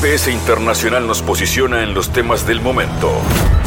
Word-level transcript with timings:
GPS 0.00 0.30
Internacional 0.30 1.08
nos 1.08 1.22
posiciona 1.22 1.82
en 1.82 1.92
los 1.92 2.12
temas 2.12 2.46
del 2.46 2.60
momento. 2.60 3.10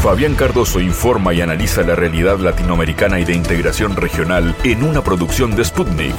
Fabián 0.01 0.33
Cardoso 0.33 0.79
informa 0.79 1.33
y 1.33 1.41
analiza 1.41 1.81
la 1.81 1.93
realidad 1.93 2.39
latinoamericana 2.39 3.19
y 3.19 3.25
de 3.25 3.33
integración 3.33 3.97
regional 3.97 4.55
en 4.63 4.81
una 4.83 5.03
producción 5.03 5.57
de 5.57 5.65
Sputnik. 5.65 6.15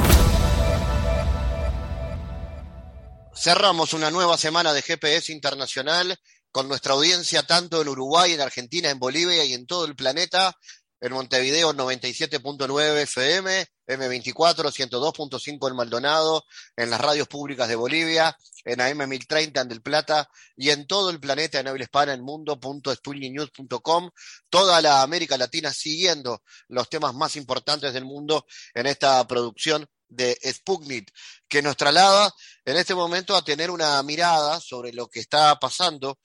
Cerramos 3.34 3.94
una 3.94 4.10
nueva 4.10 4.36
semana 4.36 4.74
de 4.74 4.82
GPS 4.82 5.32
Internacional 5.32 6.18
con 6.50 6.68
nuestra 6.68 6.92
audiencia 6.92 7.44
tanto 7.44 7.80
en 7.80 7.88
Uruguay, 7.88 8.34
en 8.34 8.42
Argentina, 8.42 8.90
en 8.90 8.98
Bolivia 8.98 9.46
y 9.46 9.54
en 9.54 9.64
todo 9.64 9.86
el 9.86 9.96
planeta 9.96 10.54
en 11.02 11.12
Montevideo 11.14 11.72
97.9 11.72 12.96
FM, 12.98 13.66
M24 13.86 14.70
102.5 14.70 15.68
en 15.68 15.76
Maldonado, 15.76 16.44
en 16.76 16.90
las 16.90 17.00
radios 17.00 17.28
públicas 17.28 17.68
de 17.68 17.76
Bolivia, 17.76 18.36
en 18.64 18.80
AM 18.80 19.08
1030 19.08 19.60
en 19.60 19.68
Del 19.68 19.82
Plata 19.82 20.28
y 20.56 20.70
en 20.70 20.86
todo 20.86 21.10
el 21.10 21.20
planeta 21.20 21.60
en 21.60 21.68
habla 21.68 21.82
hispana 21.82 22.12
en 22.12 22.23
mundo.sputniknews.com, 22.23 24.10
toda 24.48 24.80
la 24.80 25.02
América 25.02 25.37
Latina 25.37 25.73
siguiendo 25.73 26.42
los 26.68 26.88
temas 26.88 27.14
más 27.14 27.37
importantes 27.37 27.92
del 27.92 28.04
mundo 28.04 28.46
en 28.74 28.87
esta 28.87 29.26
producción 29.26 29.87
de 30.09 30.38
Sputnik, 30.45 31.10
que 31.48 31.62
nos 31.62 31.76
traslada 31.76 32.32
en 32.64 32.76
este 32.76 32.95
momento 32.95 33.34
a 33.34 33.42
tener 33.42 33.70
una 33.70 34.02
mirada 34.02 34.60
sobre 34.60 34.92
lo 34.92 35.09
que 35.09 35.20
está 35.20 35.59
pasando, 35.59 36.18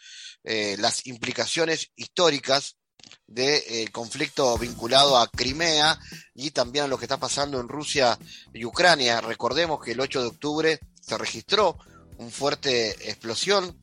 eh, 0.44 0.76
las 0.78 1.06
implicaciones 1.08 1.92
históricas 1.96 2.77
del 3.28 3.62
eh, 3.68 3.88
conflicto 3.92 4.58
vinculado 4.58 5.18
a 5.18 5.28
Crimea 5.28 6.00
y 6.34 6.52
también 6.52 6.86
a 6.86 6.88
lo 6.88 6.98
que 6.98 7.06
está 7.06 7.18
pasando 7.18 7.60
en 7.60 7.68
Rusia 7.68 8.18
y 8.54 8.66
Ucrania. 8.66 9.22
Recordemos 9.22 9.84
que 9.84 9.92
el 9.92 10.00
8 10.00 10.22
de 10.22 10.28
octubre 10.28 10.80
se 11.02 11.18
registró 11.18 11.78
una 12.18 12.32
fuerte 12.32 13.10
explosión 13.10 13.78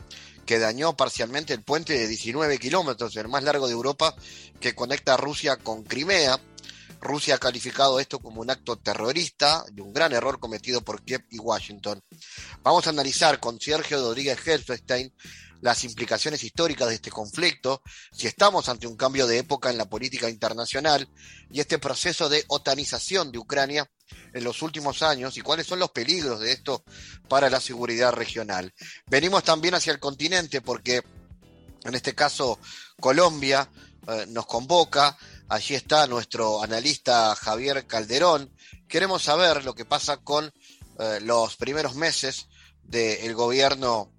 que 0.45 0.59
dañó 0.59 0.97
parcialmente 0.97 1.55
el 1.55 1.63
puente 1.63 1.99
de 1.99 2.07
19 2.07 2.59
kilómetros, 2.59 3.17
el 3.17 3.29
más 3.29 3.45
largo 3.45 3.67
de 3.67 3.73
Europa, 3.73 4.15
que 4.61 4.75
conecta 4.75 5.17
Rusia 5.17 5.57
con 5.57 5.85
Crimea. 5.85 6.39
Rusia 7.01 7.35
ha 7.35 7.39
calificado 7.39 8.01
esto 8.01 8.19
como 8.19 8.41
un 8.41 8.51
acto 8.51 8.77
terrorista 8.77 9.65
y 9.75 9.81
un 9.81 9.93
gran 9.93 10.13
error 10.13 10.41
cometido 10.41 10.83
por 10.83 11.03
Kiev 11.03 11.25
y 11.31 11.39
Washington. 11.39 12.03
Vamos 12.63 12.87
a 12.87 12.91
analizar 12.91 13.41
con 13.41 13.61
Sergio 13.61 13.99
Rodríguez 13.99 14.39
Helfestein 14.47 15.13
las 15.65 15.83
implicaciones 15.83 16.45
históricas 16.45 16.89
de 16.89 16.97
este 16.97 17.11
conflicto, 17.11 17.81
si 18.13 18.27
estamos 18.27 18.69
ante 18.69 18.87
un 18.87 18.99
cambio 18.99 19.27
de 19.27 19.39
época 19.39 19.71
en 19.71 19.79
la 19.79 19.89
política 19.89 20.29
internacional 20.29 21.09
y 21.51 21.59
este 21.59 21.79
proceso 21.79 22.29
de 22.29 22.45
otanización 22.49 23.33
de 23.33 23.39
Ucrania 23.39 23.91
en 24.35 24.45
los 24.45 24.61
últimos 24.61 25.03
años 25.03 25.39
y 25.39 25.41
cuáles 25.41 25.67
son 25.67 25.79
los 25.79 25.91
peligros 25.91 26.41
de 26.41 26.53
esto 26.53 26.85
para 27.31 27.49
la 27.49 27.63
seguridad 27.63 28.13
regional. 28.13 28.75
Venimos 29.07 29.43
también 29.43 29.75
hacia 29.75 29.95
el 29.95 30.01
continente 30.01 30.61
porque 30.61 31.03
en 31.85 31.95
este 31.95 32.15
caso 32.15 32.59
Colombia 33.01 33.67
eh, 34.07 34.27
nos 34.29 34.45
convoca, 34.45 35.17
allí 35.49 35.77
está 35.77 36.07
nuestro 36.07 36.63
analista 36.63 37.35
Javier 37.37 37.87
Calderón, 37.87 38.55
queremos 38.87 39.23
saber 39.23 39.65
lo 39.65 39.75
que 39.75 39.87
pasa 39.87 40.19
con 40.19 40.53
eh, 40.99 41.21
los 41.23 41.57
primeros 41.57 41.95
meses 41.95 42.49
del 42.83 43.35
gobierno 43.35 44.14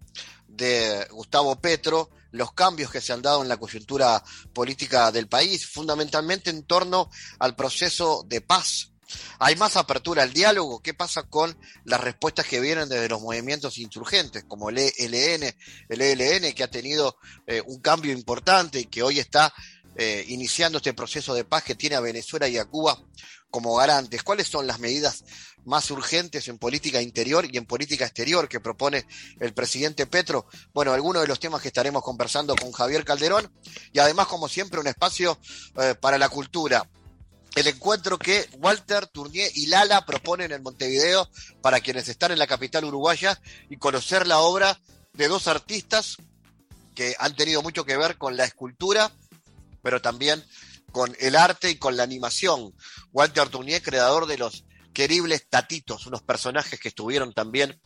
de 0.56 1.08
Gustavo 1.12 1.56
Petro, 1.58 2.10
los 2.32 2.54
cambios 2.54 2.92
que 2.92 3.02
se 3.02 3.14
han 3.14 3.22
dado 3.22 3.42
en 3.42 3.50
la 3.50 3.58
coyuntura 3.58 4.24
política 4.54 5.12
del 5.12 5.28
país, 5.28 5.68
fundamentalmente 5.68 6.50
en 6.50 6.64
torno 6.64 7.10
al 7.40 7.56
proceso 7.56 8.24
de 8.28 8.42
paz. 8.42 8.92
Hay 9.40 9.56
más 9.56 9.78
apertura 9.78 10.24
al 10.24 10.34
diálogo. 10.34 10.82
¿Qué 10.82 10.94
pasa 10.94 11.24
con 11.24 11.58
las 11.84 12.02
respuestas 12.02 12.48
que 12.48 12.60
vienen 12.60 12.90
desde 12.90 13.10
los 13.10 13.22
movimientos 13.22 13.78
insurgentes, 13.78 14.44
como 14.46 14.70
el 14.70 14.80
ELN, 14.80 15.56
el 15.90 16.02
ELN 16.02 16.54
que 16.54 16.64
ha 16.64 16.72
tenido 16.72 17.18
eh, 17.46 17.62
un 17.66 17.80
cambio 17.82 18.12
importante 18.12 18.80
y 18.80 18.86
que 18.86 19.04
hoy 19.04 19.20
está 19.20 19.54
eh, 19.96 20.26
iniciando 20.28 20.78
este 20.78 20.94
proceso 20.94 21.34
de 21.34 21.46
paz 21.46 21.64
que 21.64 21.76
tiene 21.76 21.96
a 21.96 22.02
Venezuela 22.02 22.48
y 22.48 22.58
a 22.58 22.66
Cuba 22.66 23.02
como 23.50 23.76
garantes? 23.76 24.24
¿Cuáles 24.24 24.48
son 24.48 24.68
las 24.68 24.80
medidas 24.80 25.24
más 25.66 25.90
urgentes 25.92 26.48
en 26.48 26.58
política 26.58 27.02
interior 27.02 27.46
y 27.52 27.58
en 27.58 27.66
política 27.66 28.06
exterior 28.06 28.48
que 28.48 28.60
propone 28.60 29.06
el 29.40 29.54
presidente 29.54 30.08
Petro. 30.08 30.48
Bueno, 30.74 30.94
algunos 30.94 31.22
de 31.24 31.28
los 31.28 31.40
temas 31.40 31.62
que 31.62 31.68
estaremos 31.68 32.04
conversando 32.04 32.56
con 32.56 32.72
Javier 32.72 33.04
Calderón 33.04 33.52
y 33.92 34.00
además, 34.00 34.28
como 34.28 34.48
siempre, 34.48 34.80
un 34.80 34.88
espacio 34.88 35.38
eh, 35.78 35.96
para 36.00 36.18
la 36.18 36.30
cultura. 36.30 36.88
El 37.56 37.68
encuentro 37.68 38.20
que 38.20 38.48
Walter 38.60 39.08
Tournier 39.08 39.50
y 39.56 39.68
Lala 39.68 40.06
proponen 40.06 40.52
en 40.52 40.62
Montevideo 40.62 41.30
para 41.62 41.80
quienes 41.80 42.08
están 42.10 42.32
en 42.32 42.40
la 42.40 42.48
capital 42.48 42.86
uruguaya 42.86 43.40
y 43.70 43.78
conocer 43.78 44.28
la 44.28 44.40
obra 44.40 44.80
de 45.14 45.28
dos 45.28 45.48
artistas 45.48 46.18
que 46.94 47.16
han 47.18 47.36
tenido 47.36 47.62
mucho 47.62 47.86
que 47.86 47.98
ver 47.98 48.18
con 48.18 48.36
la 48.36 48.44
escultura, 48.44 49.12
pero 49.86 50.02
también 50.02 50.44
con 50.92 51.16
el 51.20 51.36
arte 51.36 51.70
y 51.70 51.76
con 51.76 51.96
la 51.96 52.02
animación. 52.02 52.74
Walter 53.14 53.50
Tournier, 53.50 53.84
creador 53.84 54.26
de 54.26 54.40
los 54.40 54.66
queribles 54.96 55.48
tatitos, 55.48 56.08
unos 56.08 56.24
personajes 56.24 56.80
que 56.80 56.88
estuvieron 56.88 57.34
también 57.34 57.80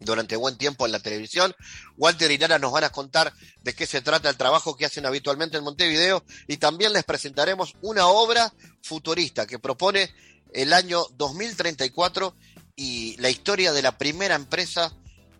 durante 0.00 0.36
buen 0.36 0.58
tiempo 0.58 0.84
en 0.84 0.92
la 0.92 1.00
televisión. 1.00 1.54
Walter 1.96 2.30
y 2.30 2.36
Nara 2.36 2.58
nos 2.58 2.72
van 2.72 2.84
a 2.84 2.90
contar 2.90 3.32
de 3.62 3.72
qué 3.72 3.86
se 3.86 4.02
trata 4.02 4.28
el 4.28 4.36
trabajo 4.36 4.76
que 4.76 4.84
hacen 4.84 5.06
habitualmente 5.06 5.56
en 5.56 5.64
Montevideo 5.64 6.22
y 6.46 6.58
también 6.58 6.92
les 6.92 7.04
presentaremos 7.04 7.74
una 7.80 8.08
obra 8.08 8.52
futurista 8.82 9.46
que 9.46 9.58
propone 9.58 10.12
el 10.52 10.74
año 10.74 11.06
2034 11.16 12.36
y 12.76 13.16
la 13.16 13.30
historia 13.30 13.72
de 13.72 13.80
la 13.80 13.96
primera 13.96 14.34
empresa 14.34 14.94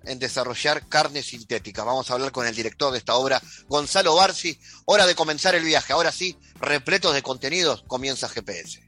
en 0.05 0.19
desarrollar 0.19 0.87
carne 0.89 1.23
sintética. 1.23 1.85
Vamos 1.85 2.11
a 2.11 2.15
hablar 2.15 2.33
con 2.33 2.47
el 2.47 2.55
director 2.55 2.93
de 2.93 2.99
esta 2.99 3.15
obra, 3.15 3.41
Gonzalo 3.69 4.15
Barci. 4.17 4.59
Hora 4.85 5.07
de 5.07 5.15
comenzar 5.15 5.55
el 5.55 5.65
viaje. 5.65 5.93
Ahora 5.93 6.13
sí, 6.13 6.37
repletos 6.61 7.15
de 7.15 7.23
contenidos, 7.23 7.85
comienza 7.87 8.29
GPS. 8.29 8.81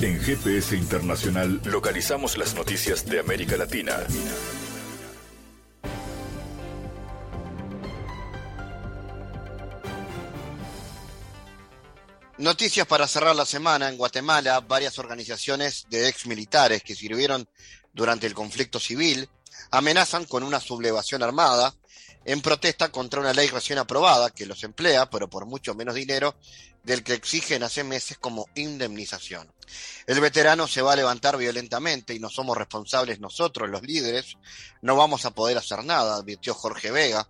En 0.00 0.20
GPS 0.20 0.76
Internacional 0.76 1.60
localizamos 1.64 2.36
las 2.36 2.54
noticias 2.54 3.06
de 3.06 3.20
América 3.20 3.56
Latina. 3.56 3.96
Noticias 12.38 12.86
para 12.86 13.08
cerrar 13.08 13.34
la 13.34 13.46
semana. 13.46 13.88
En 13.88 13.96
Guatemala, 13.96 14.60
varias 14.60 14.98
organizaciones 14.98 15.86
de 15.88 16.08
ex 16.08 16.26
militares 16.26 16.82
que 16.82 16.94
sirvieron 16.94 17.48
durante 17.94 18.26
el 18.26 18.34
conflicto 18.34 18.78
civil 18.78 19.30
amenazan 19.70 20.24
con 20.24 20.42
una 20.42 20.60
sublevación 20.60 21.22
armada 21.22 21.74
en 22.24 22.40
protesta 22.40 22.90
contra 22.90 23.20
una 23.20 23.32
ley 23.32 23.48
recién 23.48 23.78
aprobada 23.78 24.30
que 24.30 24.46
los 24.46 24.64
emplea, 24.64 25.08
pero 25.08 25.30
por 25.30 25.46
mucho 25.46 25.74
menos 25.74 25.94
dinero, 25.94 26.34
del 26.82 27.02
que 27.02 27.14
exigen 27.14 27.62
hace 27.62 27.84
meses 27.84 28.18
como 28.18 28.48
indemnización. 28.54 29.52
El 30.06 30.20
veterano 30.20 30.68
se 30.68 30.82
va 30.82 30.92
a 30.92 30.96
levantar 30.96 31.36
violentamente 31.36 32.14
y 32.14 32.20
no 32.20 32.30
somos 32.30 32.56
responsables 32.56 33.20
nosotros, 33.20 33.68
los 33.68 33.82
líderes, 33.82 34.36
no 34.82 34.96
vamos 34.96 35.24
a 35.24 35.32
poder 35.32 35.58
hacer 35.58 35.84
nada, 35.84 36.16
advirtió 36.16 36.54
Jorge 36.54 36.90
Vega, 36.90 37.28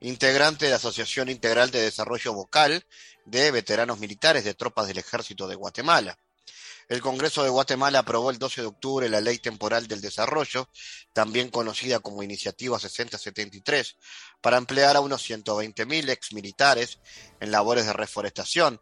integrante 0.00 0.66
de 0.66 0.72
la 0.72 0.76
Asociación 0.76 1.28
Integral 1.28 1.70
de 1.70 1.82
Desarrollo 1.82 2.32
Vocal 2.34 2.84
de 3.24 3.50
Veteranos 3.50 3.98
Militares 3.98 4.44
de 4.44 4.54
Tropas 4.54 4.88
del 4.88 4.98
Ejército 4.98 5.46
de 5.46 5.54
Guatemala. 5.54 6.18
El 6.92 7.00
Congreso 7.00 7.42
de 7.42 7.48
Guatemala 7.48 8.00
aprobó 8.00 8.30
el 8.30 8.38
12 8.38 8.60
de 8.60 8.66
octubre 8.66 9.08
la 9.08 9.22
Ley 9.22 9.38
Temporal 9.38 9.88
del 9.88 10.02
Desarrollo, 10.02 10.68
también 11.14 11.48
conocida 11.48 12.00
como 12.00 12.22
Iniciativa 12.22 12.78
6073, 12.78 13.96
para 14.42 14.58
emplear 14.58 14.96
a 14.96 15.00
unos 15.00 15.26
120.000 15.26 16.10
exmilitares 16.10 16.98
en 17.40 17.50
labores 17.50 17.86
de 17.86 17.94
reforestación, 17.94 18.78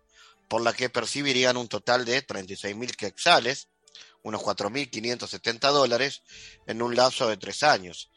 por 0.48 0.60
la 0.60 0.72
que 0.72 0.90
percibirían 0.90 1.56
un 1.56 1.68
total 1.68 2.04
de 2.04 2.26
36.000 2.26 2.96
quetzales, 2.96 3.68
unos 4.24 4.42
4.570 4.42 5.70
dólares, 5.70 6.22
en 6.66 6.82
un 6.82 6.96
lapso 6.96 7.28
de 7.28 7.36
tres 7.36 7.62
años. 7.62 8.10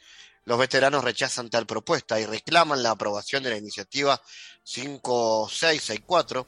Los 0.43 0.57
veteranos 0.57 1.03
rechazan 1.03 1.51
tal 1.51 1.67
propuesta 1.67 2.19
y 2.19 2.25
reclaman 2.25 2.81
la 2.81 2.89
aprobación 2.89 3.44
de 3.44 3.51
la 3.51 3.57
iniciativa 3.57 4.19
5664 4.63 6.47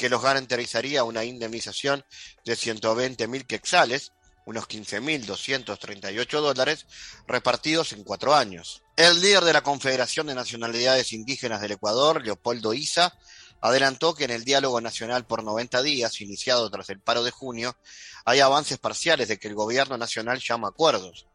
que 0.00 0.08
los 0.08 0.22
garantizaría 0.22 1.04
una 1.04 1.24
indemnización 1.24 2.06
de 2.46 2.56
120 2.56 3.28
mil 3.28 3.46
quexales, 3.46 4.12
unos 4.46 4.66
15.238 4.66 6.40
dólares, 6.40 6.86
repartidos 7.28 7.92
en 7.92 8.02
cuatro 8.02 8.34
años. 8.34 8.82
El 8.96 9.20
líder 9.20 9.44
de 9.44 9.52
la 9.52 9.62
Confederación 9.62 10.28
de 10.28 10.34
Nacionalidades 10.34 11.12
Indígenas 11.12 11.60
del 11.60 11.72
Ecuador, 11.72 12.24
Leopoldo 12.24 12.72
Isa, 12.72 13.14
adelantó 13.60 14.14
que 14.14 14.24
en 14.24 14.30
el 14.30 14.42
diálogo 14.42 14.80
nacional 14.80 15.26
por 15.26 15.44
90 15.44 15.82
días, 15.82 16.22
iniciado 16.22 16.70
tras 16.70 16.88
el 16.88 17.02
paro 17.02 17.22
de 17.22 17.30
junio, 17.30 17.76
hay 18.24 18.40
avances 18.40 18.78
parciales 18.78 19.28
de 19.28 19.38
que 19.38 19.48
el 19.48 19.54
gobierno 19.54 19.98
nacional 19.98 20.40
llama 20.40 20.68
acuerdos. 20.68 21.26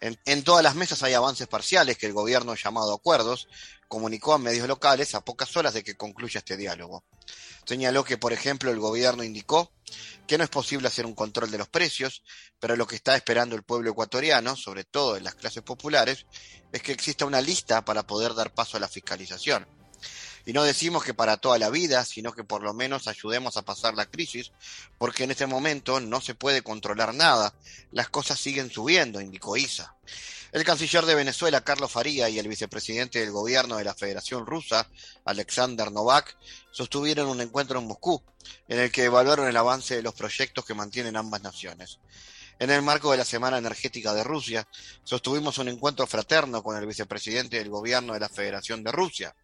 En, 0.00 0.18
en, 0.24 0.42
todas 0.42 0.64
las 0.64 0.74
mesas 0.74 1.02
hay 1.02 1.12
avances 1.12 1.48
parciales 1.48 1.98
que 1.98 2.06
el 2.06 2.14
gobierno 2.14 2.54
llamado 2.54 2.94
acuerdos, 2.94 3.46
comunicó 3.88 4.32
a 4.32 4.38
medios 4.38 4.66
locales 4.66 5.14
a 5.14 5.22
pocas 5.22 5.54
horas 5.58 5.74
de 5.74 5.84
que 5.84 5.98
concluya 5.98 6.38
este 6.38 6.56
diálogo. 6.56 7.04
Señaló 7.70 8.02
que, 8.02 8.18
por 8.18 8.32
ejemplo, 8.32 8.72
el 8.72 8.80
gobierno 8.80 9.22
indicó 9.22 9.70
que 10.26 10.36
no 10.36 10.42
es 10.42 10.50
posible 10.50 10.88
hacer 10.88 11.06
un 11.06 11.14
control 11.14 11.52
de 11.52 11.58
los 11.58 11.68
precios, 11.68 12.24
pero 12.58 12.74
lo 12.74 12.84
que 12.84 12.96
está 12.96 13.14
esperando 13.14 13.54
el 13.54 13.62
pueblo 13.62 13.92
ecuatoriano, 13.92 14.56
sobre 14.56 14.82
todo 14.82 15.16
en 15.16 15.22
las 15.22 15.36
clases 15.36 15.62
populares, 15.62 16.26
es 16.72 16.82
que 16.82 16.90
exista 16.90 17.26
una 17.26 17.40
lista 17.40 17.84
para 17.84 18.04
poder 18.04 18.34
dar 18.34 18.52
paso 18.52 18.76
a 18.76 18.80
la 18.80 18.88
fiscalización. 18.88 19.68
Y 20.46 20.52
no 20.52 20.62
decimos 20.62 21.04
que 21.04 21.14
para 21.14 21.36
toda 21.36 21.58
la 21.58 21.70
vida, 21.70 22.04
sino 22.04 22.32
que 22.32 22.44
por 22.44 22.62
lo 22.62 22.74
menos 22.74 23.08
ayudemos 23.08 23.56
a 23.56 23.62
pasar 23.62 23.94
la 23.94 24.06
crisis, 24.06 24.52
porque 24.98 25.24
en 25.24 25.30
este 25.30 25.46
momento 25.46 26.00
no 26.00 26.20
se 26.20 26.34
puede 26.34 26.62
controlar 26.62 27.14
nada. 27.14 27.54
Las 27.92 28.08
cosas 28.08 28.38
siguen 28.38 28.70
subiendo, 28.70 29.20
indicó 29.20 29.56
Isa. 29.56 29.94
El 30.52 30.64
canciller 30.64 31.04
de 31.06 31.14
Venezuela, 31.14 31.60
Carlos 31.60 31.92
Faría, 31.92 32.28
y 32.28 32.38
el 32.38 32.48
vicepresidente 32.48 33.20
del 33.20 33.30
gobierno 33.30 33.76
de 33.76 33.84
la 33.84 33.94
Federación 33.94 34.46
Rusa, 34.46 34.88
Alexander 35.24 35.92
Novak, 35.92 36.36
sostuvieron 36.72 37.28
un 37.28 37.40
encuentro 37.40 37.78
en 37.78 37.86
Moscú, 37.86 38.20
en 38.66 38.80
el 38.80 38.90
que 38.90 39.04
evaluaron 39.04 39.46
el 39.46 39.56
avance 39.56 39.94
de 39.94 40.02
los 40.02 40.14
proyectos 40.14 40.64
que 40.64 40.74
mantienen 40.74 41.16
ambas 41.16 41.42
naciones. 41.42 42.00
En 42.58 42.70
el 42.70 42.82
marco 42.82 43.12
de 43.12 43.16
la 43.16 43.24
Semana 43.24 43.58
Energética 43.58 44.12
de 44.12 44.24
Rusia, 44.24 44.66
sostuvimos 45.04 45.56
un 45.58 45.68
encuentro 45.68 46.06
fraterno 46.06 46.62
con 46.62 46.76
el 46.76 46.84
vicepresidente 46.84 47.58
del 47.58 47.70
gobierno 47.70 48.14
de 48.14 48.20
la 48.20 48.28
Federación 48.28 48.82
de 48.82 48.92
Rusia, 48.92 49.34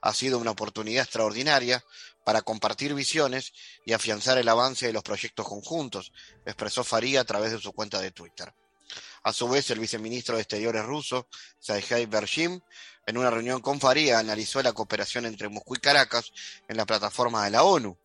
ha 0.00 0.14
sido 0.14 0.38
una 0.38 0.52
oportunidad 0.52 1.04
extraordinaria 1.04 1.84
para 2.24 2.42
compartir 2.42 2.94
visiones 2.94 3.52
y 3.84 3.92
afianzar 3.92 4.38
el 4.38 4.48
avance 4.48 4.86
de 4.86 4.92
los 4.92 5.02
proyectos 5.02 5.48
conjuntos, 5.48 6.12
expresó 6.44 6.84
Faría 6.84 7.22
a 7.22 7.24
través 7.24 7.52
de 7.52 7.60
su 7.60 7.72
cuenta 7.72 8.00
de 8.00 8.10
Twitter. 8.10 8.54
A 9.22 9.32
su 9.32 9.48
vez, 9.48 9.70
el 9.70 9.78
viceministro 9.78 10.36
de 10.36 10.42
Exteriores 10.42 10.84
ruso, 10.84 11.28
Sergei 11.58 12.06
Bershim, 12.06 12.60
en 13.06 13.18
una 13.18 13.30
reunión 13.30 13.60
con 13.60 13.80
Faría, 13.80 14.18
analizó 14.18 14.62
la 14.62 14.72
cooperación 14.72 15.26
entre 15.26 15.48
Moscú 15.48 15.76
y 15.76 15.80
Caracas 15.80 16.32
en 16.68 16.76
la 16.76 16.86
plataforma 16.86 17.44
de 17.44 17.50
la 17.50 17.62
ONU, 17.62 17.98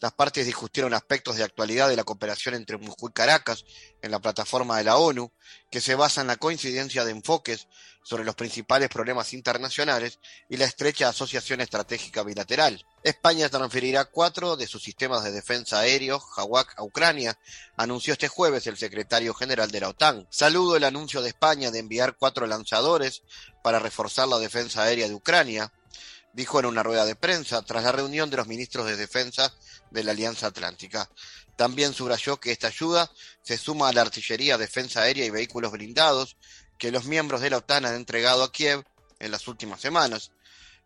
las 0.00 0.12
partes 0.12 0.46
discutieron 0.46 0.94
aspectos 0.94 1.36
de 1.36 1.44
actualidad 1.44 1.88
de 1.88 1.96
la 1.96 2.04
cooperación 2.04 2.54
entre 2.54 2.78
Moscú 2.78 3.08
y 3.08 3.12
Caracas 3.12 3.64
en 4.00 4.10
la 4.10 4.18
plataforma 4.18 4.78
de 4.78 4.84
la 4.84 4.96
ONU, 4.96 5.30
que 5.70 5.80
se 5.80 5.94
basa 5.94 6.22
en 6.22 6.26
la 6.26 6.36
coincidencia 6.36 7.04
de 7.04 7.10
enfoques 7.10 7.68
sobre 8.02 8.24
los 8.24 8.34
principales 8.34 8.88
problemas 8.88 9.34
internacionales 9.34 10.18
y 10.48 10.56
la 10.56 10.64
estrecha 10.64 11.10
asociación 11.10 11.60
estratégica 11.60 12.22
bilateral. 12.22 12.84
España 13.04 13.50
transferirá 13.50 14.06
cuatro 14.06 14.56
de 14.56 14.66
sus 14.66 14.82
sistemas 14.82 15.22
de 15.22 15.32
defensa 15.32 15.80
aéreo 15.80 16.18
Hawk 16.18 16.72
a 16.76 16.82
Ucrania, 16.82 17.38
anunció 17.76 18.14
este 18.14 18.28
jueves 18.28 18.66
el 18.66 18.78
secretario 18.78 19.34
general 19.34 19.70
de 19.70 19.80
la 19.80 19.90
OTAN. 19.90 20.26
Saludo 20.30 20.76
el 20.76 20.84
anuncio 20.84 21.20
de 21.20 21.28
España 21.28 21.70
de 21.70 21.78
enviar 21.78 22.16
cuatro 22.18 22.46
lanzadores 22.46 23.22
para 23.62 23.78
reforzar 23.78 24.28
la 24.28 24.38
defensa 24.38 24.82
aérea 24.82 25.08
de 25.08 25.14
Ucrania 25.14 25.70
dijo 26.32 26.60
en 26.60 26.66
una 26.66 26.82
rueda 26.82 27.04
de 27.04 27.16
prensa 27.16 27.62
tras 27.62 27.82
la 27.82 27.92
reunión 27.92 28.30
de 28.30 28.36
los 28.36 28.46
ministros 28.46 28.86
de 28.86 28.96
Defensa 28.96 29.52
de 29.90 30.04
la 30.04 30.12
Alianza 30.12 30.46
Atlántica. 30.46 31.08
También 31.56 31.92
subrayó 31.92 32.38
que 32.38 32.52
esta 32.52 32.68
ayuda 32.68 33.10
se 33.42 33.58
suma 33.58 33.88
a 33.88 33.92
la 33.92 34.02
artillería, 34.02 34.58
defensa 34.58 35.02
aérea 35.02 35.24
y 35.24 35.30
vehículos 35.30 35.72
blindados 35.72 36.36
que 36.78 36.90
los 36.90 37.04
miembros 37.04 37.40
de 37.40 37.50
la 37.50 37.58
OTAN 37.58 37.84
han 37.84 37.94
entregado 37.94 38.42
a 38.42 38.52
Kiev 38.52 38.84
en 39.18 39.30
las 39.30 39.46
últimas 39.48 39.80
semanas. 39.80 40.32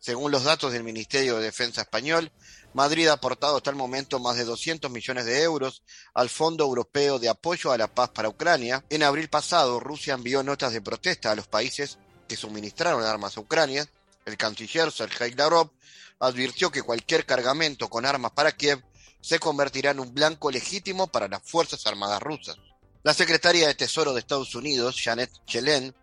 Según 0.00 0.32
los 0.32 0.44
datos 0.44 0.72
del 0.72 0.82
Ministerio 0.82 1.36
de 1.36 1.44
Defensa 1.44 1.82
español, 1.82 2.30
Madrid 2.74 3.08
ha 3.08 3.14
aportado 3.14 3.56
hasta 3.56 3.70
el 3.70 3.76
momento 3.76 4.18
más 4.18 4.36
de 4.36 4.44
200 4.44 4.90
millones 4.90 5.24
de 5.24 5.42
euros 5.42 5.82
al 6.12 6.28
Fondo 6.28 6.64
Europeo 6.64 7.18
de 7.18 7.28
Apoyo 7.28 7.72
a 7.72 7.78
la 7.78 7.86
Paz 7.86 8.10
para 8.10 8.28
Ucrania. 8.28 8.84
En 8.90 9.02
abril 9.02 9.28
pasado, 9.28 9.80
Rusia 9.80 10.14
envió 10.14 10.42
notas 10.42 10.72
de 10.72 10.82
protesta 10.82 11.30
a 11.30 11.36
los 11.36 11.46
países 11.46 11.98
que 12.28 12.36
suministraron 12.36 13.04
armas 13.04 13.36
a 13.36 13.40
Ucrania 13.40 13.88
el 14.24 14.36
canciller 14.36 14.90
Sergei 14.90 15.32
Lavrov 15.34 15.70
advirtió 16.18 16.70
que 16.70 16.82
cualquier 16.82 17.26
cargamento 17.26 17.88
con 17.88 18.06
armas 18.06 18.32
para 18.32 18.52
Kiev 18.52 18.82
se 19.24 19.38
convertirá 19.38 19.92
en 19.92 20.00
un 20.00 20.12
blanco 20.12 20.50
legítimo 20.50 21.06
para 21.06 21.28
las 21.28 21.42
Fuerzas 21.42 21.86
Armadas 21.86 22.22
rusas. 22.22 22.58
La 23.02 23.14
secretaria 23.14 23.66
de 23.66 23.74
Tesoro 23.74 24.12
de 24.12 24.20
Estados 24.20 24.54
Unidos, 24.54 25.00
Janet 25.02 25.30
Yellen, 25.46 25.94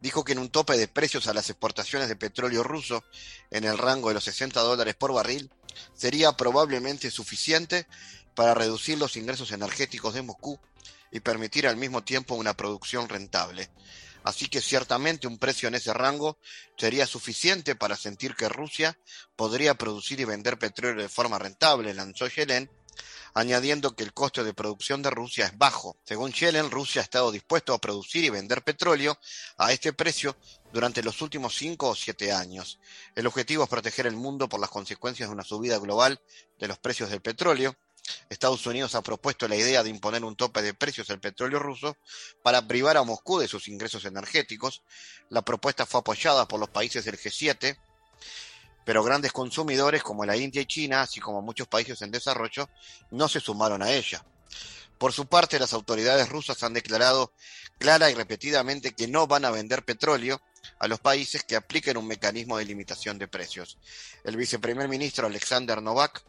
dijo 0.00 0.24
que 0.24 0.32
un 0.32 0.48
tope 0.48 0.78
de 0.78 0.88
precios 0.88 1.26
a 1.26 1.34
las 1.34 1.50
exportaciones 1.50 2.08
de 2.08 2.16
petróleo 2.16 2.62
ruso 2.62 3.04
en 3.50 3.64
el 3.64 3.76
rango 3.76 4.08
de 4.08 4.14
los 4.14 4.24
60 4.24 4.58
dólares 4.62 4.94
por 4.94 5.12
barril 5.12 5.50
sería 5.92 6.32
probablemente 6.32 7.10
suficiente 7.10 7.86
para 8.34 8.54
reducir 8.54 8.96
los 8.96 9.14
ingresos 9.18 9.52
energéticos 9.52 10.14
de 10.14 10.22
Moscú 10.22 10.58
y 11.12 11.20
permitir 11.20 11.66
al 11.66 11.76
mismo 11.76 12.02
tiempo 12.02 12.34
una 12.34 12.56
producción 12.56 13.10
rentable. 13.10 13.68
Así 14.24 14.48
que 14.48 14.60
ciertamente 14.60 15.26
un 15.26 15.38
precio 15.38 15.68
en 15.68 15.74
ese 15.74 15.92
rango 15.94 16.38
sería 16.76 17.06
suficiente 17.06 17.74
para 17.74 17.96
sentir 17.96 18.34
que 18.34 18.48
Rusia 18.48 18.98
podría 19.36 19.74
producir 19.74 20.20
y 20.20 20.24
vender 20.24 20.58
petróleo 20.58 21.02
de 21.02 21.08
forma 21.08 21.38
rentable, 21.38 21.94
lanzó 21.94 22.26
Yellen, 22.28 22.70
añadiendo 23.34 23.94
que 23.94 24.02
el 24.02 24.12
coste 24.12 24.44
de 24.44 24.54
producción 24.54 25.02
de 25.02 25.10
Rusia 25.10 25.46
es 25.46 25.56
bajo. 25.56 25.96
Según 26.04 26.32
Yellen, 26.32 26.70
Rusia 26.70 27.00
ha 27.00 27.04
estado 27.04 27.30
dispuesto 27.32 27.72
a 27.72 27.80
producir 27.80 28.24
y 28.24 28.30
vender 28.30 28.62
petróleo 28.62 29.18
a 29.56 29.72
este 29.72 29.92
precio 29.92 30.36
durante 30.72 31.02
los 31.02 31.20
últimos 31.22 31.54
cinco 31.54 31.88
o 31.88 31.94
siete 31.94 32.32
años. 32.32 32.78
El 33.14 33.26
objetivo 33.26 33.64
es 33.64 33.70
proteger 33.70 34.06
el 34.06 34.16
mundo 34.16 34.48
por 34.48 34.60
las 34.60 34.70
consecuencias 34.70 35.28
de 35.28 35.34
una 35.34 35.44
subida 35.44 35.78
global 35.78 36.20
de 36.58 36.68
los 36.68 36.78
precios 36.78 37.10
del 37.10 37.20
petróleo, 37.20 37.76
Estados 38.28 38.66
Unidos 38.66 38.94
ha 38.94 39.02
propuesto 39.02 39.48
la 39.48 39.56
idea 39.56 39.82
de 39.82 39.90
imponer 39.90 40.24
un 40.24 40.36
tope 40.36 40.62
de 40.62 40.74
precios 40.74 41.10
al 41.10 41.20
petróleo 41.20 41.58
ruso 41.58 41.96
para 42.42 42.66
privar 42.66 42.96
a 42.96 43.02
Moscú 43.02 43.38
de 43.38 43.48
sus 43.48 43.68
ingresos 43.68 44.04
energéticos. 44.04 44.82
La 45.28 45.42
propuesta 45.42 45.86
fue 45.86 46.00
apoyada 46.00 46.46
por 46.46 46.60
los 46.60 46.70
países 46.70 47.04
del 47.04 47.18
G7, 47.18 47.78
pero 48.84 49.04
grandes 49.04 49.32
consumidores 49.32 50.02
como 50.02 50.24
la 50.24 50.36
India 50.36 50.62
y 50.62 50.66
China, 50.66 51.02
así 51.02 51.20
como 51.20 51.42
muchos 51.42 51.68
países 51.68 52.00
en 52.02 52.10
desarrollo, 52.10 52.68
no 53.10 53.28
se 53.28 53.40
sumaron 53.40 53.82
a 53.82 53.92
ella. 53.92 54.24
Por 54.98 55.12
su 55.12 55.26
parte, 55.26 55.58
las 55.58 55.72
autoridades 55.72 56.28
rusas 56.28 56.62
han 56.62 56.74
declarado 56.74 57.32
clara 57.78 58.10
y 58.10 58.14
repetidamente 58.14 58.92
que 58.92 59.08
no 59.08 59.26
van 59.26 59.46
a 59.46 59.50
vender 59.50 59.84
petróleo 59.84 60.42
a 60.78 60.88
los 60.88 61.00
países 61.00 61.44
que 61.44 61.56
apliquen 61.56 61.96
un 61.96 62.06
mecanismo 62.06 62.58
de 62.58 62.64
limitación 62.64 63.18
de 63.18 63.28
precios. 63.28 63.78
El 64.24 64.36
viceprimer 64.36 64.88
ministro 64.88 65.26
Alexander 65.26 65.82
Novak 65.82 66.22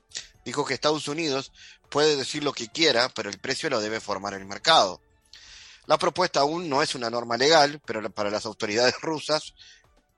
dijo 0.46 0.66
que 0.66 0.74
Estados 0.74 1.08
Unidos 1.08 1.52
puede 1.90 2.16
decir 2.16 2.44
lo 2.44 2.54
que 2.54 2.68
quiera, 2.68 3.10
pero 3.10 3.30
el 3.30 3.40
precio 3.40 3.70
lo 3.70 3.80
debe 3.80 4.00
formar 4.00 4.34
el 4.34 4.46
mercado. 4.46 5.02
La 5.86 5.98
propuesta 5.98 6.42
aún 6.42 6.70
no 6.70 6.82
es 6.82 6.96
una 6.96 7.10
norma 7.10 7.38
legal, 7.38 7.82
pero 7.86 8.08
para 8.12 8.30
las 8.30 8.46
autoridades 8.46 9.00
rusas 9.02 9.54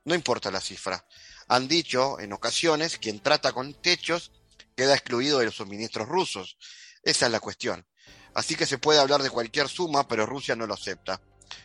no 0.03 0.15
importa 0.15 0.51
la 0.51 0.61
cifra. 0.61 1.05
Han 1.47 1.67
dicho 1.67 2.19
en 2.19 2.33
ocasiones 2.33 2.97
quien 2.97 3.21
trata 3.21 3.51
con 3.51 3.73
techos 3.73 4.31
queda 4.75 4.93
excluido 4.93 5.39
de 5.39 5.45
los 5.45 5.55
suministros 5.55 6.07
rusos. 6.07 6.57
Esa 7.03 7.25
es 7.27 7.31
la 7.31 7.39
cuestión. 7.39 7.85
Así 8.33 8.55
que 8.55 8.65
se 8.65 8.77
puede 8.77 8.99
hablar 8.99 9.21
de 9.21 9.29
cualquier 9.29 9.69
suma, 9.69 10.07
pero 10.07 10.25
Rusia 10.25 10.55
no 10.55 10.65
lo 10.65 10.73
acepta. 10.73 11.21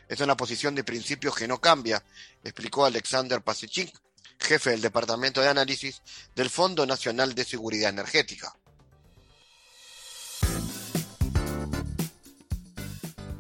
Es 0.09 0.21
una 0.21 0.37
posición 0.37 0.75
de 0.75 0.85
principios 0.85 1.35
que 1.35 1.49
no 1.49 1.61
cambia, 1.61 2.03
explicó 2.43 2.85
Alexander 2.85 3.43
Pasechik, 3.43 3.93
jefe 4.39 4.71
del 4.71 4.81
Departamento 4.81 5.41
de 5.41 5.49
Análisis 5.49 6.03
del 6.35 6.51
Fondo 6.51 6.87
Nacional 6.87 7.35
de 7.35 7.45
Seguridad 7.45 7.91
Energética. 7.91 8.55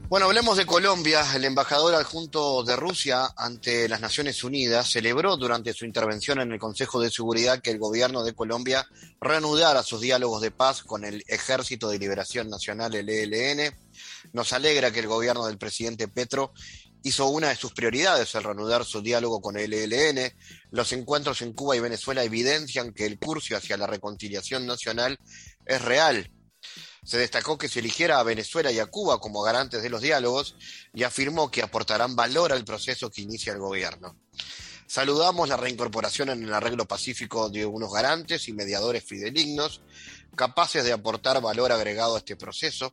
Bueno, 0.08 0.24
hablemos 0.24 0.56
de 0.56 0.64
Colombia. 0.64 1.22
El 1.34 1.44
embajador 1.44 1.94
adjunto 1.94 2.64
de 2.64 2.76
Rusia 2.76 3.28
ante 3.36 3.86
las 3.90 4.00
Naciones 4.00 4.42
Unidas 4.42 4.90
celebró 4.90 5.36
durante 5.36 5.74
su 5.74 5.84
intervención 5.84 6.40
en 6.40 6.50
el 6.50 6.58
Consejo 6.58 6.98
de 6.98 7.10
Seguridad 7.10 7.60
que 7.60 7.72
el 7.72 7.78
gobierno 7.78 8.24
de 8.24 8.32
Colombia 8.32 8.88
reanudara 9.20 9.82
sus 9.82 10.00
diálogos 10.00 10.40
de 10.40 10.50
paz 10.50 10.82
con 10.82 11.04
el 11.04 11.22
Ejército 11.28 11.90
de 11.90 11.98
Liberación 11.98 12.48
Nacional, 12.48 12.94
el 12.94 13.10
ELN. 13.10 13.76
Nos 14.32 14.54
alegra 14.54 14.90
que 14.90 15.00
el 15.00 15.08
gobierno 15.08 15.44
del 15.44 15.58
presidente 15.58 16.08
Petro 16.08 16.54
hizo 17.02 17.26
una 17.28 17.50
de 17.50 17.56
sus 17.56 17.74
prioridades 17.74 18.34
el 18.34 18.44
reanudar 18.44 18.86
su 18.86 19.02
diálogo 19.02 19.42
con 19.42 19.58
el 19.58 19.74
ELN. 19.74 20.32
Los 20.70 20.90
encuentros 20.94 21.42
en 21.42 21.52
Cuba 21.52 21.76
y 21.76 21.80
Venezuela 21.80 22.24
evidencian 22.24 22.94
que 22.94 23.04
el 23.04 23.18
curso 23.18 23.58
hacia 23.58 23.76
la 23.76 23.86
reconciliación 23.86 24.64
nacional 24.64 25.18
es 25.66 25.82
real. 25.82 26.30
Se 27.08 27.16
destacó 27.16 27.56
que 27.56 27.70
se 27.70 27.78
eligiera 27.78 28.20
a 28.20 28.22
Venezuela 28.22 28.70
y 28.70 28.80
a 28.80 28.84
Cuba 28.84 29.18
como 29.18 29.40
garantes 29.40 29.82
de 29.82 29.88
los 29.88 30.02
diálogos 30.02 30.56
y 30.92 31.04
afirmó 31.04 31.50
que 31.50 31.62
aportarán 31.62 32.14
valor 32.14 32.52
al 32.52 32.66
proceso 32.66 33.08
que 33.08 33.22
inicia 33.22 33.54
el 33.54 33.60
gobierno. 33.60 34.14
Saludamos 34.86 35.48
la 35.48 35.56
reincorporación 35.56 36.28
en 36.28 36.42
el 36.42 36.52
arreglo 36.52 36.84
pacífico 36.84 37.48
de 37.48 37.64
unos 37.64 37.90
garantes 37.90 38.46
y 38.48 38.52
mediadores 38.52 39.04
fidelignos, 39.04 39.80
capaces 40.36 40.84
de 40.84 40.92
aportar 40.92 41.40
valor 41.40 41.72
agregado 41.72 42.16
a 42.16 42.18
este 42.18 42.36
proceso. 42.36 42.92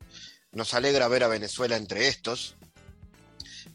Nos 0.53 0.73
alegra 0.73 1.09
ver 1.09 1.25
a 1.25 1.27
Venezuela 1.27 1.75
entre 1.75 2.07
estos. 2.07 2.55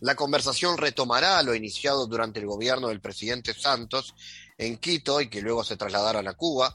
La 0.00 0.14
conversación 0.14 0.78
retomará 0.78 1.42
lo 1.42 1.54
iniciado 1.54 2.06
durante 2.06 2.40
el 2.40 2.46
gobierno 2.46 2.88
del 2.88 3.02
presidente 3.02 3.52
Santos 3.52 4.14
en 4.56 4.78
Quito 4.78 5.20
y 5.20 5.28
que 5.28 5.42
luego 5.42 5.64
se 5.64 5.76
trasladaron 5.76 6.26
a 6.28 6.32
Cuba. 6.32 6.72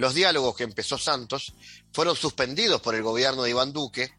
Los 0.00 0.14
diálogos 0.14 0.56
que 0.56 0.64
empezó 0.64 0.96
Santos 0.96 1.52
fueron 1.92 2.16
suspendidos 2.16 2.80
por 2.80 2.94
el 2.94 3.02
gobierno 3.02 3.42
de 3.42 3.50
Iván 3.50 3.74
Duque 3.74 4.10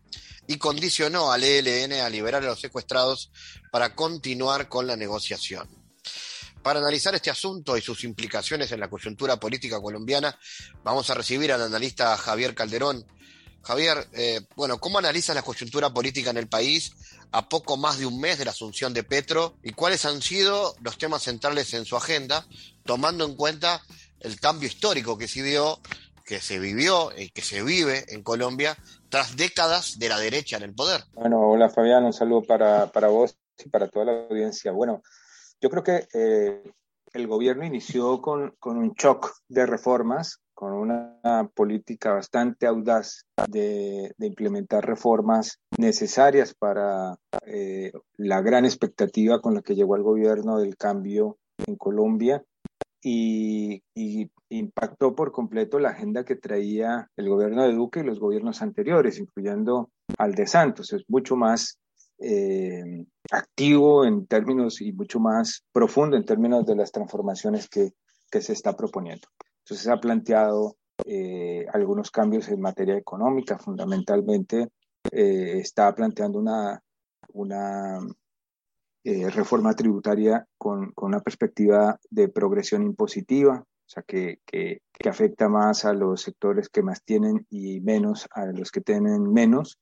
y 0.46 0.58
condicionó 0.58 1.32
al 1.32 1.44
ELN 1.44 1.94
a 1.94 2.08
liberar 2.08 2.44
a 2.44 2.46
los 2.46 2.60
secuestrados 2.60 3.32
para 3.72 3.96
continuar 3.96 4.70
con 4.70 4.86
la 4.86 4.96
negociación. 4.96 5.68
Para 6.62 6.82
analizar 6.82 7.16
este 7.16 7.32
asunto 7.32 7.76
y 7.76 7.82
sus 7.82 8.04
implicaciones 8.04 8.72
en 8.72 8.80
la 8.80 8.92
coyuntura 8.92 9.40
política 9.40 9.82
colombiana, 9.82 10.38
vamos 10.84 11.10
a 11.10 11.16
recibir 11.16 11.52
al 11.52 11.64
analista 11.64 12.16
Javier 12.16 12.54
Calderón. 12.54 13.04
Javier, 13.64 14.08
eh, 14.14 14.42
bueno, 14.56 14.80
¿cómo 14.80 15.00
analizas 15.00 15.36
la 15.36 15.42
coyuntura 15.42 15.92
política 15.92 16.30
en 16.30 16.38
el 16.38 16.48
país 16.48 16.92
a 17.32 17.50
poco 17.50 17.76
más 17.76 17.98
de 17.98 18.06
un 18.06 18.20
mes 18.20 18.38
de 18.38 18.46
la 18.46 18.52
asunción 18.52 18.94
de 18.94 19.04
Petro 19.04 19.58
y 19.64 19.72
cuáles 19.72 20.06
han 20.06 20.22
sido 20.22 20.76
los 20.82 21.00
temas 21.00 21.24
centrales 21.24 21.74
en 21.74 21.86
su 21.86 21.98
agenda, 21.98 22.46
tomando 22.86 23.26
en 23.26 23.36
cuenta 23.36 23.82
el 24.22 24.40
cambio 24.40 24.68
histórico 24.68 25.18
que 25.18 25.28
se 25.28 25.44
dio, 25.44 25.80
que 26.26 26.40
se 26.40 26.60
vivió 26.60 27.10
y 27.18 27.30
que 27.30 27.42
se 27.42 27.64
vive 27.64 28.06
en 28.10 28.24
Colombia 28.24 28.78
tras 29.10 29.36
décadas 29.36 30.00
de 30.00 30.10
la 30.10 30.20
derecha 30.20 30.58
en 30.58 30.64
el 30.64 30.74
poder? 30.74 31.02
Bueno, 31.14 31.40
hola 31.42 31.70
Fabián, 31.70 32.06
un 32.06 32.14
saludo 32.14 32.44
para, 32.44 32.88
para 32.88 33.08
vos 33.08 33.38
y 33.64 33.70
para 33.70 33.88
toda 33.88 34.06
la 34.06 34.12
audiencia. 34.30 34.72
Bueno, 34.72 35.02
yo 35.60 35.70
creo 35.70 35.84
que 35.84 36.08
eh, 36.14 36.64
el 37.14 37.28
gobierno 37.28 37.66
inició 37.66 38.22
con, 38.22 38.56
con, 38.60 38.78
un 38.78 38.94
shock 38.94 39.34
de 39.50 39.66
reformas, 39.66 40.40
con 40.54 40.74
una 40.74 41.50
política 41.54 42.14
bastante 42.14 42.68
audaz 42.68 43.26
de, 43.48 44.14
de 44.18 44.28
implementar 44.28 44.86
reformas 44.86 45.60
necesarias 45.78 46.54
para 46.54 47.18
eh, 47.46 47.92
la 48.18 48.42
gran 48.42 48.66
expectativa 48.66 49.42
con 49.42 49.56
la 49.56 49.62
que 49.62 49.76
llegó 49.76 49.96
el 49.96 50.04
gobierno 50.04 50.60
del 50.60 50.78
cambio 50.78 51.38
en 51.66 51.76
Colombia 51.76 52.44
y, 53.02 53.84
y, 53.96 54.30
impactó 54.50 55.16
por 55.16 55.32
completo 55.32 55.80
la 55.80 55.90
agenda 55.90 56.26
que 56.26 56.36
traía 56.36 57.10
el 57.16 57.30
gobierno 57.30 57.64
de 57.64 57.74
Duque 57.74 58.02
y 58.02 58.04
los 58.04 58.20
gobiernos 58.20 58.62
anteriores, 58.62 59.18
incluyendo 59.18 59.90
al 60.18 60.36
de 60.36 60.46
Santos. 60.46 60.92
Es 60.92 61.04
mucho 61.08 61.38
más 61.38 61.80
eh, 62.20 63.06
activo 63.32 64.06
en 64.06 64.28
términos 64.28 64.82
y 64.82 64.92
mucho 64.92 65.20
más 65.20 65.64
profundo 65.72 66.18
en 66.18 66.26
términos 66.26 66.66
de 66.66 66.76
las 66.76 66.92
transformaciones 66.92 67.70
que, 67.70 67.94
que 68.30 68.42
se 68.42 68.54
está 68.54 68.76
proponiendo. 68.76 69.28
Entonces 69.64 69.88
ha 69.88 70.00
planteado 70.00 70.76
eh, 71.06 71.66
algunos 71.74 72.12
cambios 72.12 72.50
en 72.50 72.62
materia 72.62 72.96
económica, 72.96 73.58
fundamentalmente 73.58 74.70
eh, 75.12 75.58
está 75.58 75.94
planteando 75.96 76.40
una, 76.40 76.82
una 77.34 78.00
eh, 79.04 79.30
reforma 79.30 79.74
tributaria 79.74 80.46
con, 80.58 80.92
con, 80.92 81.10
una 81.10 81.22
perspectiva 81.22 82.00
de 82.10 82.30
progresión 82.30 82.84
impositiva, 82.84 83.64
o 83.66 83.90
sea, 83.94 84.04
que, 84.04 84.40
que, 84.46 84.82
afecta 85.10 85.50
más 85.50 85.86
a 85.86 85.94
los 85.94 86.22
sectores 86.22 86.70
que 86.70 86.84
más 86.84 87.04
tienen 87.04 87.46
y 87.50 87.82
menos 87.82 88.28
a 88.32 88.46
los 88.46 88.72
que 88.72 88.82
tienen 88.82 89.24
menos. 89.34 89.80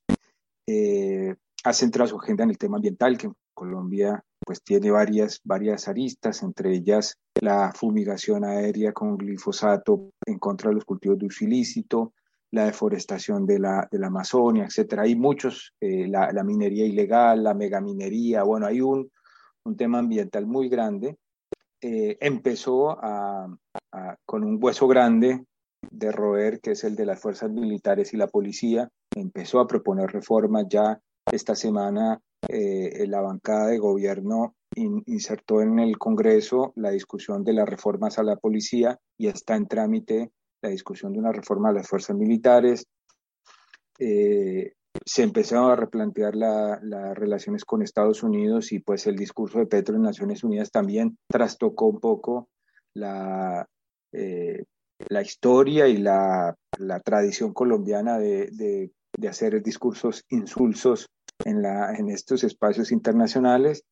Eh, 0.65 1.35
ha 1.63 1.73
centrado 1.73 2.09
su 2.09 2.17
agenda 2.17 2.45
en 2.45 2.51
el 2.51 2.57
tema 2.57 2.77
ambiental, 2.77 3.17
que 3.17 3.27
en 3.27 3.33
Colombia 3.53 4.23
pues 4.45 4.63
tiene 4.63 4.89
varias, 4.89 5.41
varias 5.43 5.88
aristas, 5.88 6.41
entre 6.41 6.73
ellas 6.73 7.17
la 7.41 7.73
fumigación 7.73 8.45
aérea 8.45 8.93
con 8.93 9.17
glifosato 9.17 10.11
en 10.25 10.39
contra 10.39 10.69
de 10.69 10.75
los 10.75 10.85
cultivos 10.85 11.19
de 11.19 11.25
uso 11.25 11.43
ilícito, 11.43 12.13
la 12.51 12.65
deforestación 12.65 13.45
de 13.45 13.59
la, 13.59 13.87
de 13.91 13.99
la 13.99 14.07
Amazonia, 14.07 14.65
etcétera. 14.65 15.03
Hay 15.03 15.15
muchos, 15.15 15.73
eh, 15.79 16.07
la, 16.07 16.43
minería 16.43 16.85
ilegal, 16.85 17.43
la 17.43 17.53
megaminería, 17.53 18.43
bueno, 18.43 18.65
hay 18.65 18.81
un, 18.81 19.11
un 19.65 19.77
tema 19.77 19.99
ambiental 19.99 20.47
muy 20.47 20.69
grande. 20.69 21.17
Eh, 21.81 22.17
empezó 22.19 22.97
a, 23.01 23.47
con 24.25 24.43
un 24.43 24.57
hueso 24.61 24.87
grande 24.87 25.45
de 25.89 26.11
roer, 26.11 26.59
que 26.59 26.71
es 26.71 26.83
el 26.83 26.95
de 26.95 27.05
las 27.05 27.19
fuerzas 27.19 27.49
militares 27.51 28.13
y 28.13 28.17
la 28.17 28.27
policía, 28.27 28.89
empezó 29.15 29.59
a 29.59 29.67
proponer 29.67 30.11
reformas 30.11 30.65
ya 30.69 30.99
esta 31.31 31.55
semana 31.55 32.19
eh, 32.47 33.05
la 33.07 33.21
bancada 33.21 33.67
de 33.67 33.77
gobierno 33.77 34.55
in, 34.75 35.03
insertó 35.05 35.61
en 35.61 35.79
el 35.79 35.97
Congreso 35.97 36.73
la 36.75 36.89
discusión 36.89 37.43
de 37.43 37.53
las 37.53 37.69
reformas 37.69 38.17
a 38.17 38.23
la 38.23 38.35
policía 38.35 38.97
y 39.17 39.27
está 39.27 39.55
en 39.55 39.67
trámite 39.67 40.31
la 40.61 40.69
discusión 40.69 41.13
de 41.13 41.19
una 41.19 41.31
reforma 41.31 41.69
a 41.69 41.73
las 41.73 41.87
fuerzas 41.87 42.15
militares. 42.15 42.85
Eh, 43.97 44.73
se 45.05 45.23
empezaron 45.23 45.71
a 45.71 45.75
replantear 45.75 46.35
las 46.35 46.81
la 46.83 47.13
relaciones 47.13 47.63
con 47.63 47.81
Estados 47.81 48.23
Unidos 48.23 48.71
y 48.71 48.79
pues 48.79 49.07
el 49.07 49.15
discurso 49.15 49.59
de 49.59 49.67
Petro 49.67 49.95
en 49.95 50.01
Naciones 50.01 50.43
Unidas 50.43 50.71
también 50.71 51.17
trastocó 51.27 51.87
un 51.87 51.99
poco 51.99 52.49
la, 52.93 53.67
eh, 54.11 54.65
la 55.09 55.21
historia 55.21 55.87
y 55.87 55.97
la, 55.97 56.55
la 56.77 56.99
tradición 57.01 57.53
colombiana 57.53 58.17
de, 58.17 58.49
de, 58.51 58.91
de, 59.17 59.27
hacer 59.27 59.61
discursos 59.61 60.25
insulsos 60.29 61.07
en, 61.45 61.61
la, 61.61 61.93
en 61.93 62.09
estos 62.09 62.43
espacios 62.43 62.91
internacionales. 62.91 63.83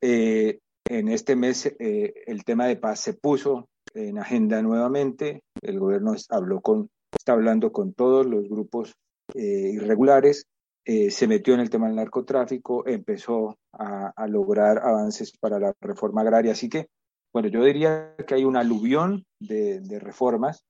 Eh, 0.00 0.58
en 0.88 1.08
este 1.08 1.34
mes 1.34 1.74
el 1.78 2.44
tema 2.44 2.66
de 2.66 2.76
paz 2.76 3.00
se 3.00 3.14
puso 3.14 3.68
en 3.96 4.18
agenda 4.18 4.62
nuevamente. 4.62 5.42
El 5.62 5.80
gobierno 5.80 6.14
habló 6.30 6.60
con, 6.60 6.90
está 7.12 7.32
hablando 7.32 7.72
con 7.72 7.92
todos 7.94 8.26
los 8.26 8.48
grupos 8.48 8.94
eh, 9.34 9.70
irregulares. 9.72 10.46
Eh, 10.84 11.10
se 11.10 11.26
metió 11.26 11.54
en 11.54 11.60
el 11.60 11.70
tema 11.70 11.88
del 11.88 11.96
narcotráfico, 11.96 12.86
empezó 12.86 13.58
a, 13.72 14.12
lograr 14.28 14.78
avances 14.78 15.32
para 15.36 15.58
la 15.58 15.74
reforma 15.80 16.20
agraria. 16.20 16.52
Así 16.52 16.68
que, 16.68 16.86
bueno, 17.32 17.48
yo 17.48 17.64
diría 17.64 18.14
que 18.26 18.34
hay 18.34 18.44
un 18.44 18.56
aluvión 18.56 19.24
de, 19.40 19.80
reformas 20.00 20.64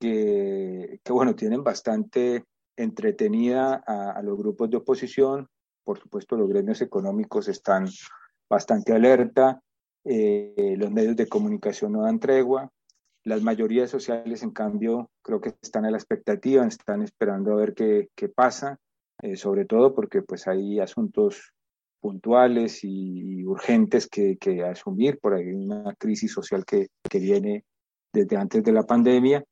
que, 0.00 1.00
bueno, 1.08 1.36
tienen 1.36 1.62
bastante 1.62 2.44
entretenida 2.76 3.74
a, 3.74 4.20
los 4.22 4.36
grupos 4.36 4.70
de 4.70 4.78
oposición. 4.78 5.46
Por 5.84 6.00
supuesto, 6.00 6.36
los 6.36 6.48
gremios 6.48 6.80
económicos 6.80 7.46
están 7.48 7.86
bastante 8.50 8.92
alerta, 8.92 9.62
eh, 10.04 10.74
los 10.78 10.90
medios 10.90 11.16
de 11.16 11.28
comunicación 11.28 11.92
no 11.92 12.02
dan 12.02 12.20
tregua, 12.20 12.70
las 13.24 13.42
mayorías 13.42 13.90
sociales, 13.90 14.42
en 14.42 14.50
cambio, 14.50 15.10
creo 15.22 15.40
que 15.40 15.54
están 15.60 15.84
a 15.84 15.90
la 15.90 15.98
expectativa, 15.98 16.66
están 16.66 17.02
esperando 17.02 17.52
a 17.52 17.56
ver 17.56 17.74
qué, 17.74 18.08
qué 18.16 18.28
pasa, 18.28 18.78
eh, 19.22 19.36
sobre 19.36 19.64
todo 19.64 19.94
porque 19.94 20.22
pues 20.22 20.46
hay 20.46 20.80
asuntos 20.80 21.52
puntuales 22.00 22.84
y, 22.84 23.44
urgentes 23.44 24.08
que, 24.08 24.38
que, 24.38 24.62
asumir, 24.62 25.18
por 25.18 25.34
ahí 25.34 25.52
una 25.52 25.94
crisis 25.96 26.32
social 26.32 26.64
que, 26.64 26.88
que 27.08 27.18
viene 27.18 27.64
desde 28.12 28.36
antes 28.36 28.62
de 28.62 28.72
la 28.72 28.84
pandemia. 28.84 29.44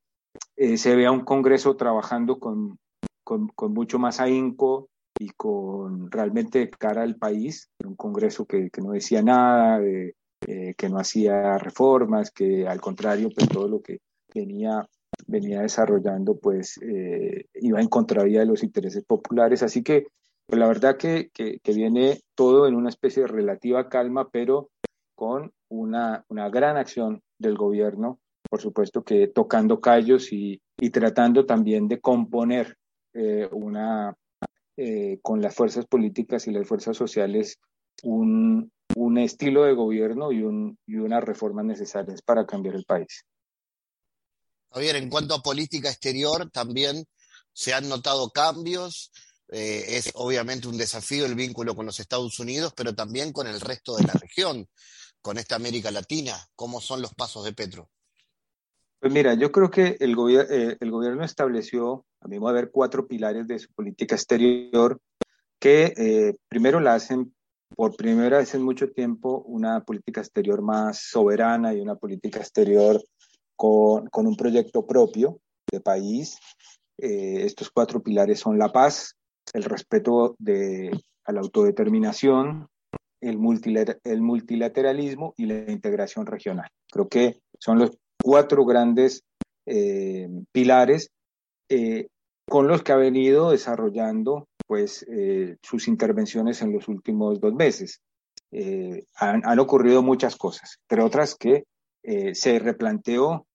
Eh, 0.56 0.76
se 0.76 0.94
ve 0.94 1.06
a 1.06 1.12
un 1.12 1.24
Congreso 1.24 1.76
trabajando 1.76 2.38
con 2.38 2.78
con, 3.26 3.48
con 3.48 3.74
mucho 3.74 3.98
más 3.98 4.20
ahínco 4.20 4.88
y 5.18 5.30
con 5.30 6.12
realmente 6.12 6.70
cara 6.70 7.02
al 7.02 7.16
país, 7.16 7.68
un 7.84 7.96
Congreso 7.96 8.46
que, 8.46 8.70
que 8.70 8.80
no 8.80 8.92
decía 8.92 9.20
nada, 9.20 9.80
de, 9.80 10.14
eh, 10.46 10.74
que 10.76 10.88
no 10.88 10.98
hacía 10.98 11.58
reformas, 11.58 12.30
que 12.30 12.66
al 12.68 12.80
contrario, 12.80 13.30
pues 13.34 13.48
todo 13.48 13.68
lo 13.68 13.80
que 13.80 13.98
venía, 14.32 14.88
venía 15.26 15.62
desarrollando, 15.62 16.36
pues 16.36 16.78
eh, 16.82 17.46
iba 17.54 17.80
en 17.80 17.88
contravía 17.88 18.40
de 18.40 18.46
los 18.46 18.62
intereses 18.62 19.04
populares. 19.04 19.62
Así 19.62 19.82
que, 19.82 20.06
pues 20.46 20.58
la 20.58 20.68
verdad 20.68 20.96
que, 20.96 21.30
que, 21.34 21.58
que, 21.58 21.72
viene 21.72 22.20
todo 22.36 22.68
en 22.68 22.76
una 22.76 22.90
especie 22.90 23.22
de 23.22 23.28
relativa 23.28 23.88
calma, 23.88 24.28
pero 24.30 24.70
con 25.16 25.52
una, 25.68 26.24
una 26.28 26.48
gran 26.48 26.76
acción 26.76 27.22
del 27.38 27.56
gobierno, 27.56 28.20
por 28.48 28.60
supuesto 28.60 29.02
que 29.02 29.26
tocando 29.26 29.80
callos 29.80 30.32
y, 30.32 30.60
y 30.78 30.90
tratando 30.90 31.44
también 31.44 31.88
de 31.88 32.00
componer 32.00 32.76
eh, 33.14 33.48
una, 33.50 34.14
eh, 34.76 35.18
con 35.22 35.40
las 35.40 35.54
fuerzas 35.54 35.86
políticas 35.86 36.46
y 36.46 36.52
las 36.52 36.68
fuerzas 36.68 36.96
sociales 36.96 37.58
un, 38.02 38.70
un 38.96 39.18
estilo 39.18 39.64
de 39.64 39.74
gobierno 39.74 40.32
y, 40.32 40.42
un, 40.42 40.78
y 40.86 40.96
unas 40.96 41.22
reformas 41.22 41.66
necesarias 41.66 42.22
para 42.22 42.46
cambiar 42.46 42.76
el 42.76 42.84
país. 42.84 43.26
Javier, 44.70 44.96
en 44.96 45.10
cuanto 45.10 45.34
a 45.34 45.42
política 45.42 45.90
exterior, 45.90 46.50
también 46.50 47.04
se 47.52 47.74
han 47.74 47.90
notado 47.90 48.30
cambios. 48.30 49.12
Eh, 49.48 49.84
es 49.98 50.12
obviamente 50.14 50.66
un 50.66 50.78
desafío 50.78 51.26
el 51.26 51.34
vínculo 51.34 51.76
con 51.76 51.84
los 51.84 52.00
Estados 52.00 52.40
Unidos, 52.40 52.72
pero 52.74 52.94
también 52.94 53.34
con 53.34 53.46
el 53.46 53.60
resto 53.60 53.96
de 53.96 54.04
la 54.04 54.14
región, 54.14 54.66
con 55.20 55.36
esta 55.36 55.56
América 55.56 55.90
Latina. 55.90 56.34
¿Cómo 56.54 56.80
son 56.80 57.02
los 57.02 57.12
pasos 57.14 57.44
de 57.44 57.52
Petro? 57.52 57.90
Pues 58.98 59.12
mira, 59.12 59.34
yo 59.34 59.52
creo 59.52 59.70
que 59.70 59.98
el, 60.00 60.16
gobier 60.16 60.46
eh, 60.50 60.76
el 60.80 60.90
gobierno 60.90 61.22
estableció, 61.22 62.06
a 62.22 62.28
mi 62.28 62.38
modo 62.38 62.54
de 62.54 62.62
ver, 62.62 62.70
cuatro 62.72 63.06
pilares 63.06 63.46
de 63.46 63.58
su 63.58 63.70
política 63.74 64.14
exterior 64.14 64.98
que 65.58 65.92
eh, 65.96 66.34
primero 66.48 66.80
la 66.80 66.94
hacen 66.94 67.35
por 67.74 67.96
primera 67.96 68.38
vez 68.38 68.54
en 68.54 68.62
mucho 68.62 68.90
tiempo 68.90 69.42
una 69.46 69.84
política 69.84 70.20
exterior 70.20 70.62
más 70.62 71.00
soberana 71.10 71.74
y 71.74 71.80
una 71.80 71.96
política 71.96 72.40
exterior 72.40 73.02
con, 73.56 74.06
con 74.06 74.26
un 74.26 74.36
proyecto 74.36 74.86
propio 74.86 75.40
de 75.70 75.80
país. 75.80 76.38
Eh, 76.98 77.44
estos 77.44 77.70
cuatro 77.70 78.02
pilares 78.02 78.40
son 78.40 78.58
la 78.58 78.70
paz, 78.70 79.16
el 79.52 79.64
respeto 79.64 80.36
de, 80.38 80.90
a 81.24 81.32
la 81.32 81.40
autodeterminación, 81.40 82.68
el, 83.20 83.38
el 84.04 84.20
multilateralismo 84.20 85.34
y 85.36 85.46
la 85.46 85.70
integración 85.70 86.26
regional. 86.26 86.68
Creo 86.90 87.08
que 87.08 87.40
son 87.58 87.78
los 87.78 87.90
cuatro 88.22 88.64
grandes 88.64 89.22
eh, 89.66 90.28
pilares 90.52 91.10
eh, 91.68 92.06
con 92.48 92.68
los 92.68 92.82
que 92.82 92.92
ha 92.92 92.96
venido 92.96 93.50
desarrollando 93.50 94.48
pues 94.66 95.04
eh, 95.08 95.56
sus 95.62 95.88
intervenciones 95.88 96.62
en 96.62 96.72
los 96.72 96.88
últimos 96.88 97.40
dos 97.40 97.54
meses. 97.54 98.00
eh, 98.52 99.04
han, 99.16 99.58
ocurrido 99.58 100.02
muchas 100.02 100.36
cosas, 100.36 100.78
entre 100.88 101.04
otras 101.04 101.34
que 101.34 101.64
eh, 102.02 102.34
se 102.34 102.58
replanteó 102.58 103.46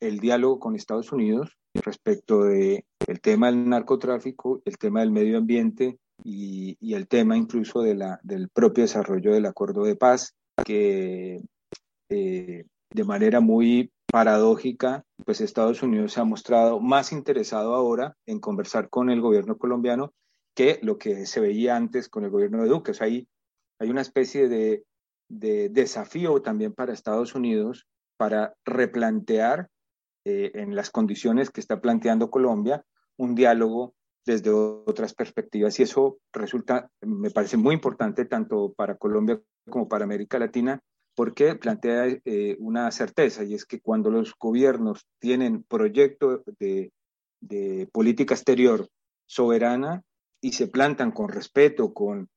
el 0.00 0.20
diálogo 0.20 0.58
con 0.58 0.74
Estados 0.74 1.12
Unidos 1.12 1.56
respecto 1.74 2.44
de 2.44 2.84
el 3.06 3.20
tema 3.20 3.50
del 3.50 3.68
narcotráfico, 3.68 4.62
el 4.64 4.78
tema 4.78 5.00
del 5.00 5.10
medio 5.10 5.38
ambiente 5.38 5.98
y, 6.24 6.76
el 6.94 7.06
tema 7.08 7.36
incluso 7.36 7.82
de 7.82 7.94
la, 7.94 8.18
del 8.22 8.48
propio 8.48 8.84
desarrollo 8.84 9.32
del 9.32 9.46
acuerdo 9.46 9.84
de 9.84 9.96
paz, 9.96 10.34
que 10.64 11.42
eh, 12.08 12.64
de 12.90 13.04
manera 13.04 13.40
muy 13.40 13.90
paradójica, 14.16 15.04
pues 15.26 15.42
Estados 15.42 15.82
Unidos 15.82 16.14
se 16.14 16.20
ha 16.20 16.24
mostrado 16.24 16.80
más 16.80 17.12
interesado 17.12 17.74
ahora 17.74 18.16
en 18.24 18.40
conversar 18.40 18.88
con 18.88 19.10
el 19.10 19.20
gobierno 19.20 19.58
colombiano 19.58 20.14
que 20.54 20.78
lo 20.80 20.96
que 20.96 21.26
se 21.26 21.38
veía 21.38 21.76
antes 21.76 22.08
con 22.08 22.24
el 22.24 22.30
gobierno 22.30 22.62
de 22.62 22.70
Duque. 22.70 22.92
O 22.92 22.94
sea, 22.94 23.08
hay, 23.08 23.28
hay 23.78 23.90
una 23.90 24.00
especie 24.00 24.48
de, 24.48 24.84
de 25.28 25.68
desafío 25.68 26.40
también 26.40 26.72
para 26.72 26.94
Estados 26.94 27.34
Unidos 27.34 27.86
para 28.16 28.54
replantear 28.64 29.68
eh, 30.24 30.50
en 30.54 30.74
las 30.74 30.88
condiciones 30.90 31.50
que 31.50 31.60
está 31.60 31.82
planteando 31.82 32.30
Colombia 32.30 32.86
un 33.18 33.34
diálogo 33.34 33.92
desde 34.24 34.50
otras 34.50 35.12
perspectivas. 35.12 35.78
Y 35.78 35.82
eso 35.82 36.16
resulta, 36.32 36.88
me 37.02 37.30
parece 37.30 37.58
muy 37.58 37.74
importante 37.74 38.24
tanto 38.24 38.72
para 38.72 38.96
Colombia 38.96 39.38
como 39.68 39.88
para 39.88 40.04
América 40.04 40.38
Latina, 40.38 40.80
porque 41.16 41.54
plantea 41.54 42.20
eh, 42.24 42.56
una 42.60 42.90
certeza, 42.92 43.42
y 43.42 43.54
es 43.54 43.64
que 43.64 43.80
cuando 43.80 44.10
los 44.10 44.34
gobiernos 44.38 45.06
tienen 45.18 45.64
proyecto 45.64 46.44
de, 46.60 46.92
de, 47.40 47.88
política 47.90 48.34
exterior 48.34 48.86
soberana 49.24 50.02
y 50.42 50.52
se 50.52 50.68
plantan 50.68 51.12
con 51.12 51.30
respeto, 51.30 51.94
con, 51.94 52.28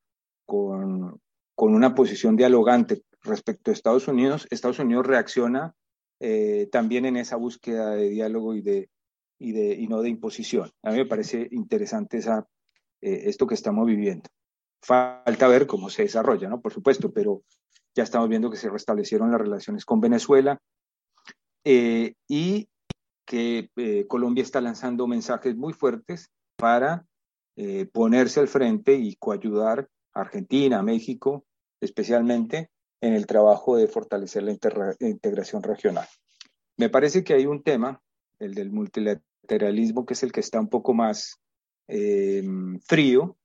con, 0.46 1.20
con 1.56 1.76
una 1.76 1.94
posición 1.94 2.38
dialogante 2.38 3.04
respecto 3.22 3.70
a 3.70 3.74
Estados 3.74 4.08
Unidos, 4.08 4.48
Estados 4.50 4.80
Unidos 4.80 5.06
reacciona 5.06 5.76
eh, 6.22 6.70
también 6.72 7.06
en 7.06 7.18
esa 7.18 7.36
búsqueda 7.36 7.92
de 7.92 8.10
diálogo 8.10 8.56
y, 8.56 8.62
de, 8.62 8.90
y, 9.40 9.52
de, 9.52 9.74
y 9.74 9.88
no 9.88 10.02
de 10.02 10.10
imposición. 10.10 10.72
A 10.84 10.92
mí 10.92 10.98
me 10.98 11.06
parece 11.06 11.50
interesante 11.52 12.18
esa, 12.18 12.48
eh, 13.02 13.24
esto 13.26 13.46
que 13.46 13.56
estamos 13.56 13.86
viviendo. 13.86 14.30
Falta 14.82 15.50
ver 15.50 15.68
cómo 15.68 15.90
se 15.90 16.04
desarrolla, 16.04 16.48
¿no? 16.48 16.62
Por 16.62 16.72
supuesto, 16.72 17.12
pero 17.12 17.44
ya 17.96 18.04
estamos 18.04 18.30
viendo 18.30 18.50
que 18.50 18.58
se 18.58 18.70
restablecieron 18.70 19.32
las 19.32 19.42
relaciones 19.42 19.86
con 19.86 20.00
Venezuela 20.02 20.60
eh, 21.64 22.14
y 22.28 22.70
que 23.26 23.70
Colombia 24.08 24.42
está 24.42 24.60
lanzando 24.60 25.06
mensajes 25.06 25.56
muy 25.56 25.74
fuertes 25.74 26.32
para 26.58 27.06
ponerse 27.92 28.40
al 28.40 28.48
frente 28.48 28.96
y 28.96 29.16
coayudar 29.18 29.88
a 30.16 30.22
Argentina, 30.22 30.82
México, 30.82 31.46
especialmente 31.80 32.72
en 33.02 33.14
el 33.14 33.28
trabajo 33.28 33.78
de 33.78 33.88
fortalecer 33.88 34.44
la 34.44 34.52
integración 35.00 35.64
regional. 35.64 36.08
Me 36.78 36.90
parece 36.90 37.24
que 37.24 37.34
hay 37.34 37.46
un 37.46 37.64
tema, 37.64 38.02
el 38.40 38.54
del 38.54 38.72
multilateralismo, 38.72 40.06
que 40.06 40.14
es 40.14 40.24
el 40.24 40.32
que 40.32 40.40
está 40.40 40.60
un 40.60 40.70
poco 40.70 40.94
más 40.94 41.40
eh, 41.88 42.44
frío, 42.86 43.38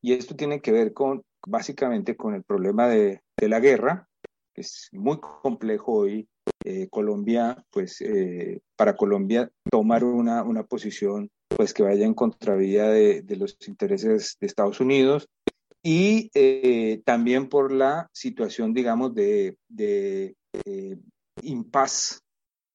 y 0.00 0.12
esto 0.12 0.36
tiene 0.36 0.60
que 0.60 0.72
ver 0.72 0.92
con 0.92 1.22
básicamente 1.46 2.16
con 2.16 2.34
el 2.34 2.44
problema 2.44 2.88
de, 2.88 3.20
la 3.46 3.60
guerra, 3.60 4.08
que 4.54 4.62
es 4.62 4.88
muy 4.92 5.20
complejo 5.20 5.92
hoy. 5.92 6.28
Eh, 6.64 6.88
Colombia, 6.88 7.62
pues 7.70 8.00
eh, 8.00 8.60
para 8.74 8.96
Colombia 8.96 9.48
tomar 9.70 10.02
una, 10.02 10.42
una 10.42 10.64
posición 10.64 11.30
pues 11.48 11.72
que 11.72 11.82
vaya 11.82 12.04
en 12.04 12.14
contravía 12.14 12.88
de, 12.88 13.22
de 13.22 13.36
los 13.36 13.56
intereses 13.68 14.36
de 14.40 14.46
Estados 14.46 14.80
Unidos, 14.80 15.28
y 15.82 16.30
eh, 16.34 17.02
también 17.04 17.48
por 17.48 17.72
la 17.72 18.08
situación, 18.12 18.74
digamos, 18.74 19.14
de, 19.14 19.56
de 19.68 20.36
eh, 20.64 20.98
impas 21.42 22.22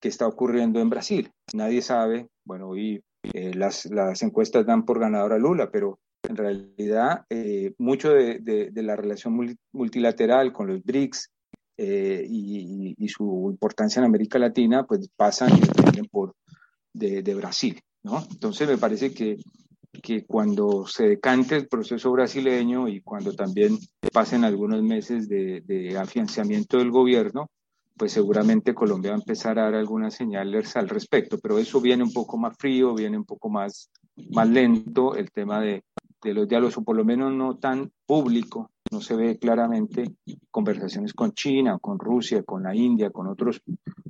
que 0.02 0.08
está 0.08 0.28
ocurriendo 0.28 0.80
en 0.80 0.90
Brasil. 0.90 1.32
Nadie 1.54 1.82
sabe, 1.82 2.28
bueno, 2.46 2.70
hoy 2.70 3.04
eh, 3.34 3.54
las, 3.54 3.86
las, 3.86 4.22
encuestas 4.24 4.66
dan 4.66 4.86
por 4.86 5.00
ganador 5.00 5.34
a 5.34 5.38
Lula, 5.38 5.70
pero 5.72 6.00
en 6.28 6.36
realidad 6.36 7.26
mucho 7.78 8.12
de, 8.12 8.40
de, 8.40 8.84
la 8.84 8.96
relación 8.96 9.58
multilateral 9.72 10.52
con 10.52 10.68
los 10.68 10.84
BRICS 10.84 11.30
y, 11.78 12.96
y, 12.98 13.08
su 13.10 13.48
importancia 13.50 14.00
en 14.00 14.06
América 14.06 14.40
Latina, 14.40 14.86
pues 14.86 15.10
pasan 15.16 15.58
y 15.58 15.62
dependen 15.62 16.06
por 16.06 16.36
de, 16.94 17.36
Brasil, 17.36 17.80
¿no? 18.04 18.24
Entonces 18.32 18.68
me 18.68 18.78
parece 18.78 19.14
que 19.14 19.38
que 20.02 20.26
cuando 20.26 20.88
se 20.88 21.08
decante 21.08 21.56
el 21.56 21.68
proceso 21.68 22.12
brasileño 22.12 22.88
y 22.88 23.02
cuando 23.02 23.34
también 23.34 23.78
pasen 24.12 24.44
algunos 24.44 24.82
meses 24.82 25.30
de, 25.30 25.62
de 25.62 25.96
afianzamiento 25.98 26.80
del 26.80 26.90
gobierno, 26.90 27.52
pues 27.96 28.12
seguramente 28.12 28.74
Colombia 28.74 29.12
va 29.12 29.18
a 29.18 29.20
empezar 29.20 29.60
a 29.60 29.64
dar 29.64 29.76
algunas 29.76 30.16
señales 30.16 30.76
al 30.76 30.90
respecto, 30.90 31.38
pero 31.40 31.60
eso 31.60 31.80
viene 31.80 32.04
un 32.04 32.12
poco 32.12 32.38
más 32.38 32.58
frío, 32.58 32.96
viene 32.96 33.18
un 33.18 33.26
poco 33.26 33.50
más, 33.50 33.92
más 34.32 34.50
lento 34.50 35.16
el 35.16 35.32
tema 35.32 35.62
de, 35.62 35.84
de 36.24 36.34
los 36.34 36.48
diálogos, 36.48 36.78
o 36.78 36.84
por 36.84 36.96
lo 36.96 37.06
menos 37.06 37.34
no 37.34 37.58
tan 37.58 37.92
público, 38.06 38.72
no 38.92 39.02
se 39.02 39.16
ve 39.16 39.38
claramente 39.38 40.16
conversaciones 40.52 41.14
con 41.14 41.34
China, 41.34 41.78
con 41.80 42.00
Rusia, 42.00 42.44
con 42.44 42.64
la 42.64 42.76
India, 42.76 43.10
con 43.10 43.28
otros, 43.28 43.62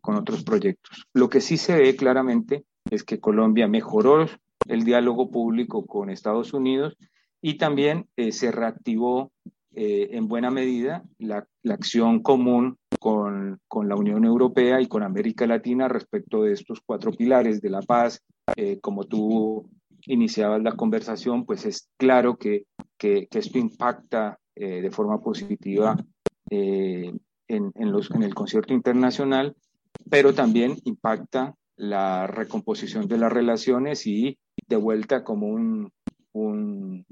con 0.01 0.15
otros 0.15 0.43
proyectos. 0.43 1.05
Lo 1.13 1.29
que 1.29 1.41
sí 1.41 1.57
se 1.57 1.77
ve 1.77 1.95
claramente 1.95 2.65
es 2.89 3.03
que 3.03 3.19
Colombia 3.19 3.67
mejoró 3.67 4.27
el 4.67 4.83
diálogo 4.83 5.31
público 5.31 5.85
con 5.85 6.09
Estados 6.09 6.53
Unidos 6.53 6.97
y 7.41 7.57
también 7.57 8.07
eh, 8.15 8.31
se 8.31 8.51
reactivó 8.51 9.31
eh, 9.75 10.09
en 10.11 10.27
buena 10.27 10.51
medida 10.51 11.03
la, 11.17 11.47
acción 11.69 12.21
común 12.21 12.77
con, 12.99 13.59
con, 13.67 13.89
la 13.89 13.95
Unión 13.95 14.23
Europea 14.23 14.79
y 14.81 14.87
con 14.87 15.01
América 15.01 15.47
Latina 15.47 15.87
respecto 15.87 16.43
de 16.43 16.53
estos 16.53 16.79
cuatro 16.85 17.11
pilares 17.11 17.59
de 17.59 17.69
la 17.69 17.81
paz. 17.81 18.21
Eh, 18.55 18.79
como 18.81 19.05
tú 19.05 19.69
iniciabas 20.05 20.61
la 20.61 20.75
conversación, 20.75 21.45
pues 21.45 21.65
es 21.65 21.89
claro 21.97 22.37
que, 22.37 22.65
que, 22.97 23.27
esto 23.31 23.57
impacta 23.57 24.39
de 24.55 24.91
forma 24.91 25.19
positiva 25.19 25.97
en, 26.49 27.19
en, 27.47 27.91
los, 27.91 28.11
en 28.11 28.23
el 28.23 28.35
concierto 28.35 28.73
internacional, 28.73 29.55
pero 30.09 30.33
también 30.33 30.77
impacta 30.83 31.55
la 31.75 32.27
recomposición 32.27 33.07
de 33.07 33.17
las 33.17 33.31
relaciones 33.31 34.05
y 34.05 34.37
de 34.67 34.75
vuelta 34.75 35.23
como 35.23 35.47
un, 35.47 35.91
un, 36.33 37.05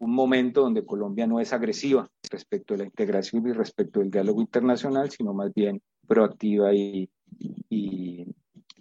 momento 0.00 0.62
donde 0.62 0.84
Colombia 0.84 1.26
no 1.26 1.38
es 1.38 1.52
agresiva 1.52 2.08
respecto 2.30 2.74
a 2.74 2.78
la 2.78 2.84
integración 2.84 3.46
y 3.46 3.52
respecto 3.52 4.00
al 4.00 4.10
diálogo 4.10 4.40
internacional, 4.40 5.10
sino 5.10 5.32
más 5.32 5.52
bien 5.54 5.80
proactiva 6.06 6.74
y, 6.74 7.08
y, 7.68 8.26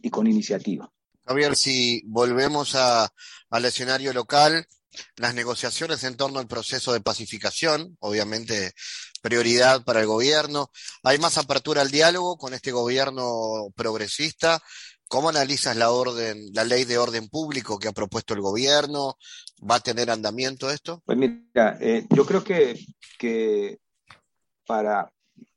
con 0.10 0.28
iniciativa. 0.28 0.92
Javier, 1.26 1.56
si 1.56 2.02
volvemos 2.06 2.76
a, 2.76 3.10
al 3.50 3.66
escenario 3.66 4.14
local, 4.14 4.66
las 5.16 5.34
negociaciones 5.34 6.04
en 6.04 6.18
torno 6.18 6.40
al 6.40 6.48
proceso 6.48 6.94
de 6.94 7.02
pacificación, 7.02 7.98
obviamente 8.00 8.74
prioridad 9.22 9.84
para 9.84 10.02
el 10.02 10.08
gobierno. 10.08 10.72
Hay 11.04 11.18
más 11.20 11.38
apertura 11.38 11.82
al 11.82 11.92
diálogo 11.92 12.38
con 12.38 12.54
este 12.54 12.72
gobierno 12.72 13.72
progresista. 13.76 14.62
¿Cómo 15.08 15.30
analizas 15.30 15.76
la 15.76 15.92
orden, 15.92 16.52
la 16.54 16.64
ley 16.64 16.86
de 16.86 16.98
orden 16.98 17.28
público 17.30 17.78
que 17.78 17.88
ha 17.88 17.94
propuesto 17.94 18.34
el 18.34 18.42
gobierno? 18.42 19.18
¿Va 19.70 19.76
a 19.76 19.80
tener 19.82 20.10
andamiento 20.10 20.72
esto? 20.72 21.02
Pues 21.06 21.18
mira, 21.18 21.78
eh, 21.80 22.08
yo 22.10 22.26
creo 22.26 22.44
que, 22.44 23.78
para, 24.66 25.12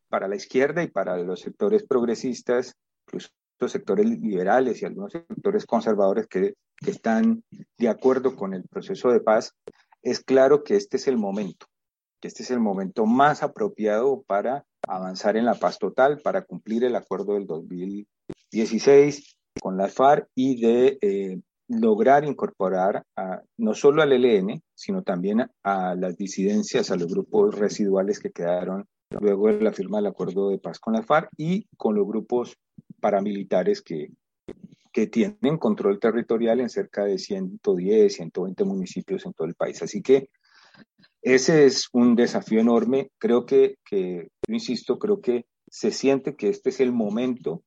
para 0.08 0.28
la 0.28 0.36
izquierda 0.36 0.82
y 0.82 0.88
para 0.88 1.16
los 1.18 1.40
sectores 1.40 1.84
progresistas, 1.84 2.74
incluso 3.06 3.28
sectores 3.66 4.06
liberales 4.06 4.82
y 4.82 4.84
algunos 4.84 5.12
sectores 5.12 5.66
conservadores 5.66 6.26
que, 6.26 6.54
que 6.76 6.90
están 6.90 7.42
de 7.78 7.88
acuerdo 7.88 8.36
con 8.36 8.54
el 8.54 8.64
proceso 8.64 9.10
de 9.10 9.20
paz, 9.20 9.54
es 10.02 10.20
claro 10.20 10.64
que 10.64 10.76
este 10.76 10.96
es 10.96 11.08
el 11.08 11.16
momento 11.16 11.66
este 12.26 12.42
es 12.42 12.50
el 12.50 12.60
momento 12.60 13.06
más 13.06 13.42
apropiado 13.42 14.22
para 14.22 14.64
avanzar 14.88 15.36
en 15.36 15.44
la 15.44 15.54
paz 15.54 15.78
total, 15.78 16.20
para 16.20 16.42
cumplir 16.42 16.84
el 16.84 16.96
acuerdo 16.96 17.34
del 17.34 17.46
2016 17.46 19.36
con 19.60 19.76
la 19.76 19.88
FARC 19.88 20.28
y 20.34 20.60
de 20.60 20.98
eh, 21.00 21.40
lograr 21.68 22.24
incorporar 22.24 23.04
no 23.58 23.74
solo 23.74 24.02
al 24.02 24.12
ELN, 24.12 24.62
sino 24.74 25.02
también 25.02 25.46
a 25.62 25.94
las 25.94 26.16
disidencias, 26.16 26.90
a 26.90 26.96
los 26.96 27.12
grupos 27.12 27.58
residuales 27.58 28.18
que 28.18 28.30
quedaron 28.30 28.86
luego 29.20 29.48
de 29.48 29.60
la 29.60 29.72
firma 29.72 29.98
del 29.98 30.06
acuerdo 30.06 30.48
de 30.48 30.58
paz 30.58 30.78
con 30.78 30.94
la 30.94 31.02
FARC 31.02 31.28
y 31.36 31.66
con 31.76 31.94
los 31.94 32.06
grupos 32.06 32.56
paramilitares 33.04 33.82
que, 33.82 34.08
que 34.90 35.06
tienen 35.08 35.58
control 35.58 36.00
territorial 36.00 36.60
en 36.60 36.70
cerca 36.70 37.04
de 37.04 37.18
110, 37.18 38.14
120 38.14 38.64
municipios 38.64 39.26
en 39.26 39.34
todo 39.34 39.46
el 39.46 39.54
país. 39.54 39.82
Así 39.82 40.00
que 40.00 40.30
ese 41.20 41.66
es 41.66 41.90
un 41.92 42.16
desafío 42.16 42.60
enorme. 42.60 43.10
Creo 43.18 43.44
que, 43.44 43.76
que, 43.84 44.28
insisto, 44.48 44.98
creo 44.98 45.20
que 45.20 45.44
se 45.68 45.90
siente 45.90 46.34
que 46.34 46.48
este 46.48 46.70
es 46.70 46.80
el 46.80 46.92
momento 46.92 47.62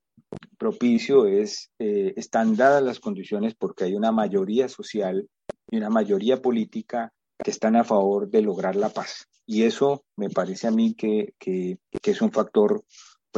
propicio, 0.58 1.26
es, 1.26 1.70
eh, 1.78 2.14
están 2.16 2.56
dadas 2.56 2.82
las 2.82 2.98
condiciones 2.98 3.54
porque 3.54 3.84
hay 3.84 3.94
una 3.94 4.10
mayoría 4.10 4.68
social 4.68 5.28
y 5.70 5.76
una 5.76 5.88
mayoría 5.88 6.42
política 6.42 7.12
que 7.44 7.52
están 7.52 7.76
a 7.76 7.84
favor 7.84 8.28
de 8.28 8.42
lograr 8.42 8.74
la 8.74 8.88
paz. 8.88 9.28
Y 9.46 9.62
eso 9.62 10.02
me 10.16 10.30
parece 10.30 10.66
a 10.66 10.72
mí 10.72 10.94
que, 10.94 11.32
que, 11.38 11.78
es 12.02 12.22
un 12.22 12.32
factor 12.32 12.82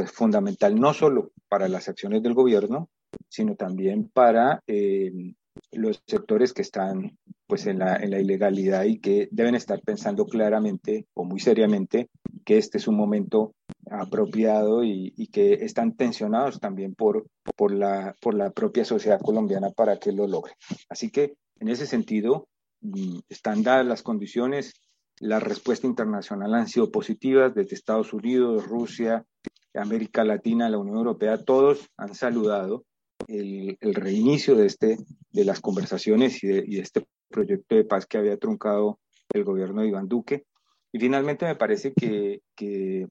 pues, 0.00 0.12
fundamental, 0.12 0.80
no 0.80 0.94
solo 0.94 1.32
para 1.48 1.68
las 1.68 1.88
acciones 1.88 2.22
del 2.22 2.34
gobierno, 2.34 2.88
sino 3.28 3.54
también 3.54 4.08
para 4.08 4.62
eh, 4.66 5.34
los 5.72 6.02
sectores 6.06 6.52
que 6.52 6.62
están 6.62 7.18
pues 7.46 7.66
en 7.66 7.80
la, 7.80 7.96
en 7.96 8.10
la 8.12 8.20
ilegalidad 8.20 8.84
y 8.84 8.98
que 8.98 9.28
deben 9.30 9.56
estar 9.56 9.82
pensando 9.82 10.24
claramente 10.24 11.06
o 11.14 11.24
muy 11.24 11.40
seriamente 11.40 12.08
que 12.44 12.56
este 12.56 12.78
es 12.78 12.88
un 12.88 12.96
momento 12.96 13.54
apropiado 13.90 14.84
y, 14.84 15.12
y, 15.16 15.26
que 15.26 15.54
están 15.64 15.96
tensionados 15.96 16.60
también 16.60 16.94
por, 16.94 17.26
por, 17.56 17.72
la, 17.72 18.14
por 18.20 18.34
la 18.34 18.50
propia 18.50 18.84
sociedad 18.84 19.20
colombiana 19.20 19.70
para 19.70 19.98
que 19.98 20.12
lo 20.12 20.26
logre. 20.28 20.54
Así 20.88 21.10
que 21.10 21.34
en 21.58 21.68
ese 21.68 21.86
sentido, 21.86 22.46
mm, 22.80 23.18
están 23.28 23.62
dadas 23.62 23.84
las 23.84 24.02
condiciones, 24.02 24.80
la 25.18 25.40
respuesta 25.40 25.86
internacional 25.86 26.54
han 26.54 26.68
sido 26.68 26.90
positivas 26.90 27.54
desde 27.54 27.74
Estados 27.74 28.14
Unidos, 28.14 28.66
Rusia, 28.66 29.26
América 29.74 30.24
Latina, 30.24 30.68
la 30.68 30.78
Unión 30.78 30.96
Europea, 30.96 31.38
todos 31.38 31.88
han 31.96 32.14
saludado 32.14 32.84
el, 33.28 33.94
reinicio 33.94 34.56
de, 34.56 34.66
este, 34.66 34.98
de 35.30 35.44
las 35.44 35.60
conversaciones 35.60 36.42
y 36.42 36.48
de, 36.48 36.80
este 36.80 37.06
proyecto 37.28 37.76
de 37.76 37.84
paz 37.84 38.06
que 38.06 38.18
había 38.18 38.36
truncado 38.36 38.98
el 39.32 39.44
gobierno 39.44 39.82
de 39.82 39.88
Iván 39.88 40.08
Duque. 40.08 40.44
Y 40.92 40.98
finalmente 40.98 41.46
me 41.46 41.54
parece 41.54 41.92
que, 41.92 42.40
que, 42.56 43.06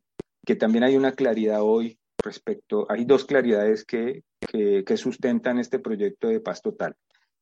también 0.57 0.83
hay 0.83 0.97
una 0.97 1.11
claridad 1.11 1.61
hoy 1.61 1.99
respecto, 2.23 2.87
hay 2.89 3.05
dos 3.05 3.23
claridades 3.23 3.85
que, 3.85 4.23
que, 4.51 4.97
sustentan 4.97 5.59
este 5.59 5.77
proyecto 5.77 6.27
de 6.27 6.39
paz 6.39 6.61
total. 6.61 6.95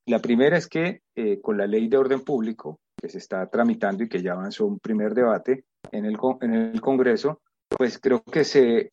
La 0.05 0.19
primera 0.19 0.57
es 0.57 0.67
que 0.67 1.01
eh, 1.15 1.39
con 1.41 1.57
la 1.57 1.67
ley 1.67 1.87
de 1.87 1.97
orden 1.97 2.19
público 2.19 2.79
que 2.99 3.07
se 3.07 3.17
está 3.17 3.47
tramitando 3.47 4.03
y 4.03 4.09
que 4.09 4.21
ya 4.21 4.33
avanzó 4.33 4.65
un 4.65 4.79
primer 4.79 5.13
debate 5.13 5.63
en 5.91 6.05
el, 6.05 6.17
en 6.41 6.53
el 6.53 6.81
Congreso, 6.81 7.41
pues 7.69 7.99
creo 7.99 8.23
que 8.23 8.43
se 8.43 8.91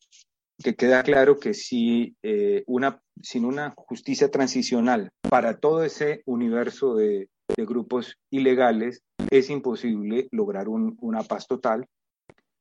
que 0.62 0.74
queda 0.76 1.02
claro 1.02 1.38
que 1.38 1.52
si 1.54 2.16
eh, 2.22 2.62
una, 2.66 3.00
sin 3.22 3.44
una 3.44 3.74
justicia 3.76 4.30
transicional 4.30 5.10
para 5.28 5.58
todo 5.58 5.84
ese 5.84 6.22
universo 6.26 6.94
de, 6.94 7.28
grupos 7.56 8.16
ilegales 8.30 9.02
es 9.30 9.50
imposible 9.50 10.28
lograr 10.30 10.66
una 10.68 11.22
paz 11.22 11.46
total. 11.46 11.86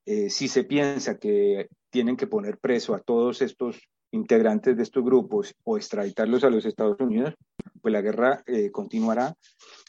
Eh, 0.06 0.30
si 0.30 0.50
se 0.50 0.66
piensa 0.66 1.18
que 1.18 1.70
tienen 1.90 2.18
que 2.18 2.28
poner 2.28 2.58
preso 2.58 2.94
a 2.94 3.00
todos 3.00 3.42
estos 3.42 3.88
integrantes 4.14 4.78
de 4.78 4.84
estos 4.84 5.04
grupos 5.04 5.54
o 5.64 5.78
extraditarlos 5.78 6.44
a 6.44 6.50
los 6.50 6.66
Estados 6.66 7.00
Unidos, 7.00 7.34
pues 7.82 7.92
la 7.92 8.02
guerra 8.02 8.44
eh, 8.46 8.72
continuará. 8.72 9.36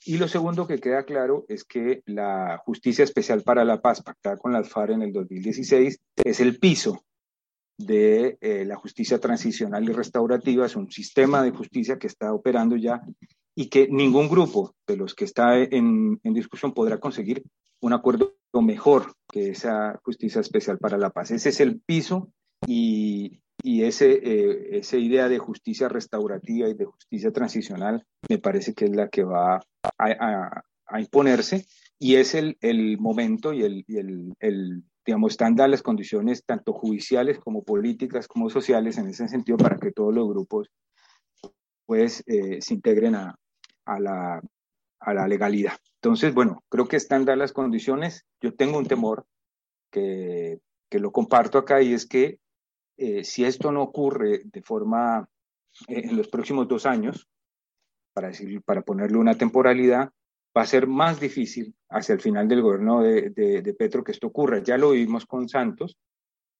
Y 0.04 0.18
lo 0.18 0.28
segundo 0.28 0.66
que 0.66 0.80
queda 0.80 1.04
claro 1.04 1.44
es 1.48 1.64
que 1.64 2.02
la 2.06 2.60
Justicia 2.64 3.04
Especial 3.04 3.42
para 3.42 3.64
la 3.64 3.80
Paz, 3.80 4.02
pactada 4.02 4.36
con 4.36 4.52
las 4.52 4.68
FARC 4.68 4.92
en 4.92 5.02
el 5.02 5.12
2016, 5.12 5.98
es 6.24 6.40
el 6.40 6.58
piso 6.58 7.04
de 7.76 8.38
eh, 8.40 8.64
la 8.64 8.76
justicia 8.76 9.18
transicional 9.18 9.84
y 9.84 9.92
restaurativa, 9.92 10.66
es 10.66 10.76
un 10.76 10.90
sistema 10.90 11.42
de 11.42 11.50
justicia 11.50 11.98
que 11.98 12.06
está 12.06 12.32
operando 12.32 12.76
ya 12.76 13.02
y 13.54 13.68
que 13.68 13.88
ningún 13.88 14.28
grupo 14.28 14.74
de 14.86 14.96
los 14.96 15.14
que 15.14 15.24
está 15.24 15.58
en, 15.58 16.20
discusión 16.22 16.72
podrá 16.72 16.98
conseguir 16.98 17.42
un 17.80 17.92
acuerdo 17.92 18.34
mejor 18.52 19.14
que 19.28 19.50
esa 19.50 20.00
justicia 20.04 20.40
especial 20.40 20.78
para 20.78 20.98
la 20.98 21.10
paz. 21.10 21.30
Ese 21.30 21.50
es 21.50 21.60
el 21.60 21.80
piso 21.80 22.30
y, 22.66 23.42
ese, 23.64 24.12
eh, 24.12 24.78
esa 24.78 24.96
idea 24.96 25.28
de 25.28 25.38
justicia 25.38 25.88
restaurativa 25.88 26.68
y 26.68 26.74
de 26.74 26.84
justicia 26.84 27.32
transicional 27.32 28.04
me 28.28 28.38
parece 28.38 28.74
que 28.74 28.84
es 28.84 28.94
la 28.94 29.08
que 29.08 29.24
va 29.24 29.60
a, 29.98 30.62
imponerse 31.00 31.66
y 31.98 32.16
es 32.16 32.34
el, 32.34 32.56
momento 32.98 33.52
y 33.52 33.62
el, 33.62 33.84
y 33.88 33.96
el 33.98 34.84
digamos, 35.04 35.32
están 35.32 35.54
dadas 35.54 35.70
las 35.70 35.82
condiciones 35.82 36.44
tanto 36.44 36.72
judiciales 36.72 37.38
como 37.38 37.62
políticas 37.62 38.26
como 38.26 38.48
sociales 38.48 38.96
en 38.98 39.08
ese 39.08 39.28
sentido 39.28 39.58
para 39.58 39.78
que 39.78 39.92
todos 39.92 40.14
los 40.14 40.28
grupos 40.28 40.70
pues 41.86 42.22
eh, 42.26 42.62
se 42.62 42.74
integren 42.74 43.14
a, 43.14 43.38
a, 43.84 44.00
la, 44.00 44.40
a, 45.00 45.14
la, 45.14 45.28
legalidad. 45.28 45.76
Entonces, 45.96 46.32
bueno, 46.32 46.62
creo 46.70 46.88
que 46.88 46.96
están 46.96 47.26
dadas 47.26 47.38
las 47.38 47.52
condiciones. 47.52 48.24
Yo 48.40 48.54
tengo 48.54 48.78
un 48.78 48.86
temor 48.86 49.26
que, 49.90 50.60
que 50.88 50.98
lo 50.98 51.12
comparto 51.12 51.58
acá 51.58 51.82
y 51.82 51.92
es 51.92 52.06
que 52.06 52.38
eh, 52.96 53.24
si 53.24 53.44
esto 53.44 53.72
no 53.72 53.82
ocurre 53.82 54.42
de 54.44 54.62
forma 54.62 55.28
eh, 55.88 56.02
en 56.04 56.16
los 56.16 56.28
próximos 56.28 56.68
dos 56.68 56.86
años, 56.86 57.28
para, 58.12 58.28
decir, 58.28 58.62
para 58.62 58.82
ponerle 58.82 59.18
una 59.18 59.36
temporalidad, 59.36 60.10
va 60.56 60.62
a 60.62 60.66
ser 60.66 60.86
más 60.86 61.18
difícil 61.18 61.74
hacia 61.88 62.12
el 62.14 62.20
final 62.20 62.46
del 62.46 62.62
gobierno 62.62 63.02
de, 63.02 63.30
de, 63.30 63.74
Petro 63.74 64.04
que 64.04 64.12
esto 64.12 64.28
ocurra. 64.28 64.62
Ya 64.62 64.78
lo 64.78 64.92
vimos 64.92 65.26
con 65.26 65.48
Santos, 65.48 65.98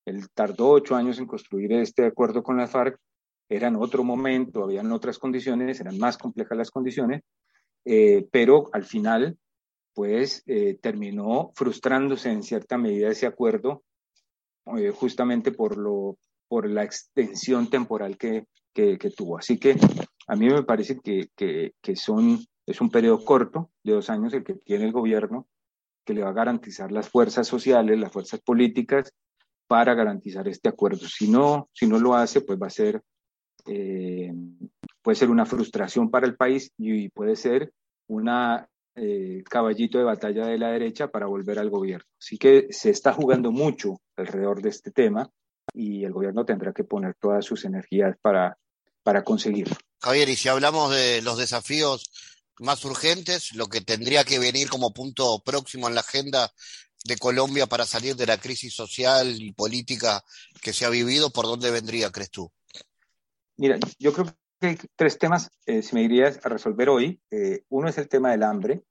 él 0.05 0.29
tardó 0.35 0.71
ocho 0.71 0.97
años 0.97 1.19
en 1.19 1.27
construir 1.27 1.73
este 1.73 2.07
acuerdo 2.07 2.43
con 2.43 2.57
la 2.57 2.67
FARC, 2.67 2.99
era 3.49 3.69
en 3.69 3.77
otro 3.77 4.05
momento, 4.05 4.65
habían 4.65 4.91
otras 4.91 5.19
condiciones, 5.19 5.81
eran 5.81 5.99
más 5.99 6.19
complejas 6.19 6.59
las 6.59 6.71
condiciones, 6.71 7.23
eh, 7.85 8.27
pero 8.31 8.69
al 8.73 8.85
final, 8.85 9.39
pues 9.93 10.43
eh, 10.47 10.79
terminó 10.81 11.53
frustrándose 11.55 12.31
en 12.31 12.43
cierta 12.43 12.79
medida 12.79 13.11
ese 13.11 13.27
acuerdo, 13.27 13.85
eh, 14.77 14.91
justamente 14.91 15.53
por, 15.53 15.77
lo, 15.77 16.19
por 16.49 16.69
la 16.69 16.85
extensión 16.85 17.69
temporal 17.69 18.17
que, 18.17 18.47
que, 18.73 18.99
que, 18.99 19.11
tuvo. 19.11 19.39
Así 19.39 19.59
que 19.59 19.77
a 20.27 20.37
mí 20.37 20.49
me 20.49 20.63
parece 20.63 20.99
que, 21.01 21.29
que 21.35 21.97
son 21.97 22.41
es 22.67 22.81
un 22.81 22.91
periodo 22.91 23.25
corto, 23.25 23.71
de 23.83 23.93
dos 23.93 24.11
años, 24.11 24.33
el 24.33 24.45
que 24.45 24.55
tiene 24.55 24.87
el 24.87 24.93
gobierno, 24.93 25.47
que 26.05 26.15
le 26.15 26.23
va 26.23 26.31
a 26.31 26.35
garantizar 26.35 26.93
las 26.93 27.09
fuerzas 27.09 27.47
sociales, 27.47 27.99
las 27.99 28.13
fuerzas 28.13 28.41
políticas, 28.41 29.13
para 29.67 29.95
garantizar 29.95 30.47
este 30.49 30.69
acuerdo. 30.69 31.07
Si 31.07 31.29
no, 31.29 31.69
si 31.73 31.87
no 31.87 31.99
lo 31.99 32.15
hace, 32.15 32.41
pues 32.43 32.59
va 32.61 32.67
a 32.67 32.71
ser, 32.71 33.03
eh, 33.67 34.33
puede 35.03 35.17
ser 35.17 35.31
una 35.31 35.47
frustración 35.47 36.11
para 36.11 36.27
el 36.27 36.37
país 36.37 36.73
y 36.79 37.09
puede 37.11 37.37
ser 37.37 37.73
una 38.07 38.69
eh, 38.97 39.43
caballito 39.49 39.99
de 39.99 40.05
batalla 40.05 40.47
de 40.47 40.59
la 40.59 40.71
derecha 40.71 41.09
para 41.09 41.27
volver 41.27 41.59
al 41.59 41.71
gobierno. 41.71 42.07
Así 42.21 42.39
que 42.39 42.69
se 42.71 42.91
está 42.91 43.13
jugando 43.13 43.51
mucho 43.51 44.01
alrededor 44.17 44.63
de 44.63 44.69
este 44.69 44.91
tema 44.91 45.31
y 45.73 46.05
el 46.05 46.13
gobierno 46.13 46.45
tendrá 46.45 46.73
que 46.73 46.85
poner 46.85 47.15
todas 47.21 47.45
sus 47.45 47.65
energías 47.65 48.17
para, 48.21 48.59
para 49.03 49.25
conseguirlo. 49.25 49.77
Javier, 50.01 50.29
y 50.29 50.37
si 50.37 50.49
hablamos 50.49 50.95
de 50.95 51.23
los 51.23 51.39
desafíos 51.39 52.11
más 52.59 52.85
urgentes, 52.85 53.55
lo 53.55 53.67
que 53.67 53.81
tendría 53.81 54.25
que 54.25 54.39
venir 54.39 54.69
como 54.69 54.93
punto 54.93 55.43
próximo 55.45 55.89
en 55.89 55.95
la 55.95 56.03
agenda 56.03 56.53
de 57.05 57.17
Colombia 57.17 57.67
para 57.67 57.85
salir 57.85 58.17
de 58.17 58.27
la 58.27 58.39
crisis 58.39 58.75
social 58.75 59.43
y 59.43 59.53
política 59.53 60.25
que 60.63 60.73
se 60.73 60.85
ha 60.85 60.91
vivido, 60.91 61.31
¿por 61.31 61.47
dónde 61.47 61.71
vendría, 61.71 62.11
crees 62.11 62.31
tú? 62.31 62.51
Mira, 63.57 63.79
yo 63.99 64.13
creo 64.13 64.27
que 64.27 64.33
hay 64.67 64.79
tres 64.97 65.19
temas, 65.19 65.51
eh, 65.67 65.83
si 65.83 65.95
me 65.95 66.03
dirías, 66.03 66.45
a 66.45 66.49
resolver 66.49 66.89
hoy. 66.89 67.21
Eh, 67.31 67.65
uno 67.69 67.89
es 67.89 67.99
el 67.99 68.09
tema 68.09 68.31
del 68.31 68.43
hambre. 68.43 68.83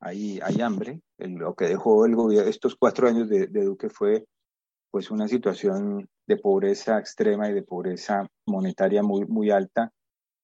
Hay, 0.00 0.40
hay 0.42 0.60
hambre. 0.60 1.00
lo 1.18 1.54
que 1.54 1.66
dejó 1.66 2.06
el 2.06 2.16
gobierno, 2.16 2.48
estos 2.48 2.76
cuatro 2.76 3.08
años 3.08 3.28
de, 3.28 3.46
de 3.46 3.64
Duque 3.64 3.90
fue 3.90 4.26
pues 4.90 5.10
una 5.10 5.28
situación 5.28 6.08
de 6.26 6.36
pobreza 6.36 6.98
extrema 6.98 7.48
y 7.48 7.54
de 7.54 7.62
pobreza 7.62 8.26
monetaria 8.46 9.02
muy, 9.02 9.26
muy 9.26 9.50
alta 9.50 9.92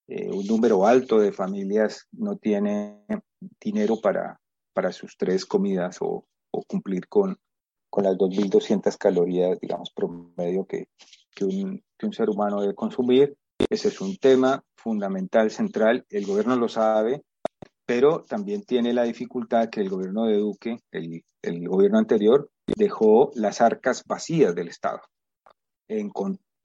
eh, 0.08 0.30
un 0.30 0.46
número 0.46 0.86
alto 0.86 1.18
de 1.18 1.32
familias 1.32 2.06
no 2.12 2.36
tiene 2.36 3.04
dinero 3.60 4.00
para, 4.00 4.40
para 4.72 4.92
sus 4.92 5.16
tres 5.16 5.44
comidas 5.44 5.98
o, 6.00 6.24
cumplir 6.68 7.06
con, 7.06 7.36
con 7.90 8.04
las 8.04 8.16
2.200 8.16 8.96
calorías, 8.96 9.60
digamos, 9.60 9.90
promedio 9.90 10.64
que, 10.64 10.88
que, 11.34 11.44
un, 11.44 11.84
que 11.98 12.06
un 12.06 12.14
ser 12.14 12.30
humano 12.30 12.62
debe 12.62 12.74
consumir. 12.74 13.36
Ese 13.70 13.88
es 13.88 14.00
un 14.00 14.16
tema 14.16 14.62
fundamental, 14.76 15.50
central. 15.50 16.04
El 16.10 16.26
gobierno 16.26 16.56
lo 16.56 16.68
sabe, 16.68 17.24
pero 17.84 18.24
también 18.24 18.64
tiene 18.64 18.92
la 18.92 19.04
dificultad 19.04 19.68
que 19.70 19.80
el 19.80 19.88
gobierno 19.88 20.26
de 20.26 20.38
Duque, 20.38 20.78
el, 20.90 21.24
el 21.42 21.68
gobierno 21.68 21.98
anterior, 21.98 22.50
dejó 22.76 23.30
las 23.34 23.60
arcas 23.60 24.04
vacías 24.06 24.54
del 24.54 24.68
Estado. 24.68 25.00
En, 25.88 26.10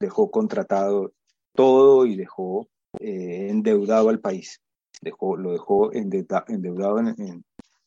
dejó 0.00 0.30
contratado 0.30 1.12
todo 1.54 2.06
y 2.06 2.16
dejó 2.16 2.68
eh, 3.00 3.48
endeudado 3.48 4.08
al 4.08 4.20
país. 4.20 4.60
Dejó, 5.00 5.36
lo 5.36 5.52
dejó 5.52 5.92
endeudado 5.92 6.98
en, 6.98 7.44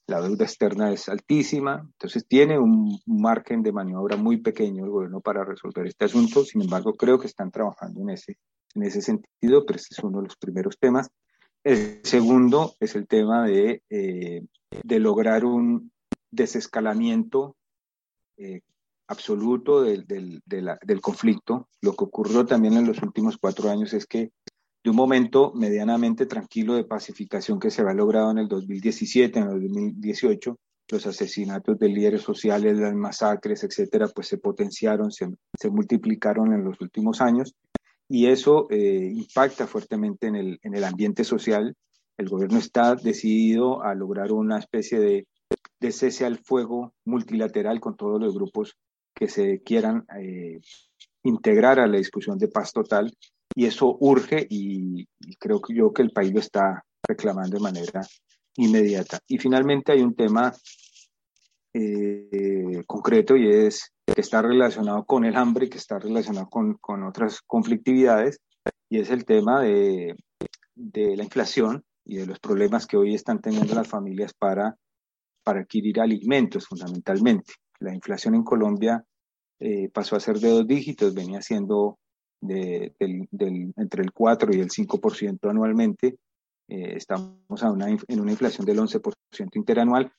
la 0.07 0.21
deuda 0.21 0.45
externa 0.45 0.91
es 0.91 1.09
altísima, 1.09 1.81
entonces 1.83 2.27
tiene 2.27 2.59
un 2.59 2.99
margen 3.07 3.63
de 3.63 3.71
maniobra 3.71 4.17
muy 4.17 4.37
pequeño 4.37 4.85
el 4.85 4.91
gobierno 4.91 5.19
para 5.19 5.43
resolver 5.43 5.87
este 5.87 6.05
asunto. 6.05 6.43
Sin 6.43 6.61
embargo, 6.61 6.93
creo 6.93 7.17
que 7.17 7.25
están 7.25 7.49
trabajando 7.49 8.01
en 8.01 8.11
ese, 8.11 8.37
en 8.75 8.83
ese 8.83 9.01
sentido, 9.01 9.65
pero 9.65 9.77
este 9.77 9.95
es 9.95 10.03
uno 10.03 10.19
de 10.19 10.27
los 10.27 10.37
primeros 10.37 10.77
temas. 10.77 11.09
El 11.63 12.01
segundo 12.03 12.75
es 12.79 12.95
el 12.95 13.07
tema 13.07 13.45
de, 13.45 13.81
eh, 13.89 14.41
de 14.83 14.99
lograr 14.99 15.45
un 15.45 15.91
desescalamiento 16.29 17.55
eh, 18.37 18.61
absoluto 19.07 19.81
del, 19.81 20.05
del, 20.05 20.41
del 20.45 21.01
conflicto. 21.01 21.67
Lo 21.81 21.93
que 21.93 22.03
ocurrió 22.03 22.45
también 22.45 22.75
en 22.75 22.85
los 22.85 23.01
últimos 23.01 23.37
cuatro 23.37 23.69
años 23.69 23.93
es 23.93 24.05
que 24.05 24.31
de 24.83 24.89
un 24.91 24.95
momento 24.95 25.51
medianamente 25.55 26.27
tranquilo 26.27 26.75
de 26.75 26.83
pacificación 26.83 27.59
que 27.59 27.71
se 27.71 27.81
había 27.81 27.95
logrado 27.95 28.29
en 28.29 28.37
el 28.37 28.47
2017, 28.47 29.39
en 29.39 29.45
el 29.45 29.61
2018, 29.63 30.59
los 30.91 31.07
asesinatos 31.07 31.79
de 31.79 31.89
líderes 31.89 32.21
sociales, 32.21 32.77
las 32.77 32.93
masacres, 32.93 33.63
etcétera, 33.63 34.07
pues 34.07 34.27
se 34.27 34.37
potenciaron, 34.37 35.11
se, 35.11 35.27
se 35.59 35.69
multiplicaron 35.71 36.53
en 36.53 36.63
los 36.63 36.79
últimos 36.79 37.21
años 37.21 37.55
y 38.07 38.27
eso 38.27 38.67
eh, 38.69 39.11
impacta 39.13 39.67
fuertemente 39.67 40.27
en 40.27 40.35
el, 40.35 40.59
en 40.61 40.75
el 40.75 40.83
ambiente 40.83 41.23
social. 41.23 41.75
El 42.17 42.29
gobierno 42.29 42.59
está 42.59 42.95
decidido 42.95 43.83
a 43.83 43.93
lograr 43.95 44.31
una 44.31 44.59
especie 44.59 44.99
de, 44.99 45.27
de 45.79 45.91
cese 45.91 46.25
al 46.25 46.37
fuego 46.37 46.93
multilateral 47.05 47.79
con 47.79 47.95
todos 47.95 48.21
los 48.21 48.33
grupos 48.33 48.75
que 49.13 49.27
se 49.27 49.61
quieran 49.61 50.05
eh, 50.19 50.59
integrar 51.23 51.79
a 51.79 51.87
la 51.87 51.97
discusión 51.97 52.37
de 52.37 52.47
paz 52.47 52.73
total 52.73 53.11
y 53.55 53.65
eso 53.65 53.97
urge 53.99 54.45
y, 54.49 55.07
creo 55.39 55.61
que 55.61 55.73
yo 55.73 55.93
que 55.93 56.01
el 56.01 56.11
país 56.11 56.33
lo 56.33 56.39
está 56.39 56.83
reclamando 57.07 57.57
de 57.57 57.63
manera 57.63 58.01
inmediata. 58.57 59.19
Y 59.27 59.37
finalmente 59.37 59.91
hay 59.91 60.01
un 60.01 60.15
tema 60.15 60.53
eh, 61.77 62.83
concreto 62.87 63.35
y 63.35 63.49
es 63.49 63.91
que 64.05 64.21
está 64.21 64.41
relacionado 64.41 65.03
con 65.03 65.25
el 65.25 65.35
hambre, 65.35 65.69
que 65.69 65.77
está 65.77 65.99
relacionado 65.99 66.47
con, 66.49 66.75
con 66.75 67.03
otras 67.03 67.41
conflictividades, 67.41 68.39
y 68.89 68.99
es 68.99 69.09
el 69.09 69.25
tema 69.25 69.61
de, 69.61 70.15
de, 70.73 71.17
la 71.17 71.23
inflación 71.23 71.83
y 72.05 72.17
de 72.17 72.27
los 72.27 72.39
problemas 72.39 72.87
que 72.87 72.95
hoy 72.95 73.13
están 73.13 73.41
teniendo 73.41 73.75
las 73.75 73.89
familias 73.89 74.33
para, 74.33 74.77
para 75.43 75.61
adquirir 75.61 75.99
alimentos 75.99 76.65
fundamentalmente. 76.65 77.53
La 77.79 77.93
inflación 77.93 78.35
en 78.35 78.43
Colombia 78.43 79.03
eh, 79.59 79.89
pasó 79.89 80.15
a 80.15 80.21
ser 80.21 80.39
de 80.39 80.49
dos 80.49 80.65
dígitos, 80.65 81.13
venía 81.13 81.41
siendo 81.41 81.99
de, 82.39 82.93
del, 82.99 83.73
entre 83.75 84.03
el 84.03 84.13
4 84.13 84.55
y 84.55 84.61
el 84.61 84.69
5% 84.69 85.49
anualmente. 85.49 86.15
Eh, 86.69 86.93
estamos 86.95 87.63
a 87.63 87.71
una, 87.71 87.89
en 87.89 88.19
una 88.19 88.31
inflación 88.31 88.65
del 88.65 88.79
11% 88.79 89.49
interanual, 89.55 90.11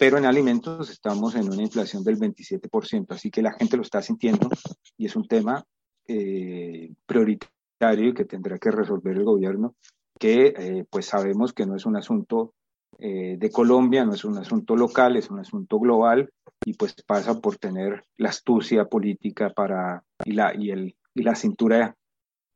pero 0.00 0.16
en 0.16 0.24
alimentos 0.24 0.88
estamos 0.88 1.34
en 1.34 1.52
una 1.52 1.62
inflación 1.62 2.02
del 2.02 2.16
27%, 2.16 3.04
así 3.10 3.30
que 3.30 3.42
la 3.42 3.52
gente 3.52 3.76
lo 3.76 3.82
está 3.82 4.00
sintiendo 4.00 4.48
y 4.96 5.04
es 5.04 5.14
un 5.14 5.28
tema 5.28 5.62
eh, 6.08 6.90
prioritario 7.04 8.14
que 8.14 8.24
tendrá 8.24 8.56
que 8.56 8.70
resolver 8.70 9.14
el 9.14 9.24
gobierno, 9.24 9.74
que 10.18 10.54
eh, 10.56 10.86
pues 10.88 11.04
sabemos 11.04 11.52
que 11.52 11.66
no 11.66 11.76
es 11.76 11.84
un 11.84 11.96
asunto 11.96 12.54
eh, 12.98 13.36
de 13.38 13.50
Colombia, 13.50 14.06
no 14.06 14.14
es 14.14 14.24
un 14.24 14.38
asunto 14.38 14.74
local, 14.74 15.16
es 15.16 15.28
un 15.28 15.38
asunto 15.38 15.78
global 15.78 16.32
y 16.64 16.72
pues 16.72 16.94
pasa 17.06 17.38
por 17.38 17.58
tener 17.58 18.02
la 18.16 18.30
astucia 18.30 18.86
política 18.86 19.50
para, 19.50 20.02
y, 20.24 20.32
la, 20.32 20.54
y, 20.56 20.70
el, 20.70 20.96
y 21.14 21.22
la 21.22 21.34
cintura 21.34 21.94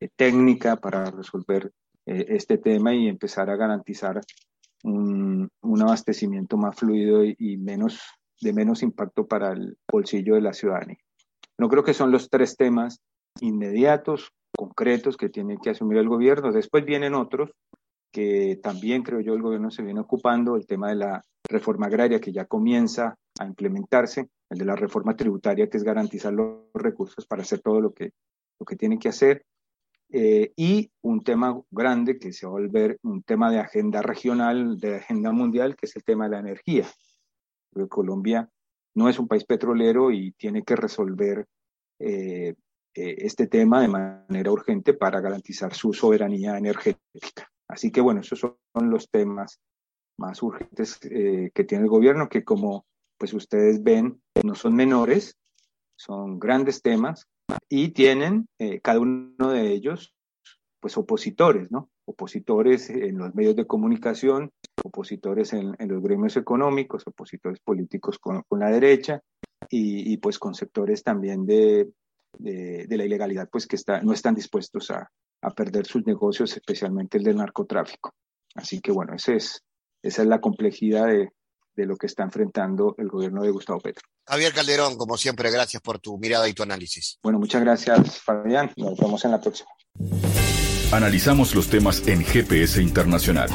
eh, 0.01 0.09
técnica 0.17 0.77
para 0.77 1.11
resolver 1.11 1.73
eh, 2.07 2.25
este 2.29 2.57
tema 2.57 2.95
y 2.95 3.07
empezar 3.07 3.51
a 3.51 3.57
garantizar 3.57 4.23
un, 4.85 5.51
abastecimiento 5.81 6.57
más 6.57 6.77
fluido 6.77 7.25
y, 7.25 7.57
menos, 7.57 8.01
de 8.41 8.53
menos 8.53 8.83
impacto 8.83 9.27
para 9.27 9.53
el 9.53 9.77
bolsillo 9.91 10.35
de 10.35 10.41
la 10.41 10.53
ciudadanía. 10.53 10.99
No 11.59 11.69
creo 11.69 11.85
que 11.85 11.95
son 11.95 12.11
los 12.11 12.31
tres 12.31 12.57
temas 12.57 13.01
inmediatos, 13.41 14.31
concretos 14.57 15.17
que 15.17 15.29
tiene 15.29 15.59
que 15.63 15.71
asumir 15.71 15.99
el 15.99 16.09
gobierno. 16.09 16.53
Después 16.53 16.85
vienen 16.85 17.15
otros 17.15 17.51
que 18.13 18.61
también 18.63 19.03
creo 19.03 19.21
yo 19.21 19.35
el 19.35 19.43
gobierno 19.43 19.73
se 19.73 19.83
viene 19.83 20.01
ocupando, 20.01 20.55
el 20.55 20.67
tema 20.67 20.89
de 20.91 20.95
la 20.95 21.23
reforma 21.49 21.87
agraria 21.87 22.21
que 22.21 22.33
ya 22.33 22.45
comienza 22.45 23.17
a 23.41 23.45
implementarse, 23.45 24.29
el 24.51 24.59
de 24.59 24.65
la 24.65 24.77
reforma 24.77 25.17
tributaria 25.17 25.69
que 25.69 25.77
es 25.77 25.83
garantizar 25.83 26.33
los 26.33 26.61
recursos 26.75 27.27
para 27.27 27.43
hacer 27.43 27.61
todo 27.61 27.81
lo 27.81 27.93
que, 27.93 28.13
lo 28.61 28.67
que 28.67 28.77
tiene 28.77 29.01
que 29.01 29.09
hacer, 29.09 29.45
eh, 30.17 30.53
y 30.55 30.93
un 31.03 31.25
tema 31.25 31.61
grande 31.73 32.21
que 32.21 32.33
se 32.33 32.47
va 32.47 32.51
a 32.51 32.61
volver 32.61 33.01
un 33.03 33.25
tema 33.25 33.51
de 33.51 33.59
agenda 33.59 34.01
regional, 34.01 34.79
de 34.79 34.99
agenda 34.99 35.33
mundial, 35.33 35.75
que 35.75 35.87
es 35.87 35.97
el 35.97 36.05
tema 36.05 36.27
de 36.27 36.31
la 36.31 36.39
energía. 36.39 36.87
Colombia 37.89 38.49
no 38.95 39.09
es 39.09 39.19
un 39.19 39.27
país 39.27 39.45
petrolero 39.45 40.13
y 40.13 40.31
tiene 40.39 40.63
que 40.63 40.77
resolver 40.77 41.47
eh, 41.99 42.55
eh, 42.95 43.15
este 43.19 43.49
tema 43.49 43.81
de 43.81 43.89
manera 43.89 44.53
urgente 44.53 44.95
para 44.95 45.21
garantizar 45.21 45.75
su 45.75 45.93
soberanía 45.93 46.57
energética. 46.59 47.51
Así 47.67 47.91
que 47.91 48.01
bueno, 48.01 48.21
esos 48.21 48.39
son 48.39 48.57
los 48.91 49.11
temas 49.11 49.59
más 50.17 50.41
urgentes 50.45 50.97
que 51.01 51.65
tiene 51.67 51.83
el 51.83 51.91
gobierno, 51.91 52.29
que 52.29 52.45
como 52.45 52.87
pues 53.19 53.35
ustedes 53.35 53.83
ven, 53.83 54.23
no 54.45 54.55
son 54.55 54.77
menores, 54.77 55.37
son 55.97 56.39
grandes 56.39 56.83
temas 56.83 57.27
y 57.69 57.89
tienen 57.91 58.49
eh, 58.59 58.81
cada 58.81 59.01
uno 59.01 59.51
de 59.51 59.73
ellos 59.73 60.15
pues 60.81 60.99
opositores, 60.99 61.71
¿no? 61.71 61.89
Opositores 62.05 62.91
en 62.91 63.17
los 63.17 63.35
medios 63.35 63.57
de 63.57 63.67
comunicación, 63.67 64.51
opositores 64.85 65.55
en, 65.55 65.75
en 65.79 65.89
los 65.89 66.03
gremios 66.03 66.37
económicos, 66.37 67.07
opositores 67.07 67.59
políticos 67.61 68.19
con, 68.19 68.43
con 68.47 68.61
la 68.61 68.69
derecha 68.69 69.23
y, 69.71 70.13
y, 70.13 70.19
pues 70.19 70.39
con 70.39 70.55
sectores 70.55 71.03
también 71.03 71.47
de, 71.47 71.91
de, 72.39 72.97
la 72.97 73.05
ilegalidad, 73.07 73.49
pues 73.51 73.67
que 73.67 73.77
está, 73.77 74.03
no 74.03 74.13
están 74.13 74.35
dispuestos 74.35 74.91
a, 74.91 75.11
a 75.41 75.51
perder 75.55 75.87
sus 75.87 76.05
negocios, 76.05 76.55
especialmente 76.55 77.17
el 77.17 77.25
del 77.25 77.37
narcotráfico. 77.37 78.13
Así 78.55 78.81
que 78.81 78.93
bueno, 78.93 79.15
ese 79.15 79.37
es, 79.37 79.65
esa 80.03 80.21
es 80.21 80.29
la 80.29 80.43
complejidad 80.43 81.07
de, 81.07 81.31
de 81.77 81.87
lo 81.87 81.97
que 81.97 82.07
está 82.07 82.23
enfrentando 82.23 82.95
el 82.99 83.09
gobierno 83.09 83.43
de 83.43 83.51
Gustavo 83.51 83.81
Petro. 83.81 84.07
Javier 84.27 84.53
Calderón, 84.53 84.97
como 84.97 85.17
siempre, 85.17 85.51
gracias 85.51 85.83
por 85.83 85.99
tu 85.99 86.19
mirada 86.19 86.49
y 86.49 86.55
tu 86.55 86.63
análisis. 86.63 87.19
Bueno, 87.23 87.39
muchas 87.39 87.63
gracias, 87.63 88.21
Fabián. 88.21 88.71
Nos 88.77 88.99
vemos 88.99 89.25
en 89.25 89.31
la 89.33 89.41
próxima. 89.41 89.71
Analizamos 90.93 91.55
los 91.55 91.69
temas 91.69 92.07
en 92.07 92.25
GPS 92.25 92.81
Internacional. 92.81 93.49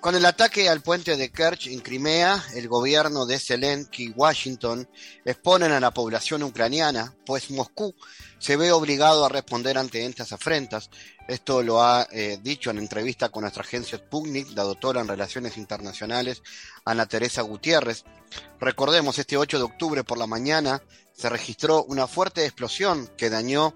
Con 0.00 0.14
el 0.14 0.24
ataque 0.24 0.68
al 0.68 0.82
puente 0.82 1.16
de 1.16 1.30
Kerch 1.30 1.66
en 1.66 1.80
Crimea, 1.80 2.42
el 2.54 2.68
gobierno 2.68 3.26
de 3.26 3.40
Zelensky 3.40 4.04
y 4.04 4.10
Washington 4.10 4.88
exponen 5.24 5.72
a 5.72 5.80
la 5.80 5.90
población 5.90 6.44
ucraniana, 6.44 7.14
pues 7.24 7.50
Moscú 7.50 7.94
se 8.38 8.56
ve 8.56 8.70
obligado 8.70 9.24
a 9.24 9.28
responder 9.28 9.76
ante 9.78 10.06
estas 10.06 10.32
afrentas. 10.32 10.90
Esto 11.26 11.62
lo 11.62 11.82
ha 11.82 12.06
eh, 12.12 12.38
dicho 12.40 12.70
en 12.70 12.78
entrevista 12.78 13.30
con 13.30 13.42
nuestra 13.42 13.62
agencia 13.62 13.98
Sputnik, 13.98 14.50
la 14.54 14.62
doctora 14.62 15.00
en 15.00 15.08
Relaciones 15.08 15.56
Internacionales, 15.56 16.42
Ana 16.84 17.06
Teresa 17.06 17.42
Gutiérrez. 17.42 18.04
Recordemos, 18.60 19.18
este 19.18 19.36
8 19.36 19.58
de 19.58 19.64
octubre 19.64 20.04
por 20.04 20.18
la 20.18 20.28
mañana 20.28 20.82
se 21.14 21.28
registró 21.28 21.84
una 21.84 22.06
fuerte 22.06 22.44
explosión 22.44 23.10
que 23.16 23.30
dañó 23.30 23.74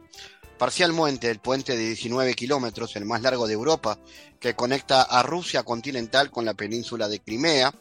parcialmente 0.60 1.30
el 1.30 1.38
puente 1.38 1.74
de 1.74 1.86
19 1.86 2.34
kilómetros, 2.34 2.94
el 2.94 3.06
más 3.06 3.22
largo 3.22 3.46
de 3.46 3.54
Europa, 3.54 3.98
que 4.38 4.54
conecta 4.54 5.00
a 5.00 5.22
Rusia 5.22 5.62
continental 5.62 6.30
con 6.30 6.44
la 6.44 6.52
península 6.52 7.08
de 7.08 7.18
Crimea. 7.18 7.72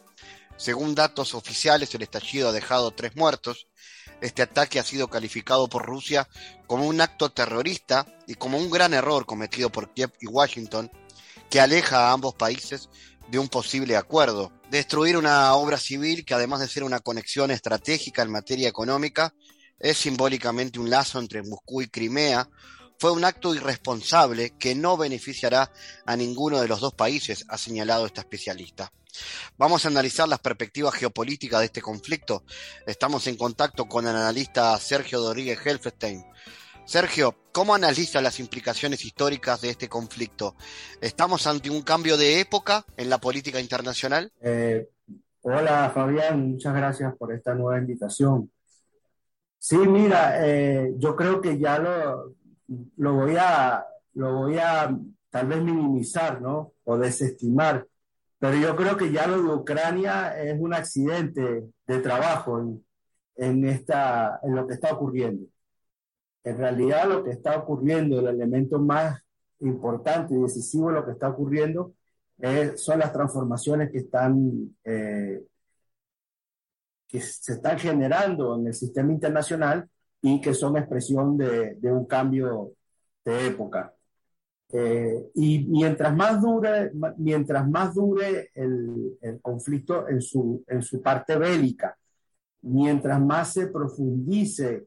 Según 0.56 0.94
datos 0.94 1.34
oficiales, 1.34 1.94
el 1.94 2.00
estallido 2.00 2.48
ha 2.48 2.52
dejado 2.52 2.90
tres 2.92 3.14
muertos. 3.16 3.68
Este 4.22 4.40
ataque 4.40 4.80
ha 4.80 4.82
sido 4.82 5.08
calificado 5.08 5.68
por 5.68 5.84
Rusia 5.84 6.26
como 6.66 6.86
un 6.86 7.02
acto 7.02 7.30
terrorista 7.30 8.06
y 8.26 8.36
como 8.36 8.56
un 8.56 8.70
gran 8.70 8.94
error 8.94 9.26
cometido 9.26 9.70
por 9.70 9.92
Kiev 9.92 10.12
y 10.18 10.28
Washington, 10.28 10.90
que 11.50 11.60
aleja 11.60 12.08
a 12.08 12.12
ambos 12.12 12.34
países 12.34 12.88
de 13.28 13.38
un 13.38 13.48
posible 13.50 13.98
acuerdo. 13.98 14.52
Destruir 14.70 15.18
una 15.18 15.52
obra 15.54 15.76
civil 15.76 16.24
que 16.24 16.32
además 16.32 16.60
de 16.60 16.68
ser 16.68 16.84
una 16.84 17.00
conexión 17.00 17.50
estratégica 17.50 18.22
en 18.22 18.30
materia 18.30 18.70
económica, 18.70 19.34
es 19.80 19.98
simbólicamente 19.98 20.78
un 20.78 20.90
lazo 20.90 21.18
entre 21.18 21.42
Moscú 21.42 21.82
y 21.82 21.88
Crimea, 21.88 22.48
fue 22.98 23.12
un 23.12 23.24
acto 23.24 23.54
irresponsable 23.54 24.50
que 24.58 24.74
no 24.74 24.98
beneficiará 24.98 25.72
a 26.04 26.16
ninguno 26.16 26.60
de 26.60 26.68
los 26.68 26.80
dos 26.80 26.92
países, 26.92 27.46
ha 27.48 27.56
señalado 27.56 28.04
esta 28.04 28.20
especialista. 28.20 28.92
Vamos 29.56 29.84
a 29.84 29.88
analizar 29.88 30.28
las 30.28 30.38
perspectivas 30.40 30.94
geopolíticas 30.94 31.60
de 31.60 31.66
este 31.66 31.80
conflicto. 31.80 32.44
Estamos 32.86 33.26
en 33.26 33.36
contacto 33.36 33.86
con 33.86 34.06
el 34.06 34.14
analista 34.14 34.76
Sergio 34.78 35.18
Rodríguez 35.18 35.58
Helfestein. 35.64 36.24
Sergio, 36.84 37.36
¿cómo 37.52 37.74
analiza 37.74 38.20
las 38.20 38.38
implicaciones 38.38 39.04
históricas 39.04 39.60
de 39.60 39.70
este 39.70 39.88
conflicto? 39.88 40.56
¿Estamos 41.00 41.46
ante 41.46 41.70
un 41.70 41.82
cambio 41.82 42.16
de 42.16 42.40
época 42.40 42.84
en 42.96 43.08
la 43.08 43.18
política 43.18 43.60
internacional? 43.60 44.30
Eh, 44.42 44.88
hola 45.42 45.90
Fabián, 45.94 46.50
muchas 46.50 46.74
gracias 46.74 47.14
por 47.16 47.32
esta 47.32 47.54
nueva 47.54 47.78
invitación. 47.78 48.50
Sí, 49.62 49.76
mira, 49.76 50.46
eh, 50.46 50.94
yo 50.96 51.14
creo 51.14 51.40
que 51.42 51.58
ya 51.58 51.78
lo, 51.78 52.34
lo, 52.96 53.14
voy 53.14 53.36
a, 53.38 53.84
lo 54.14 54.34
voy 54.38 54.56
a 54.58 54.98
tal 55.28 55.46
vez 55.48 55.62
minimizar, 55.62 56.40
¿no? 56.40 56.72
O 56.84 56.96
desestimar. 56.96 57.86
Pero 58.38 58.56
yo 58.56 58.74
creo 58.74 58.96
que 58.96 59.12
ya 59.12 59.26
lo 59.26 59.42
de 59.42 59.54
Ucrania 59.54 60.40
es 60.42 60.58
un 60.58 60.72
accidente 60.72 61.68
de 61.86 61.98
trabajo 62.00 62.58
en, 62.58 62.84
en, 63.36 63.68
esta, 63.68 64.40
en 64.42 64.56
lo 64.56 64.66
que 64.66 64.74
está 64.74 64.94
ocurriendo. 64.94 65.46
En 66.42 66.56
realidad 66.56 67.06
lo 67.06 67.22
que 67.22 67.32
está 67.32 67.58
ocurriendo, 67.58 68.20
el 68.20 68.28
elemento 68.28 68.78
más 68.78 69.22
importante 69.60 70.34
y 70.34 70.38
decisivo 70.38 70.88
de 70.88 70.94
lo 70.94 71.04
que 71.04 71.12
está 71.12 71.28
ocurriendo 71.28 71.92
es, 72.38 72.82
son 72.82 73.00
las 73.00 73.12
transformaciones 73.12 73.90
que 73.90 73.98
están 73.98 74.74
eh, 74.84 75.42
que 77.10 77.20
se 77.20 77.54
están 77.54 77.78
generando 77.78 78.56
en 78.56 78.68
el 78.68 78.74
sistema 78.74 79.12
internacional 79.12 79.88
y 80.22 80.40
que 80.40 80.54
son 80.54 80.76
expresión 80.76 81.36
de, 81.36 81.76
un 81.82 82.06
cambio 82.06 82.72
de 83.24 83.48
época. 83.48 83.92
Eh, 84.72 85.30
y 85.34 85.64
mientras 85.64 86.14
más 86.14 86.40
dure, 86.40 86.92
mientras 87.16 87.68
más 87.68 87.94
dure 87.94 88.50
el, 88.54 89.18
conflicto 89.42 90.08
en 90.08 90.22
su, 90.22 90.62
en 90.68 90.82
su 90.82 91.02
parte 91.02 91.36
bélica, 91.36 91.96
mientras 92.62 93.20
más 93.20 93.52
se 93.54 93.66
profundice 93.66 94.86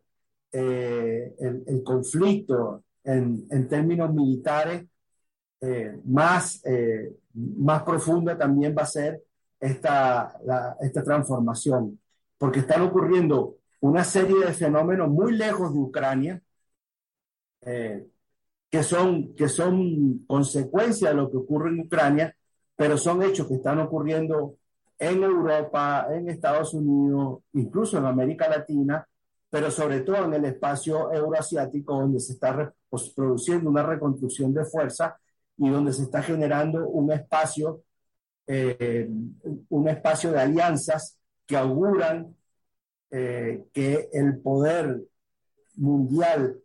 eh, 0.51 1.33
el, 1.39 1.83
conflicto 1.83 2.83
en, 3.03 3.45
en, 3.49 3.67
términos 3.67 4.13
militares, 4.13 4.85
eh, 5.59 5.97
más, 6.05 6.61
eh, 6.65 7.15
más 7.33 7.83
profunda 7.83 8.37
también 8.37 8.75
va 8.77 8.83
a 8.83 8.85
ser 8.85 9.23
esta, 9.59 10.37
esta 10.81 11.03
transformación, 11.03 11.99
porque 12.43 12.59
están 12.59 12.81
ocurriendo 12.81 13.55
una 13.79 14.03
serie 14.03 14.37
de 14.45 14.51
fenómenos 14.51 15.07
muy 15.07 15.31
lejos 15.31 15.73
de 15.73 15.79
Ucrania, 15.79 16.41
eh, 17.61 18.05
que 18.69 18.83
son, 18.83 19.33
que 19.33 19.47
son 19.47 20.25
consecuencia 20.27 21.07
de 21.07 21.15
lo 21.15 21.31
que 21.31 21.37
ocurre 21.37 21.69
en 21.69 21.79
Ucrania, 21.79 22.35
pero 22.75 22.97
son 22.97 23.23
hechos 23.23 23.47
que 23.47 23.53
están 23.53 23.79
ocurriendo 23.79 24.57
en 24.99 25.23
Europa, 25.23 26.07
en 26.11 26.27
Estados 26.27 26.73
Unidos, 26.73 27.43
incluso 27.53 27.97
en 27.97 28.07
América 28.07 28.49
Latina, 28.49 29.07
pero 29.49 29.71
sobre 29.71 30.01
todo 30.01 30.25
en 30.25 30.33
el 30.33 30.43
espacio 30.43 31.13
euroasiático, 31.13 31.93
donde 31.97 32.19
se 32.19 32.33
está 32.33 32.73
pues, 32.89 33.09
produciendo 33.11 33.69
una 33.69 33.83
reconstrucción 33.83 34.53
de 34.53 34.65
fuerza 34.65 35.17
y 35.55 35.69
donde 35.69 35.93
se 35.93 36.03
está 36.03 36.21
generando 36.21 36.89
un 36.89 37.09
espacio, 37.09 37.83
eh, 38.47 39.09
un 39.69 39.87
espacio 39.87 40.33
de 40.33 40.41
alianzas 40.41 41.17
que 41.53 41.57
auguran 41.57 42.35
eh, 43.11 43.65
que 43.71 44.09
el 44.11 44.39
poder 44.39 45.03
mundial 45.75 46.57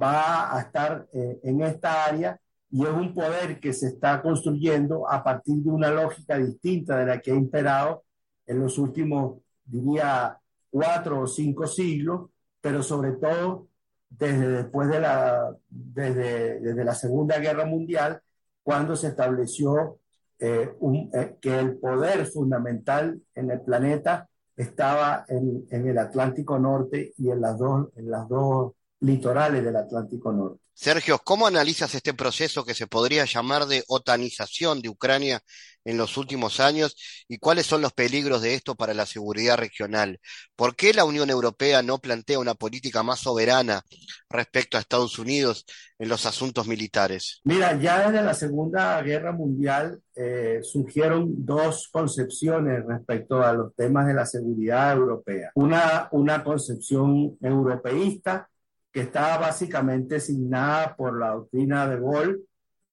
va 0.00 0.56
a 0.56 0.60
estar 0.60 1.08
eh, 1.12 1.40
en 1.42 1.60
esta 1.62 2.04
área 2.04 2.40
y 2.70 2.84
es 2.84 2.90
un 2.90 3.12
poder 3.12 3.58
que 3.58 3.72
se 3.72 3.88
está 3.88 4.22
construyendo 4.22 5.10
a 5.10 5.24
partir 5.24 5.56
de 5.56 5.70
una 5.70 5.90
lógica 5.90 6.38
distinta 6.38 6.98
de 6.98 7.06
la 7.06 7.20
que 7.20 7.32
ha 7.32 7.34
imperado 7.34 8.04
en 8.46 8.60
los 8.60 8.78
últimos, 8.78 9.42
diría, 9.64 10.38
cuatro 10.70 11.22
o 11.22 11.26
cinco 11.26 11.66
siglos, 11.66 12.30
pero 12.60 12.84
sobre 12.84 13.14
todo 13.14 13.66
desde 14.08 14.46
después 14.50 14.88
de 14.88 15.00
la, 15.00 15.52
desde, 15.68 16.60
desde 16.60 16.84
la 16.84 16.94
Segunda 16.94 17.40
Guerra 17.40 17.66
Mundial, 17.66 18.22
cuando 18.62 18.94
se 18.94 19.08
estableció 19.08 19.98
eh, 20.40 20.72
un, 20.80 21.10
eh, 21.12 21.36
que 21.40 21.58
el 21.58 21.76
poder 21.78 22.26
fundamental 22.26 23.20
en 23.34 23.50
el 23.50 23.60
planeta 23.60 24.28
estaba 24.56 25.24
en, 25.28 25.66
en, 25.70 25.88
el 25.88 25.98
Atlántico 25.98 26.58
Norte 26.58 27.12
y 27.16 27.30
en 27.30 27.40
las 27.40 27.58
dos, 27.58 27.88
en 27.96 28.10
las 28.10 28.28
dos 28.28 28.72
litorales 29.00 29.64
del 29.64 29.76
Atlántico 29.76 30.32
Norte. 30.32 30.60
Sergio, 30.74 31.18
¿cómo 31.22 31.46
analizas 31.46 31.94
este 31.94 32.14
proceso 32.14 32.64
que 32.64 32.74
se 32.74 32.86
podría 32.86 33.26
llamar 33.26 33.66
de 33.66 33.84
otanización 33.88 34.80
de 34.80 34.88
Ucrania 34.88 35.42
en 35.84 35.96
los 35.96 36.16
últimos 36.16 36.60
años 36.60 36.96
y 37.28 37.38
cuáles 37.38 37.66
son 37.66 37.80
los 37.80 37.92
peligros 37.92 38.42
de 38.42 38.54
esto 38.54 38.74
para 38.74 38.94
la 38.94 39.06
seguridad 39.06 39.58
regional? 39.58 40.20
¿Por 40.56 40.76
qué 40.76 40.92
la 40.92 41.04
Unión 41.04 41.30
Europea 41.30 41.82
no 41.82 41.98
plantea 41.98 42.38
una 42.38 42.54
política 42.54 43.02
más 43.02 43.20
soberana 43.20 43.82
respecto 44.28 44.76
a 44.76 44.80
Estados 44.80 45.18
Unidos 45.18 45.64
en 45.98 46.08
los 46.08 46.26
asuntos 46.26 46.66
militares? 46.66 47.40
Mira, 47.44 47.78
ya 47.80 48.10
desde 48.10 48.24
la 48.24 48.34
Segunda 48.34 49.00
Guerra 49.02 49.32
Mundial 49.32 50.00
eh, 50.14 50.60
surgieron 50.62 51.44
dos 51.44 51.88
concepciones 51.92 52.84
respecto 52.86 53.42
a 53.42 53.52
los 53.52 53.74
temas 53.74 54.06
de 54.06 54.14
la 54.14 54.26
seguridad 54.26 54.92
europea. 54.92 55.50
Una, 55.54 56.08
una 56.12 56.44
concepción 56.44 57.36
europeísta 57.40 58.48
que 58.92 59.02
estaba 59.02 59.38
básicamente 59.38 60.16
asignada 60.16 60.94
por 60.96 61.18
la 61.18 61.30
doctrina 61.30 61.88
de 61.88 62.00
Gaulle. 62.00 62.36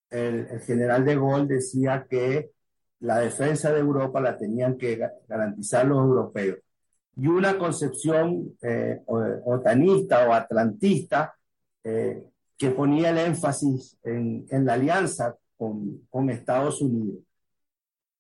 El, 0.10 0.47
el, 0.50 0.62
general 0.62 1.04
de 1.04 1.15
Gaulle 1.15 1.56
decía 1.56 2.06
que 2.10 2.52
la 2.99 3.19
defensa 3.19 3.71
de 3.71 3.79
Europa 3.79 4.19
la 4.19 4.38
tenían 4.38 4.77
que 4.77 4.99
garantizar 5.27 5.86
los 5.86 5.99
europeos. 5.99 6.60
Y 7.15 7.27
una 7.27 7.57
concepción 7.57 8.55
eh, 8.62 9.01
otanista 9.05 10.27
o 10.27 10.33
atlantista 10.33 11.36
eh, 11.83 12.23
que 12.57 12.71
ponía 12.71 13.10
el 13.10 13.17
énfasis 13.17 13.97
en, 14.03 14.45
en 14.49 14.65
la 14.65 14.73
alianza 14.73 15.36
con, 15.57 16.07
con, 16.10 16.29
Estados 16.29 16.81
Unidos. 16.81 17.19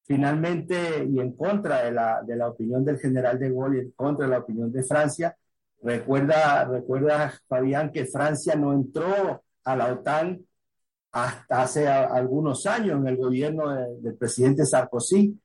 Finalmente, 0.03 1.05
y 1.09 1.19
en 1.19 1.33
contra 1.33 1.83
de 1.83 1.91
la, 1.91 2.23
de 2.23 2.35
la 2.35 2.47
opinión 2.47 2.83
del 2.85 2.97
general 2.97 3.37
de 3.37 3.51
Gaulle 3.51 3.77
y 3.77 3.81
en 3.81 3.91
contra 3.91 4.25
de 4.25 4.31
la 4.31 4.39
opinión 4.39 4.71
de 4.71 4.83
Francia, 4.83 5.35
Recuerda, 5.81 6.65
recuerda, 6.65 7.33
Fabián, 7.47 7.91
que 7.91 8.05
Francia 8.05 8.55
no 8.55 8.73
entró 8.73 9.43
a 9.63 9.75
la 9.75 9.93
OTAN 9.93 10.45
hasta 11.25 11.63
hace 11.63 11.87
algunos 11.87 12.65
años 12.67 12.99
en 12.99 13.07
el 13.07 13.17
gobierno 13.17 13.69
de, 13.69 14.01
del 14.01 14.15
presidente 14.15 14.65
Sarkozy. 14.65 15.39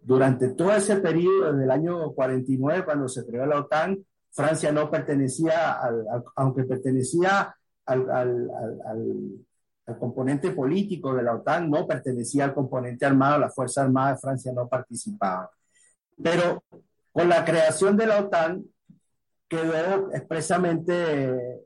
Durante 0.00 0.50
todo 0.50 0.72
ese 0.72 0.96
periodo, 0.96 1.52
desde 1.52 1.64
el 1.64 1.70
año 1.70 2.12
49, 2.12 2.84
cuando 2.84 3.08
se 3.08 3.26
creó 3.26 3.44
la 3.44 3.60
OTAN, 3.60 3.98
Francia 4.30 4.72
no 4.72 4.90
pertenecía, 4.90 5.72
al, 5.72 6.06
al, 6.08 6.24
aunque 6.36 6.64
pertenecía 6.64 7.54
al, 7.84 8.10
al, 8.10 9.98
componente 9.98 10.50
político 10.50 11.14
de 11.14 11.22
la 11.22 11.34
OTAN, 11.34 11.70
no 11.70 11.86
pertenecía 11.86 12.44
al 12.44 12.54
componente 12.54 13.06
armado, 13.06 13.38
la 13.38 13.50
Fuerza 13.50 13.82
Armada 13.82 14.12
de 14.12 14.18
Francia 14.18 14.52
no 14.52 14.68
participaba. 14.68 15.50
Pero 16.22 16.62
con 17.10 17.28
la 17.28 17.44
creación 17.44 17.96
de 17.96 18.06
la 18.06 18.20
OTAN, 18.20 18.64
quedó 19.48 20.12
expresamente 20.12 20.92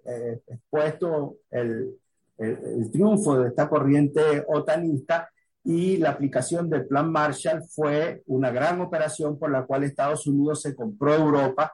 eh, 0.05 0.41
expuesto 0.47 1.39
el, 1.51 1.97
el, 2.43 2.59
el, 2.81 2.91
triunfo 2.91 3.39
de 3.39 3.49
esta 3.49 3.69
corriente 3.69 4.45
otanista 4.49 5.29
y 5.65 5.97
la 5.99 6.11
aplicación 6.11 6.69
del 6.69 6.87
Plan 6.87 7.11
Marshall 7.11 7.63
fue 7.69 8.23
una 8.27 8.51
gran 8.51 8.81
operación 8.81 9.39
por 9.39 9.51
la 9.51 9.65
cual 9.65 9.85
Estados 9.85 10.27
Unidos 10.27 10.63
se 10.63 10.75
compró 10.75 11.15
Europa, 11.15 11.73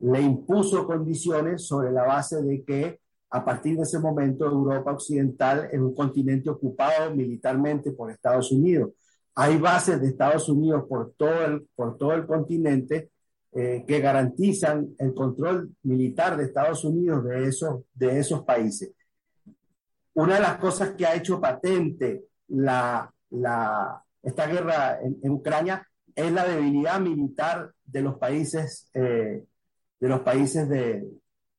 le 0.00 0.20
impuso 0.20 0.86
condiciones 0.86 1.66
sobre 1.66 1.92
la 1.92 2.04
base 2.04 2.42
de 2.42 2.64
que 2.64 3.00
a 3.30 3.44
partir 3.44 3.76
de 3.76 3.82
ese 3.82 3.98
momento 3.98 4.46
Europa 4.46 4.92
Occidental 4.92 5.68
es 5.72 5.80
un 5.80 5.94
continente 5.94 6.50
ocupado 6.50 7.14
militarmente 7.14 7.90
por 7.90 8.10
Estados 8.10 8.52
Unidos. 8.52 8.90
Hay 9.34 9.58
bases 9.58 10.00
de 10.00 10.08
Estados 10.08 10.48
Unidos 10.48 10.84
por 10.88 11.14
todo 11.16 11.44
el, 11.44 11.66
por 11.74 11.98
todo 11.98 12.12
el 12.12 12.26
continente 12.26 13.10
eh, 13.52 13.84
que 13.86 14.00
garantizan 14.00 14.94
el 14.98 15.14
control 15.14 15.70
militar 15.82 16.36
de 16.36 16.44
Estados 16.44 16.84
Unidos 16.84 17.24
de 17.24 17.48
esos, 17.48 17.82
de 17.94 18.18
esos 18.20 18.44
países. 18.44 18.92
Una 20.14 20.34
de 20.34 20.40
las 20.40 20.56
cosas 20.58 20.90
que 20.90 21.06
ha 21.06 21.14
hecho 21.14 21.40
patente 21.40 22.24
la, 22.48 23.10
esta 24.22 24.46
guerra 24.46 24.98
en, 25.00 25.30
Ucrania 25.30 25.86
es 26.14 26.30
la 26.32 26.46
debilidad 26.46 27.00
militar 27.00 27.72
de 27.84 28.00
los 28.00 28.16
países, 28.16 28.88
eh, 28.94 29.44
de, 30.00 30.08
los 30.08 30.20
países 30.20 30.68
de, 30.68 31.04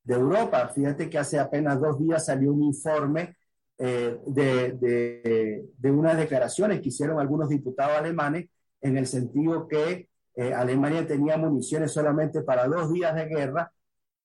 Europa. 0.08 0.68
Fíjate 0.74 1.10
que 1.10 1.18
hace 1.18 1.38
apenas 1.38 1.80
dos 1.80 1.98
días 1.98 2.26
salió 2.26 2.52
un 2.52 2.62
informe 2.62 3.36
eh, 3.76 4.18
de 4.26 5.90
unas 5.90 6.16
declaraciones 6.16 6.80
que 6.80 6.88
hicieron 6.88 7.18
algunos 7.18 7.48
diputados 7.48 7.98
alemanes 7.98 8.48
en 8.80 8.96
el 8.96 9.06
sentido 9.06 9.66
que 9.68 10.08
eh, 10.36 10.52
Alemania 10.52 11.06
tenía 11.06 11.38
municiones 11.38 11.92
solamente 11.92 12.42
para 12.42 12.66
dos 12.66 12.92
días 12.92 13.14
de 13.14 13.26
guerra, 13.26 13.72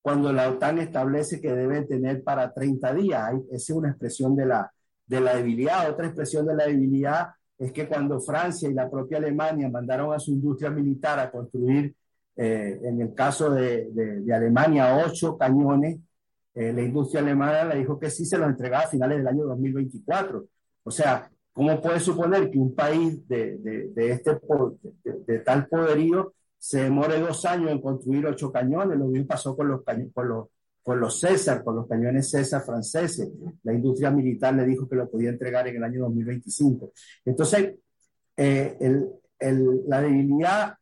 cuando 0.02 0.34
la 0.34 0.50
OTAN 0.50 0.80
establece 0.80 1.40
que 1.40 1.54
debe 1.54 1.84
tener 1.84 2.24
para 2.24 2.54
30 2.54 2.94
días. 2.94 3.34
Esa 3.52 3.56
es 3.56 3.70
una 3.70 3.90
expresión 3.90 4.36
de 4.36 4.46
la, 4.46 4.72
de 5.06 5.22
la 5.22 5.36
debilidad. 5.36 5.90
Otra 5.90 6.08
expresión 6.08 6.46
de 6.46 6.56
la 6.56 6.66
debilidad 6.66 7.30
es 7.58 7.72
que 7.72 7.88
cuando 7.88 8.20
Francia 8.20 8.70
y 8.70 8.74
la 8.74 8.90
propia 8.90 9.18
Alemania 9.18 9.70
mandaron 9.70 10.14
a 10.14 10.20
su 10.20 10.32
industria 10.32 10.72
militar 10.72 11.20
a 11.20 11.30
construir, 11.30 11.96
eh, 12.36 12.80
en 12.84 13.02
el 13.02 13.14
caso 13.14 13.52
de, 13.52 13.90
de, 13.92 14.22
de, 14.22 14.34
Alemania, 14.34 15.04
ocho 15.06 15.38
cañones, 15.38 16.00
eh, 16.56 16.74
la 16.74 16.82
industria 16.82 17.22
alemana 17.22 17.66
le 17.66 17.80
dijo 17.80 18.00
que 18.00 18.10
sí 18.10 18.26
se 18.26 18.38
los 18.38 18.48
entregaba 18.48 18.86
a 18.86 18.88
finales 18.88 19.18
del 19.18 19.28
año 19.28 19.46
2024. 19.46 20.46
O 20.84 20.92
sea, 20.92 21.30
¿Cómo 21.54 21.82
puede 21.82 22.00
suponer 22.00 22.50
que 22.50 22.58
un 22.58 22.74
país 22.74 23.28
de, 23.28 23.58
de, 23.58 23.90
de 23.90 24.12
este, 24.12 24.40
de, 25.04 25.14
de, 25.28 25.40
tal 25.40 25.68
poderío 25.68 26.34
se 26.62 26.84
demore 26.84 27.20
dos 27.20 27.44
años 27.46 27.72
en 27.72 27.82
construir 27.82 28.24
ocho 28.28 28.52
cañones? 28.52 28.96
Lo 28.96 29.08
mismo 29.08 29.26
pasó 29.26 29.58
con 29.58 29.68
los, 29.68 29.82
con 30.14 30.28
los, 30.28 30.48
con 30.84 31.00
los 31.00 31.20
César, 31.20 31.64
con 31.64 31.76
los 31.76 31.88
cañones 31.88 32.30
César 32.30 32.62
franceses. 32.62 33.32
La 33.64 33.74
industria 33.74 34.12
militar 34.12 34.54
le 34.54 34.64
dijo 34.66 34.88
que 34.88 34.96
lo 34.96 35.10
podía 35.10 35.32
entregar 35.32 35.68
en 35.68 35.78
el 35.78 35.84
año 35.84 36.02
2025. 36.02 36.92
Entonces, 37.26 37.74
eh, 38.38 38.78
el, 38.80 39.10
la, 39.88 40.02
debilidad, 40.02 40.76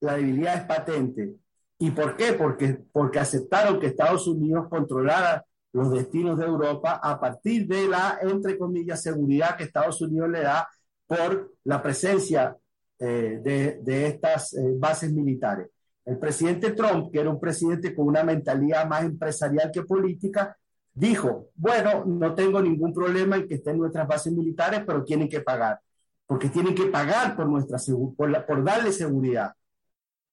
la 0.00 0.16
debilidad 0.16 0.56
es 0.56 0.64
patente. 0.64 1.36
¿Y 1.78 1.92
por 1.92 2.16
qué? 2.16 2.32
Porque, 2.32 2.76
porque 2.90 3.20
aceptaron 3.20 3.78
que 3.78 3.86
Estados 3.86 4.26
Unidos 4.26 4.66
controlara 4.68 5.46
los 5.70 5.92
destinos 5.92 6.36
de 6.36 6.46
Europa 6.46 6.98
a 7.00 7.20
partir 7.20 7.68
de 7.68 7.86
la, 7.86 8.18
entre 8.22 8.58
comillas, 8.58 9.00
seguridad 9.00 9.56
que 9.56 9.62
Estados 9.62 10.00
Unidos 10.00 10.30
le 10.30 10.40
da 10.40 10.68
por 11.06 11.52
la 11.62 11.80
presencia 11.80 12.56
eh, 12.98 13.40
de, 13.42 14.06
estas 14.06 14.54
eh, 14.54 14.74
bases 14.76 15.12
militares. 15.12 15.68
El 16.04 16.18
presidente 16.18 16.72
Trump, 16.72 17.10
que 17.12 17.20
era 17.20 17.30
un 17.30 17.40
presidente 17.40 17.94
con 17.94 18.06
una 18.06 18.22
mentalidad 18.22 18.86
más 18.86 19.04
empresarial 19.04 19.70
que 19.72 19.82
política, 19.82 20.56
dijo, 20.94 21.48
bueno, 21.54 22.04
no 22.06 22.34
tengo 22.34 22.62
ningún 22.62 22.94
problema 22.94 23.36
en 23.36 23.48
que 23.48 23.56
estén 23.56 23.78
nuestras 23.78 24.06
bases 24.06 24.32
militares, 24.32 24.82
pero 24.86 25.04
tienen 25.04 25.28
que 25.28 25.40
pagar, 25.40 25.80
porque 26.26 26.48
tienen 26.48 26.74
que 26.74 26.86
pagar 26.86 27.36
por, 27.36 27.46
nuestra, 27.46 27.78
por, 28.16 28.46
por 28.46 28.64
darle 28.64 28.92
seguridad. 28.92 29.52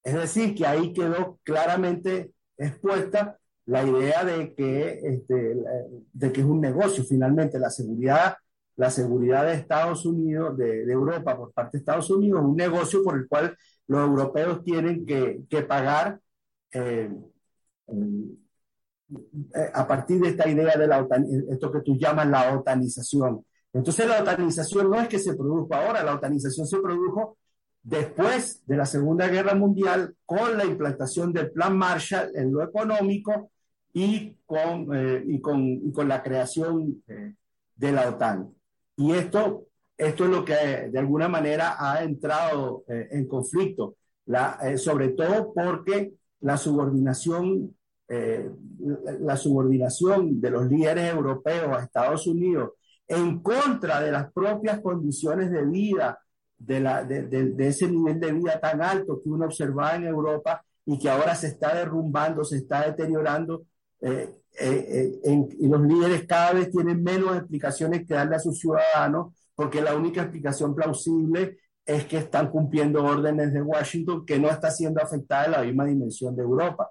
Es 0.04 0.14
decir, 0.14 0.54
que 0.54 0.66
ahí 0.66 0.94
quedó 0.94 1.40
claramente 1.44 2.32
expuesta 2.58 3.38
la 3.66 3.84
idea 3.84 4.24
de 4.24 4.54
que, 4.54 5.00
este, 5.04 5.56
de 6.12 6.32
que 6.32 6.42
es 6.42 6.48
un 6.48 6.62
negocio 6.62 7.04
finalmente 7.04 7.60
la 7.60 7.70
seguridad, 7.70 8.36
la 8.76 8.90
seguridad 8.90 9.46
de 9.46 9.54
Estados 9.54 10.06
Unidos, 10.06 10.58
de, 10.58 10.84
Europa 10.92 11.38
por 11.38 11.54
parte 11.54 11.78
de 11.78 11.80
Estados 11.80 12.10
Unidos, 12.10 12.42
un 12.44 12.56
negocio 12.56 13.04
por 13.04 13.18
el 13.18 13.28
cual 13.28 13.56
los 13.88 14.02
europeos 14.02 14.64
tienen 14.64 15.06
que, 15.06 15.46
pagar 15.68 16.20
eh, 16.72 17.10
eh, 17.88 19.72
a 19.74 19.88
partir 19.88 20.20
de 20.20 20.30
esta 20.30 20.50
idea 20.50 20.76
de 20.76 20.88
la 20.88 21.08
esto 21.50 21.72
que 21.72 21.82
tú 21.82 21.98
llamas 21.98 22.28
la 22.28 22.58
otanización. 22.58 23.46
Entonces 23.74 24.08
la 24.08 24.22
otanización 24.22 24.90
no 24.90 25.00
es 25.00 25.08
que 25.08 25.20
se 25.20 25.36
produjo 25.36 25.74
ahora, 25.74 26.04
la 26.04 26.16
otanización 26.16 26.68
se 26.68 26.80
produjo 26.80 27.38
después 27.82 28.66
de 28.66 28.78
la 28.78 28.86
Segunda 28.86 29.28
Guerra 29.28 29.56
Mundial 29.56 30.16
con 30.26 30.58
la 30.58 30.66
implantación 30.66 31.34
del 31.34 31.52
Plan 31.52 31.78
Marshall 31.78 32.32
en 32.36 32.52
lo 32.52 32.64
económico 32.64 33.52
y 33.92 34.38
con, 34.46 34.96
eh, 34.96 35.24
y 35.26 35.42
con, 35.42 35.92
con, 35.92 36.08
la 36.08 36.24
creación 36.24 37.04
eh, 37.08 37.36
de 37.76 37.92
la 37.92 38.10
OTAN. 38.10 38.54
Y 38.96 39.12
esto, 39.12 39.68
esto 39.98 40.24
es 40.26 40.30
lo 40.30 40.46
que 40.46 40.54
de 40.92 41.00
alguna 41.00 41.28
manera 41.28 41.76
ha 41.80 42.04
entrado 42.04 42.84
en 42.88 43.28
conflicto, 43.28 43.96
la, 44.26 44.78
sobre 44.78 45.10
todo 45.10 45.54
porque 45.54 46.14
la 46.42 46.58
subordinación 46.58 47.76
eh, 48.10 48.48
la 49.22 49.38
subordinación 49.38 50.40
de 50.40 50.52
los 50.52 50.68
líderes 50.68 51.12
europeos 51.12 51.70
a 51.70 51.84
Estados 51.84 52.28
Unidos 52.28 52.74
en 53.08 53.40
contra 53.42 54.02
de 54.02 54.12
las 54.12 54.32
propias 54.32 54.82
condiciones 54.82 55.50
de 55.50 55.66
vida, 55.66 56.20
de, 56.58 56.80
la, 56.80 57.04
de, 57.04 57.56
ese 57.68 57.90
nivel 57.90 58.20
de 58.20 58.34
vida 58.34 58.60
tan 58.60 58.82
alto 58.82 59.22
que 59.24 59.30
uno 59.30 59.46
observaba 59.46 59.96
en 59.96 60.04
Europa 60.04 60.64
y 60.86 61.00
que 61.00 61.10
ahora 61.10 61.34
se 61.34 61.48
está 61.48 61.76
derrumbando, 61.76 62.44
se 62.44 62.58
está 62.58 62.86
deteriorando. 62.86 63.66
Eh, 64.02 64.30
eh, 64.60 65.20
y 65.60 65.68
los 65.68 65.82
líderes 65.82 66.26
cada 66.28 66.54
vez 66.54 66.72
tienen 66.72 67.04
menos 67.04 67.36
explicaciones 67.36 68.06
que 68.06 68.14
darle 68.14 68.36
a 68.36 68.40
sus 68.40 68.60
ciudadanos, 68.60 69.34
porque 69.56 69.82
la 69.82 69.96
única 69.96 70.22
explicación 70.22 70.76
plausible 70.76 71.58
es 71.86 72.06
que 72.06 72.18
están 72.18 72.50
cumpliendo 72.50 73.04
órdenes 73.04 73.54
de 73.54 73.62
Washington 73.62 74.26
que 74.26 74.40
no 74.40 74.50
está 74.50 74.72
siendo 74.72 75.02
afectada 75.02 75.46
en 75.46 75.52
la 75.52 75.62
misma 75.64 75.86
dimensión 75.86 76.36
de 76.36 76.44
Europa. 76.44 76.90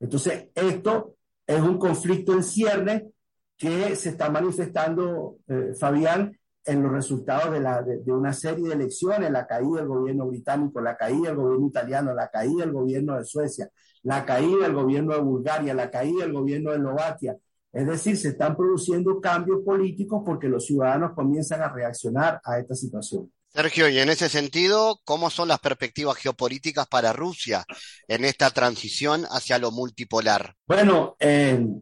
Entonces, 0.00 0.48
esto 0.54 1.16
es 1.46 1.60
un 1.60 1.78
conflicto 1.78 2.32
en 2.32 2.42
cierne 2.42 3.10
que 3.56 3.94
se 3.96 4.10
está 4.10 4.30
manifestando, 4.30 5.36
eh, 5.46 5.72
Fabián, 5.78 6.36
en 6.66 6.82
los 6.82 6.92
resultados 6.92 7.52
de, 7.52 7.60
la, 7.60 7.82
de, 7.82 8.12
una 8.12 8.32
serie 8.32 8.68
de 8.68 8.74
elecciones, 8.74 9.30
la 9.30 9.46
caída 9.46 9.78
del 9.78 9.88
gobierno 9.88 10.26
británico, 10.26 10.80
la 10.80 10.96
caída 10.96 11.28
del 11.28 11.36
gobierno 11.36 11.66
italiano, 11.66 12.14
la 12.14 12.28
caída 12.28 12.64
del 12.64 12.72
gobierno 12.72 13.16
de 13.16 13.24
Suecia, 13.24 13.68
la 14.02 14.24
caída 14.24 14.64
del 14.64 14.74
gobierno 14.74 15.14
de 15.14 15.20
Bulgaria, 15.20 15.74
la 15.74 15.90
caída 15.90 16.24
del 16.24 16.32
gobierno 16.32 16.70
de 16.70 16.76
Eslovaquia. 16.76 17.36
Es 17.72 17.86
decir, 17.86 18.16
se 18.16 18.28
están 18.28 18.56
produciendo 18.56 19.20
cambios 19.20 19.62
políticos 19.64 20.22
porque 20.24 20.48
los 20.48 20.64
ciudadanos 20.64 21.12
comienzan 21.14 21.60
a 21.62 21.68
reaccionar 21.68 22.40
a 22.44 22.58
esta 22.58 22.74
situación. 22.74 23.30
Sergio, 23.54 23.88
y 23.88 24.00
en 24.00 24.08
ese 24.08 24.28
sentido, 24.28 24.98
¿cómo 25.04 25.30
son 25.30 25.46
las 25.46 25.60
perspectivas 25.60 26.16
geopolíticas 26.16 26.88
para 26.88 27.12
Rusia 27.12 27.64
en 28.08 28.24
esta 28.24 28.50
transición 28.50 29.26
hacia 29.30 29.60
lo 29.60 29.70
multipolar? 29.70 30.56
Bueno, 30.66 31.16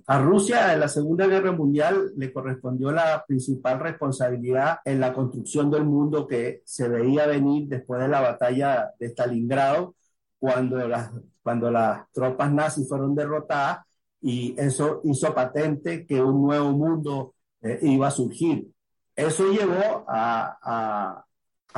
a 0.06 0.18
Rusia 0.18 0.74
en 0.74 0.80
la 0.80 0.88
Segunda 0.88 1.26
Guerra 1.26 1.52
Mundial 1.52 2.12
le 2.14 2.30
correspondió 2.30 2.92
la 2.92 3.24
principal 3.26 3.80
responsabilidad 3.80 4.80
en 4.84 5.00
la 5.00 5.14
construcción 5.14 5.70
del 5.70 5.84
mundo 5.84 6.26
que 6.26 6.60
se 6.66 6.88
veía 6.88 7.26
venir 7.26 7.68
después 7.68 8.02
de 8.02 8.08
la 8.08 8.20
batalla 8.20 8.90
de 8.98 9.06
Stalingrado, 9.06 9.94
cuando 10.38 10.86
las, 10.86 11.10
cuando 11.42 11.70
las 11.70 12.02
tropas 12.12 12.52
nazis 12.52 12.86
fueron 12.86 13.14
derrotadas 13.14 13.78
y 14.20 14.54
eso 14.58 15.00
hizo 15.04 15.34
patente 15.34 16.04
que 16.04 16.20
un 16.20 16.42
nuevo 16.42 16.70
mundo 16.72 17.34
eh, 17.62 17.78
iba 17.80 18.08
a 18.08 18.10
surgir. 18.10 18.68
Eso 19.16 19.50
llevó 19.50 20.04
a 20.06 21.24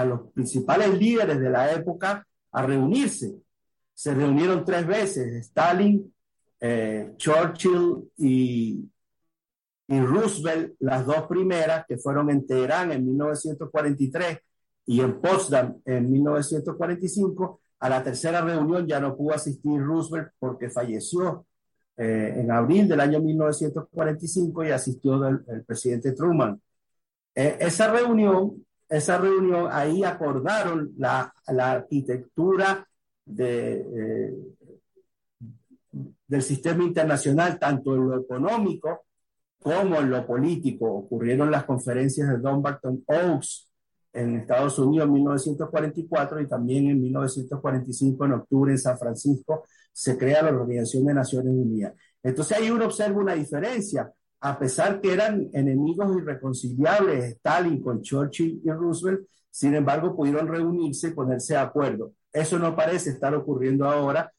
los 0.03 0.33
principales 0.33 0.99
líderes 0.99 1.39
de 1.39 1.51
la 1.51 1.73
época 1.73 2.27
a 2.53 2.63
reunirse. 2.63 3.35
Se 3.93 4.15
reunieron 4.15 4.65
tres 4.65 4.87
veces, 4.87 5.35
Stalin, 5.47 6.13
eh, 6.61 7.13
Churchill 7.17 8.11
y, 8.17 8.91
y, 9.89 10.01
Roosevelt, 10.01 10.75
las 10.81 11.05
dos 11.05 11.27
primeras, 11.29 11.85
que 11.87 11.99
fueron 11.99 12.31
en 12.31 12.47
Teherán 12.47 12.91
en 12.93 13.05
1943 13.05 14.39
y 14.87 15.01
en 15.01 15.21
Potsdam 15.21 15.81
en 15.85 16.11
1945. 16.11 17.61
A 17.81 17.89
la 17.89 18.03
tercera 18.03 18.41
reunión 18.41 18.87
ya 18.87 18.99
no 18.99 19.15
pudo 19.15 19.35
asistir 19.35 19.79
Roosevelt 19.81 20.33
porque 20.39 20.71
falleció 20.71 21.47
eh, 21.97 22.35
en 22.37 22.51
abril 22.51 22.89
del 22.89 23.01
año 23.01 23.21
1945 23.21 24.65
y 24.65 24.71
asistió 24.71 25.27
el, 25.27 25.65
presidente 25.65 26.13
Truman. 26.13 26.61
Eh, 27.35 27.57
esa 27.61 27.93
reunión 27.93 28.65
esa 28.97 29.19
reunión, 29.19 29.69
ahí 29.71 30.05
acordaron 30.05 30.93
la, 30.97 31.33
arquitectura 31.47 32.87
de, 33.25 33.81
eh, 33.81 34.35
del 36.27 36.43
sistema 36.43 36.85
internacional, 36.85 37.59
tanto 37.59 37.95
en 37.95 38.09
lo 38.09 38.21
económico 38.21 39.05
como 39.59 39.97
en 39.97 40.11
lo 40.11 40.27
político. 40.27 40.93
Ocurrieron 40.93 41.51
las 41.51 41.65
conferencias 41.65 42.29
de 42.29 42.39
Dumbarton 42.39 43.03
Oaks 43.07 43.71
en 44.13 44.37
Estados 44.37 44.79
Unidos 44.79 45.07
en 45.07 45.13
1944 45.15 46.41
y 46.41 46.49
también 46.49 46.89
en 46.89 47.01
1945, 47.01 48.25
en 48.25 48.33
octubre, 48.33 48.73
en 48.73 48.79
San 48.79 48.99
Francisco, 48.99 49.65
se 49.93 50.17
crea 50.17 50.43
la 50.43 50.51
Organización 50.51 51.07
de 51.07 51.15
Naciones 51.15 51.53
Unidas. 51.53 51.95
Entonces 52.23 52.57
ahí 52.57 52.71
uno 52.71 52.87
observa 52.87 53.21
una 53.21 53.35
diferencia 53.35 54.11
a 54.45 54.59
pesar 54.59 55.01
que 55.01 55.11
eran 55.11 55.49
enemigos 55.55 56.15
irreconciliables, 56.19 57.37
Stalin 57.37 57.81
con 57.81 58.03
Churchill 58.03 58.61
y 58.63 58.71
Roosevelt, 58.71 59.27
sin 59.51 59.75
embargo 59.75 60.15
pudieron 60.15 60.47
reunirse 60.47 61.09
y 61.09 61.13
ponerse 61.13 61.55
de 61.55 61.61
acuerdo. 61.61 62.13
Eso 62.31 62.59
no 62.59 62.77
parece 62.77 63.09
estar 63.09 63.35
ocurriendo 63.35 63.89
ahora 63.89 64.31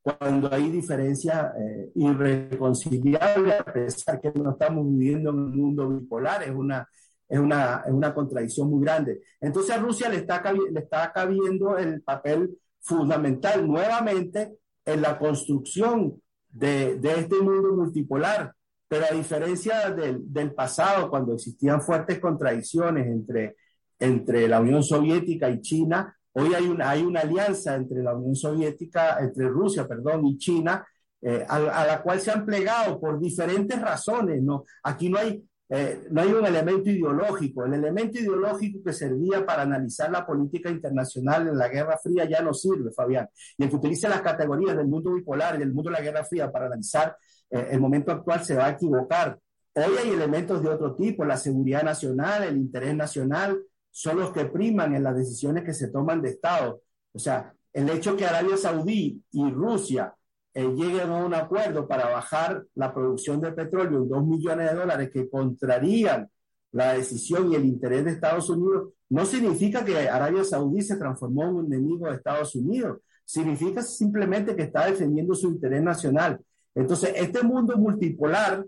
cuando 0.00 0.48
hay 0.54 0.70
diferencias 0.70 1.52
eh, 1.58 1.90
irreconciliables, 1.96 3.60
a 3.60 3.64
pesar 3.64 4.20
que 4.20 4.30
no 4.30 4.52
estamos 4.52 4.86
viviendo 4.86 5.30
en 5.30 5.38
un 5.40 5.56
mundo 5.56 5.88
bipolar, 5.88 6.44
es 6.44 6.54
una, 6.54 6.88
es 7.28 7.38
una, 7.40 7.82
es 7.84 7.92
una 7.92 8.14
contradicción 8.14 8.70
muy 8.70 8.84
grande. 8.84 9.22
Entonces 9.40 9.74
a 9.74 9.80
Rusia 9.80 10.08
le 10.08 10.18
está, 10.18 10.40
le 10.52 10.78
está 10.78 11.12
cabiendo 11.12 11.76
el 11.76 12.00
papel 12.02 12.56
fundamental 12.80 13.66
nuevamente 13.66 14.56
en 14.84 15.02
la 15.02 15.18
construcción 15.18 16.22
de, 16.48 16.96
de 17.00 17.18
este 17.18 17.40
mundo 17.40 17.74
multipolar 17.74 18.54
pero 18.88 19.04
a 19.04 19.14
diferencia 19.14 19.90
del, 19.90 20.32
del 20.32 20.54
pasado, 20.54 21.10
cuando 21.10 21.34
existían 21.34 21.82
fuertes 21.82 22.18
contradicciones 22.18 23.06
entre, 23.06 23.56
entre 23.98 24.48
la 24.48 24.60
Unión 24.60 24.82
Soviética 24.82 25.50
y 25.50 25.60
China, 25.60 26.16
hoy 26.32 26.54
hay 26.54 26.66
una, 26.66 26.90
hay 26.90 27.02
una 27.02 27.20
alianza 27.20 27.74
entre 27.74 28.02
la 28.02 28.14
Unión 28.14 28.34
Soviética, 28.34 29.18
entre 29.20 29.46
Rusia, 29.48 29.86
perdón, 29.86 30.26
y 30.26 30.38
China, 30.38 30.86
eh, 31.20 31.44
a, 31.48 31.84
la 31.84 32.00
cual 32.02 32.20
se 32.20 32.30
han 32.30 32.46
plegado 32.46 32.98
por 32.98 33.20
diferentes 33.20 33.80
razones. 33.80 34.42
¿no? 34.42 34.64
Aquí 34.84 35.10
no 35.10 35.18
hay, 35.18 35.44
eh, 35.68 36.06
no 36.10 36.22
hay 36.22 36.32
un 36.32 36.46
elemento 36.46 36.88
ideológico. 36.90 37.66
El 37.66 37.74
elemento 37.74 38.18
ideológico 38.18 38.78
que 38.84 38.92
servía 38.92 39.44
para 39.44 39.62
analizar 39.62 40.10
la 40.10 40.24
política 40.24 40.70
internacional 40.70 41.48
en 41.48 41.58
la 41.58 41.68
Guerra 41.68 41.98
Fría 42.02 42.24
ya 42.24 42.40
no 42.40 42.54
sirve, 42.54 42.92
Fabián. 42.92 43.28
Y 43.56 43.64
el 43.64 43.70
que 43.70 43.76
utiliza 43.76 44.08
las 44.08 44.22
categorías 44.22 44.76
del 44.76 44.86
mundo 44.86 45.12
bipolar 45.12 45.56
y 45.56 45.58
del 45.58 45.72
mundo 45.72 45.90
de 45.90 45.96
la 45.96 46.02
Guerra 46.02 46.24
Fría 46.24 46.50
para 46.50 46.66
analizar 46.66 47.16
eh, 47.50 47.68
el 47.70 47.80
momento 47.80 48.12
actual 48.12 48.44
se 48.44 48.56
va 48.56 48.66
a 48.66 48.70
equivocar. 48.70 49.38
Hoy 49.74 49.94
hay 50.02 50.10
elementos 50.10 50.62
de 50.62 50.68
otro 50.68 50.94
tipo, 50.94 51.24
la 51.24 51.36
seguridad 51.36 51.82
nacional, 51.82 52.44
el 52.44 52.56
interés 52.56 52.94
nacional, 52.96 53.60
son 53.90 54.18
los 54.18 54.32
que 54.32 54.46
priman 54.46 54.94
en 54.94 55.02
las 55.02 55.16
decisiones 55.16 55.64
que 55.64 55.74
se 55.74 55.88
toman 55.88 56.20
de 56.22 56.30
Estado. 56.30 56.82
O 57.12 57.18
sea, 57.18 57.52
el 57.72 57.88
hecho 57.90 58.16
que 58.16 58.26
Arabia 58.26 58.56
Saudí 58.56 59.22
y 59.30 59.50
Rusia 59.50 60.14
eh, 60.54 60.66
lleguen 60.66 61.10
a 61.10 61.24
un 61.24 61.34
acuerdo 61.34 61.86
para 61.86 62.10
bajar 62.10 62.64
la 62.74 62.92
producción 62.92 63.40
de 63.40 63.52
petróleo 63.52 64.02
en 64.02 64.08
dos 64.08 64.26
millones 64.26 64.70
de 64.70 64.76
dólares 64.76 65.10
que 65.12 65.28
contrarían 65.28 66.28
la 66.72 66.94
decisión 66.94 67.50
y 67.50 67.54
el 67.54 67.64
interés 67.64 68.04
de 68.04 68.12
Estados 68.12 68.50
Unidos, 68.50 68.92
no 69.08 69.24
significa 69.24 69.84
que 69.84 70.08
Arabia 70.08 70.44
Saudí 70.44 70.82
se 70.82 70.96
transformó 70.96 71.44
en 71.44 71.54
un 71.54 71.66
enemigo 71.66 72.08
de 72.08 72.16
Estados 72.16 72.54
Unidos. 72.54 72.98
Significa 73.24 73.82
simplemente 73.82 74.54
que 74.54 74.64
está 74.64 74.86
defendiendo 74.86 75.34
su 75.34 75.48
interés 75.48 75.82
nacional. 75.82 76.40
Entonces, 76.78 77.12
este 77.16 77.42
mundo 77.42 77.76
multipolar 77.76 78.64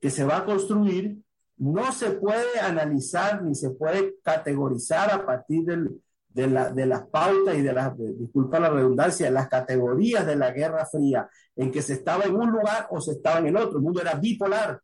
que 0.00 0.08
se 0.08 0.24
va 0.24 0.38
a 0.38 0.44
construir 0.46 1.18
no 1.58 1.92
se 1.92 2.12
puede 2.12 2.58
analizar 2.58 3.42
ni 3.42 3.54
se 3.54 3.70
puede 3.70 4.14
categorizar 4.24 5.10
a 5.10 5.26
partir 5.26 5.64
del, 5.66 6.00
de, 6.30 6.46
la, 6.46 6.72
de 6.72 6.86
las 6.86 7.06
pautas 7.08 7.54
y 7.54 7.60
de 7.60 7.74
las, 7.74 7.92
disculpa 7.98 8.58
la 8.58 8.70
redundancia, 8.70 9.30
las 9.30 9.48
categorías 9.48 10.26
de 10.26 10.36
la 10.36 10.52
Guerra 10.52 10.86
Fría, 10.86 11.28
en 11.54 11.70
que 11.70 11.82
se 11.82 11.92
estaba 11.92 12.24
en 12.24 12.34
un 12.34 12.50
lugar 12.50 12.88
o 12.90 12.98
se 12.98 13.12
estaba 13.12 13.40
en 13.40 13.48
el 13.48 13.56
otro. 13.58 13.76
El 13.76 13.84
mundo 13.84 14.00
era 14.00 14.14
bipolar. 14.14 14.80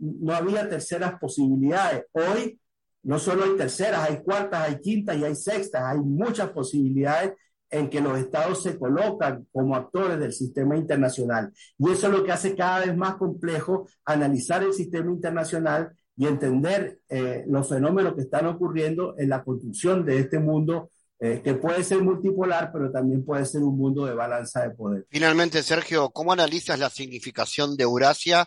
No 0.00 0.34
había 0.34 0.68
terceras 0.68 1.18
posibilidades. 1.18 2.04
Hoy 2.12 2.60
no 3.04 3.18
solo 3.18 3.44
hay 3.44 3.56
terceras, 3.56 4.06
hay 4.06 4.22
cuartas, 4.22 4.68
hay 4.68 4.80
quintas 4.80 5.16
y 5.16 5.24
hay 5.24 5.34
sextas. 5.34 5.82
Hay 5.82 5.98
muchas 6.00 6.50
posibilidades 6.50 7.32
en 7.72 7.88
que 7.88 8.00
los 8.02 8.18
estados 8.18 8.62
se 8.62 8.78
colocan 8.78 9.48
como 9.50 9.74
actores 9.74 10.20
del 10.20 10.32
sistema 10.32 10.76
internacional. 10.76 11.52
Y 11.78 11.90
eso 11.90 12.06
es 12.06 12.12
lo 12.12 12.22
que 12.22 12.30
hace 12.30 12.54
cada 12.54 12.80
vez 12.80 12.94
más 12.94 13.16
complejo 13.16 13.88
analizar 14.04 14.62
el 14.62 14.74
sistema 14.74 15.10
internacional 15.10 15.90
y 16.14 16.26
entender 16.26 17.00
eh, 17.08 17.44
los 17.48 17.68
fenómenos 17.68 18.14
que 18.14 18.20
están 18.20 18.46
ocurriendo 18.46 19.14
en 19.18 19.30
la 19.30 19.42
construcción 19.42 20.04
de 20.04 20.18
este 20.18 20.38
mundo 20.38 20.90
eh, 21.18 21.40
que 21.42 21.54
puede 21.54 21.82
ser 21.82 22.02
multipolar, 22.02 22.70
pero 22.72 22.92
también 22.92 23.24
puede 23.24 23.46
ser 23.46 23.62
un 23.62 23.78
mundo 23.78 24.04
de 24.04 24.12
balanza 24.12 24.62
de 24.62 24.70
poder. 24.70 25.06
Finalmente, 25.08 25.62
Sergio, 25.62 26.10
¿cómo 26.10 26.32
analizas 26.32 26.78
la 26.78 26.90
significación 26.90 27.76
de 27.76 27.84
Eurasia, 27.84 28.46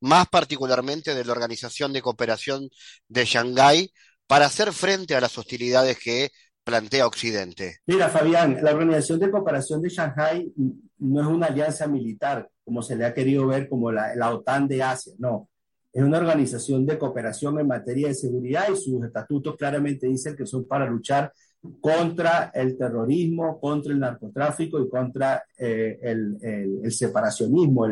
más 0.00 0.28
particularmente 0.28 1.14
de 1.14 1.24
la 1.24 1.32
Organización 1.32 1.94
de 1.94 2.02
Cooperación 2.02 2.68
de 3.08 3.24
Shanghái, 3.24 3.90
para 4.26 4.46
hacer 4.46 4.72
frente 4.72 5.14
a 5.14 5.20
las 5.20 5.38
hostilidades 5.38 5.98
que 5.98 6.30
plantea 6.66 7.06
Occidente? 7.06 7.76
Mira, 7.86 8.08
Fabián, 8.08 8.58
la 8.60 8.72
Organización 8.72 9.20
de 9.20 9.30
Cooperación 9.30 9.80
de 9.80 9.88
Shanghái 9.88 10.52
no 10.98 11.20
es 11.20 11.26
una 11.28 11.46
alianza 11.46 11.86
militar, 11.86 12.50
como 12.64 12.82
se 12.82 12.96
le 12.96 13.04
ha 13.04 13.14
querido 13.14 13.46
ver 13.46 13.68
como 13.68 13.92
la, 13.92 14.34
OTAN 14.34 14.66
de 14.66 14.82
Asia, 14.82 15.12
no 15.18 15.48
es 15.96 16.02
una 16.02 16.18
organización 16.18 16.84
de 16.84 16.98
cooperación 16.98 17.58
en 17.58 17.68
materia 17.68 18.08
de 18.08 18.14
seguridad 18.14 18.66
y 18.70 18.76
sus 18.76 19.02
estatutos 19.02 19.56
claramente 19.56 20.06
dicen 20.06 20.36
que 20.36 20.44
son 20.44 20.66
para 20.66 20.84
luchar 20.84 21.32
contra 21.80 22.50
el 22.52 22.76
terrorismo, 22.76 23.58
contra 23.58 23.94
el 23.94 24.00
narcotráfico 24.00 24.78
y 24.78 24.90
contra 24.90 25.42
eh, 25.56 25.98
el, 26.02 26.92
separacionismo, 26.92 27.86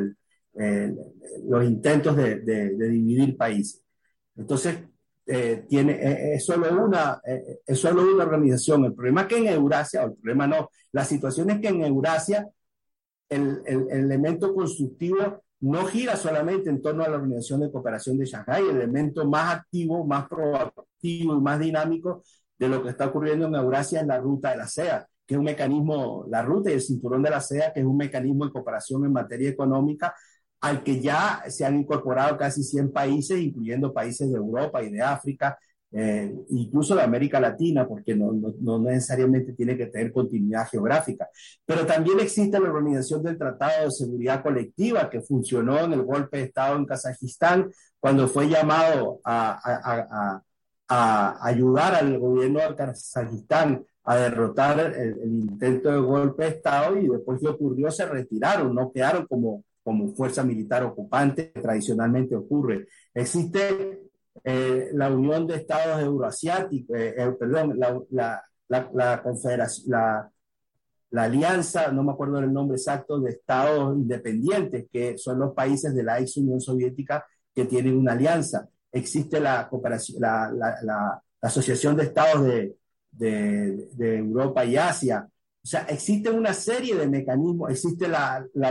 los 1.47 1.65
intentos 1.65 2.15
de, 2.15 2.41
dividir 2.77 3.39
países. 3.39 3.83
Entonces, 4.37 4.81
eh, 5.27 5.65
tiene, 5.69 5.93
eh, 5.93 6.35
es, 6.35 6.45
solo 6.45 6.85
una, 6.85 7.21
es 7.67 7.79
solo 7.79 8.03
una 8.03 8.25
organización. 8.25 8.85
El 8.85 8.95
problema 8.95 9.23
es 9.23 9.27
que 9.29 9.39
en 9.39 9.47
Eurasia, 9.49 10.05
o 10.05 10.07
el 10.09 10.15
problema 10.15 10.47
no, 10.47 10.71
la 10.93 11.05
situación 11.05 11.51
es 11.51 11.61
que 11.61 11.69
en 11.69 11.85
Eurasia 11.85 12.49
el, 13.29 13.63
el 13.67 13.87
elemento 13.91 14.55
constructivo 14.55 15.43
no 15.61 15.87
gira 15.87 16.17
solamente 16.17 16.69
en 16.69 16.83
torno 16.83 17.05
a 17.05 17.09
la 17.09 17.17
Organización 17.17 17.61
de 17.61 17.73
Cooperación 17.73 18.19
de 18.19 18.27
Shanghái, 18.27 18.69
el 18.69 18.77
elemento 18.77 19.25
más 19.27 19.55
activo, 19.55 20.05
más 20.07 20.29
proactivo 20.29 21.35
y 21.35 21.41
más 21.41 21.59
dinámico 21.59 22.23
de 22.59 22.69
lo 22.69 22.83
que 22.83 22.91
está 22.91 23.07
ocurriendo 23.07 23.47
en 23.47 23.55
Eurasia 23.55 24.01
es 24.01 24.07
la 24.07 24.19
ruta 24.19 24.51
de 24.51 24.59
la 24.59 24.67
SEA, 24.67 25.07
que 25.27 25.35
es 25.35 25.39
un 25.39 25.45
mecanismo, 25.45 26.27
la 26.29 26.43
ruta 26.43 26.71
y 26.71 26.75
el 26.75 26.83
cinturón 26.83 27.23
de 27.23 27.31
la 27.31 27.41
SEA, 27.41 27.73
que 27.73 27.81
es 27.81 27.87
un 27.87 27.97
mecanismo 27.97 28.45
de 28.45 28.53
cooperación 28.53 29.05
en 29.05 29.13
materia 29.13 29.49
económica 29.49 30.15
al 30.65 30.83
que 30.83 30.99
ya 30.99 31.45
se 31.49 31.67
han 31.67 31.77
incorporado 31.77 32.39
casi 32.39 32.63
100 32.63 32.91
países, 32.91 33.39
incluyendo 33.39 33.93
países 33.93 34.31
de 34.31 34.39
Europa 34.39 34.83
y 34.83 34.91
de 34.91 35.03
África, 35.03 35.59
eh, 35.93 36.35
incluso 36.49 36.97
de 36.97 37.03
América 37.03 37.39
Latina, 37.39 37.87
porque 37.87 38.17
no, 38.17 38.79
necesariamente 38.79 39.53
tiene 39.53 39.77
que 39.77 39.89
tener 39.89 40.11
continuidad 40.11 40.67
geográfica. 40.71 41.29
Pero 41.67 41.85
también 41.85 42.19
existe 42.19 42.59
la 42.59 42.71
Organización 42.71 43.23
del 43.23 43.37
Tratado 43.37 43.85
de 43.85 43.91
Seguridad 43.91 44.43
Colectiva, 44.43 45.11
que 45.11 45.21
funcionó 45.21 45.79
en 45.81 45.93
el 45.93 46.03
golpe 46.03 46.39
de 46.39 46.45
Estado 46.45 46.77
en 46.77 46.87
Kazajistán, 46.87 47.71
cuando 48.01 48.27
fue 48.27 48.49
llamado 48.49 49.21
a, 49.23 50.41
a, 50.89 51.47
ayudar 51.47 51.95
al 51.95 52.19
gobierno 52.19 52.61
de 52.61 52.75
Kazajistán 52.75 53.85
a 54.05 54.17
derrotar 54.17 54.81
el, 54.81 55.19
el, 55.21 55.35
intento 55.41 55.91
de 55.91 55.99
golpe 55.99 56.45
de 56.45 56.51
Estado 56.51 56.99
y 56.99 57.07
después 57.07 57.39
que 57.39 57.49
ocurrió 57.49 57.91
se 57.91 58.07
retiraron, 58.07 58.75
no 58.75 58.91
quedaron 58.91 59.27
como, 59.27 59.63
como 59.85 60.15
fuerza 60.15 60.43
militar 60.43 60.83
ocupante, 60.83 61.53
que 61.53 61.61
tradicionalmente 61.61 62.35
ocurre. 62.35 62.89
Existe 63.13 64.01
eh, 64.43 64.89
la 64.95 65.11
Unión 65.11 65.47
de 65.47 65.57
Estados 65.57 66.03
Euroasiáticos, 66.03 66.97
eh, 66.97 67.15
eh, 67.17 67.33
perdón, 67.39 67.79
la, 67.79 68.01
la, 68.11 68.43
la, 68.93 69.23
confederación, 69.23 69.91
la, 69.91 70.31
la 71.11 71.23
alianza, 71.23 71.93
no 71.93 72.03
me 72.03 72.13
acuerdo 72.13 72.41
el 72.41 72.53
nombre 72.53 72.77
exacto, 72.77 73.21
de 73.21 73.31
estados 73.31 73.97
independientes, 73.97 74.87
que 74.93 75.17
son 75.19 75.39
los 75.39 75.55
países 75.55 75.95
de 75.95 76.03
la 76.03 76.19
ex 76.19 76.39
Unión 76.39 76.61
Soviética 76.61 77.25
que 77.55 77.67
tienen 77.67 77.97
una 77.97 78.13
alianza. 78.13 78.69
Existe 78.91 79.39
la 79.39 79.69
cooperación, 79.69 80.21
la, 80.21 80.51
la, 80.53 80.77
la 80.83 81.23
Asociación 81.41 81.97
de 81.97 82.05
Estados 82.05 82.45
de, 82.45 82.77
de, 83.13 83.89
de, 83.93 84.19
Europa 84.19 84.65
y 84.65 84.77
Asia. 84.77 85.29
O 85.63 85.67
sea, 85.67 85.83
existe 85.83 86.31
una 86.31 86.53
serie 86.53 86.97
de 86.97 87.07
mecanismos, 87.07 87.71
existe 87.71 88.09
la, 88.09 88.45
la 88.55 88.69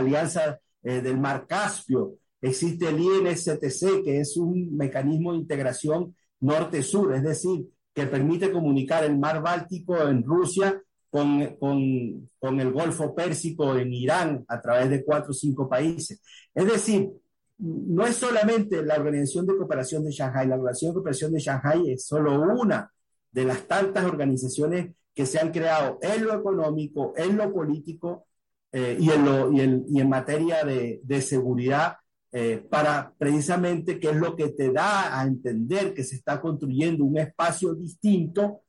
alianza 0.84 1.08
del 1.08 1.18
Mar 1.18 1.46
Caspio, 1.46 2.18
Existe 2.44 2.90
el 2.90 3.00
INSTC, 3.00 4.04
que 4.04 4.20
es 4.20 4.36
un 4.36 4.76
mecanismo 4.76 5.32
de 5.32 5.38
integración 5.38 6.14
norte-sur, 6.40 7.14
es 7.14 7.22
decir, 7.22 7.66
que 7.94 8.06
permite 8.06 8.52
comunicar 8.52 9.02
el 9.02 9.18
mar 9.18 9.40
Báltico 9.40 9.96
en 10.06 10.22
Rusia 10.22 10.78
con, 11.08 11.56
con, 11.56 12.28
con, 12.38 12.60
el 12.60 12.70
Golfo 12.70 13.14
Pérsico 13.14 13.74
en 13.78 13.94
Irán 13.94 14.44
a 14.46 14.60
través 14.60 14.90
de 14.90 15.02
cuatro 15.02 15.30
o 15.30 15.32
cinco 15.32 15.66
países. 15.66 16.20
Es 16.54 16.66
decir, 16.66 17.08
no 17.56 18.04
es 18.04 18.16
solamente 18.16 18.84
la 18.84 18.96
Organización 18.96 19.46
de 19.46 19.56
Cooperación 19.56 20.04
de 20.04 20.10
Shanghái, 20.10 20.46
la 20.46 20.56
Organización 20.56 20.90
de 20.90 20.94
Cooperación 20.96 21.32
de 21.32 21.40
Shanghái 21.40 21.92
es 21.92 22.06
solo 22.06 22.42
una 22.42 22.92
de 23.32 23.44
las 23.46 23.66
tantas 23.66 24.04
organizaciones 24.04 24.94
que 25.14 25.24
se 25.24 25.38
han 25.38 25.50
creado 25.50 25.98
en 26.02 26.24
lo 26.26 26.34
económico, 26.34 27.14
en 27.16 27.38
lo 27.38 27.50
político 27.50 28.26
eh, 28.76 28.96
y, 28.98 29.08
en 29.08 29.24
lo, 29.24 29.52
y, 29.52 29.60
en, 29.60 29.84
y, 29.88 30.00
en 30.00 30.08
materia 30.08 30.64
de, 30.64 31.00
de 31.04 31.22
seguridad 31.22 31.94
eh, 32.32 32.66
para 32.68 33.14
precisamente 33.16 34.00
qué 34.00 34.10
es 34.10 34.16
lo 34.16 34.34
que 34.34 34.48
te 34.48 34.72
da 34.72 35.16
a 35.20 35.24
entender 35.24 35.94
que 35.94 36.02
se 36.02 36.16
está 36.16 36.40
construyendo 36.40 37.04
un 37.04 37.16
espacio 37.16 37.72
distinto, 37.74 38.62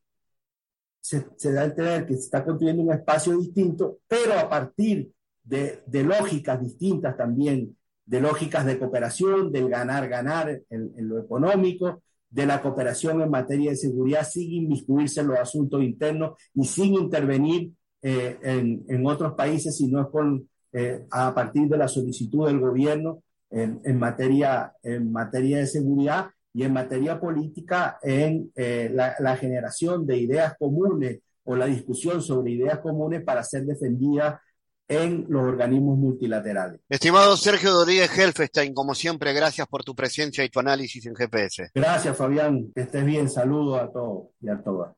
se, 1.02 1.26
da 1.52 1.62
a 1.62 1.66
entender 1.66 2.06
que 2.06 2.14
se 2.14 2.20
está 2.20 2.46
construyendo 2.46 2.84
un 2.84 2.92
espacio 2.92 3.36
distinto, 3.36 3.98
pero 4.08 4.38
a 4.38 4.48
partir 4.48 5.12
de, 5.44 5.82
de 5.88 6.04
lógicas 6.04 6.62
distintas 6.62 7.18
también, 7.18 7.76
de 8.06 8.22
lógicas 8.22 8.64
de 8.68 8.78
cooperación, 8.78 9.52
del 9.52 9.68
ganar-ganar 9.68 10.62
en, 10.70 10.94
en, 10.96 11.10
lo 11.10 11.18
económico, 11.18 12.04
de 12.30 12.46
la 12.46 12.62
cooperación 12.62 13.24
en 13.24 13.32
materia 13.32 13.72
de 13.72 13.78
seguridad 13.78 14.30
sin 14.30 14.52
inmiscuirse 14.54 15.22
en 15.22 15.28
los 15.30 15.40
asuntos 15.40 15.82
internos 15.82 16.38
y 16.54 16.66
sin 16.66 16.94
intervenir 16.94 17.72
eh, 18.08 18.38
en, 18.44 18.86
en, 18.88 19.04
otros 19.08 19.34
países, 19.34 19.76
sino 19.76 20.00
es 20.00 20.08
con, 20.10 20.48
eh, 20.72 21.08
a 21.10 21.34
partir 21.34 21.68
de 21.68 21.76
la 21.76 21.88
solicitud 21.88 22.46
del 22.46 22.60
gobierno 22.60 23.24
en, 23.50 23.98
materia, 23.98 24.74
en 24.84 25.12
materia 25.12 25.58
de 25.58 25.66
seguridad 25.66 26.28
y 26.54 26.66
en 26.66 26.74
materia 26.74 27.20
política 27.20 27.98
en 28.04 28.52
eh, 28.56 28.92
la, 28.94 29.38
generación 29.38 30.06
de 30.06 30.20
ideas 30.20 30.54
comunes 30.60 31.18
o 31.46 31.56
la 31.56 31.66
discusión 31.66 32.22
sobre 32.22 32.52
ideas 32.52 32.78
comunes 32.78 33.24
para 33.24 33.42
ser 33.44 33.66
defendidas 33.66 34.40
en 34.88 35.26
los 35.28 35.42
organismos 35.42 35.98
multilaterales. 35.98 36.82
Estimado 36.88 37.36
Sergio 37.38 37.72
Rodríguez 37.72 38.16
Helfestein, 38.16 38.76
como 38.76 38.94
siempre, 38.94 39.34
gracias 39.34 39.68
por 39.68 39.84
tu 39.84 39.96
presencia 39.96 40.44
y 40.44 40.50
tu 40.50 40.60
análisis 40.60 41.04
en 41.08 41.16
GPS. 41.16 41.72
Gracias, 41.74 42.16
Fabián. 42.16 42.72
Que 42.76 42.82
estés 42.82 43.04
bien. 43.04 43.32
Saludos 43.32 43.82
a 43.82 43.92
todos 43.92 44.28
y 44.40 44.50
a 44.50 44.62
todas. 44.62 44.94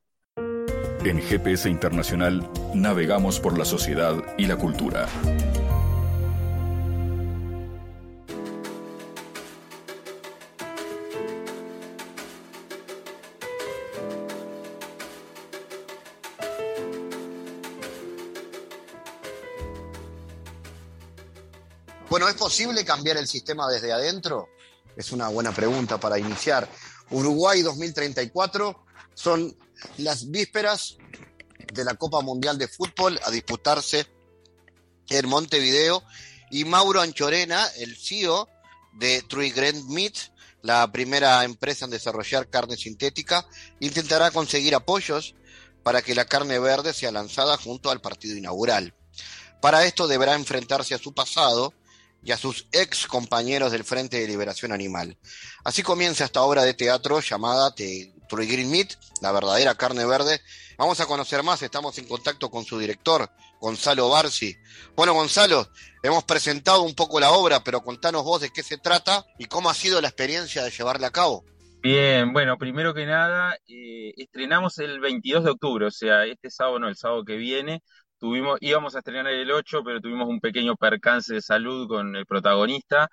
En 1.08 1.22
GPS 1.22 1.70
Internacional 1.70 2.52
navegamos 2.74 3.40
por 3.40 3.58
la 3.58 3.64
sociedad 3.64 4.22
y 4.38 4.46
la 4.46 4.58
cultura. 4.58 5.08
Bueno, 22.10 22.28
¿es 22.28 22.36
posible 22.36 22.84
cambiar 22.84 23.16
el 23.16 23.28
sistema 23.28 23.70
desde 23.70 23.94
adentro? 23.94 24.50
Es 24.98 25.14
una 25.14 25.30
buena 25.30 25.54
pregunta 25.54 25.98
para 25.98 26.20
iniciar. 26.20 26.68
Uruguay 27.12 27.62
2034 27.62 28.87
son 29.18 29.58
las 29.98 30.30
vísperas 30.30 30.98
de 31.74 31.84
la 31.84 31.96
Copa 31.96 32.22
Mundial 32.22 32.60
de 32.60 32.68
Fútbol 32.68 33.20
a 33.24 33.32
disputarse 33.32 34.06
en 35.10 35.28
Montevideo 35.28 36.04
y 36.52 36.66
Mauro 36.66 37.02
Anchorena, 37.02 37.66
el 37.78 37.98
CEO 37.98 38.48
de 38.94 39.24
True 39.24 39.50
Grand 39.50 39.90
Meat, 39.90 40.14
la 40.62 40.92
primera 40.92 41.44
empresa 41.44 41.86
en 41.86 41.92
desarrollar 41.92 42.48
carne 42.48 42.78
sintética, 42.78 43.48
intentará 43.80 44.30
conseguir 44.30 44.76
apoyos 44.76 45.34
para 45.82 46.04
que 46.04 46.14
la 46.14 46.26
carne 46.26 46.60
verde 46.60 46.94
sea 46.94 47.12
lanzada 47.12 47.58
junto 47.58 47.90
al 47.90 48.02
partido 48.02 48.38
inaugural. 48.38 48.94
Para 49.62 49.86
esto 49.86 50.08
deberá 50.08 50.36
enfrentarse 50.36 50.94
a 50.94 51.00
su 51.00 51.16
pasado 51.16 51.74
y 52.24 52.34
a 52.34 52.38
sus 52.38 52.68
ex 52.72 53.08
compañeros 53.08 53.72
del 53.72 53.84
Frente 53.84 54.20
de 54.20 54.28
Liberación 54.28 54.74
Animal. 54.74 55.18
Así 55.64 55.82
comienza 55.82 56.26
esta 56.26 56.44
obra 56.44 56.64
de 56.64 56.76
teatro 56.76 57.20
llamada, 57.20 57.74
te 57.74 58.14
True 58.28 58.46
Green 58.46 58.70
Meat, 58.70 58.94
la 59.22 59.32
verdadera 59.32 59.76
carne 59.76 60.06
verde. 60.06 60.42
Vamos 60.78 61.00
a 61.00 61.06
conocer 61.06 61.44
más, 61.44 61.62
estamos 61.62 61.98
en 61.98 62.08
contacto 62.08 62.50
con 62.50 62.64
su 62.66 62.78
director, 62.78 63.30
Gonzalo 63.60 64.10
Barci. 64.10 64.56
Bueno, 64.96 65.14
Gonzalo, 65.14 65.68
hemos 66.04 66.24
presentado 66.24 66.84
un 66.84 66.94
poco 66.94 67.20
la 67.20 67.32
obra, 67.32 67.64
pero 67.64 67.82
contanos 67.82 68.24
vos 68.24 68.42
de 68.42 68.52
qué 68.52 68.64
se 68.64 68.78
trata 68.78 69.26
y 69.40 69.46
cómo 69.46 69.70
ha 69.70 69.74
sido 69.74 70.02
la 70.02 70.10
experiencia 70.10 70.64
de 70.64 70.72
llevarla 70.72 71.08
a 71.08 71.12
cabo. 71.12 71.44
Bien, 71.82 72.34
bueno, 72.34 72.58
primero 72.58 72.94
que 72.94 73.06
nada, 73.06 73.56
eh, 73.68 74.14
estrenamos 74.18 74.78
el 74.80 75.00
22 75.00 75.44
de 75.44 75.52
octubre, 75.52 75.86
o 75.86 75.92
sea, 75.92 76.26
este 76.26 76.50
sábado, 76.50 76.80
no, 76.80 76.90
el 76.90 76.96
sábado 76.96 77.24
que 77.24 77.38
viene, 77.38 77.82
tuvimos, 78.20 78.58
íbamos 78.62 78.96
a 78.96 79.00
estrenar 79.00 79.28
el 79.28 79.52
8, 79.52 79.82
pero 79.86 80.02
tuvimos 80.02 80.28
un 80.28 80.40
pequeño 80.40 80.76
percance 80.76 81.36
de 81.36 81.42
salud 81.42 81.88
con 81.88 82.16
el 82.16 82.26
protagonista, 82.26 83.10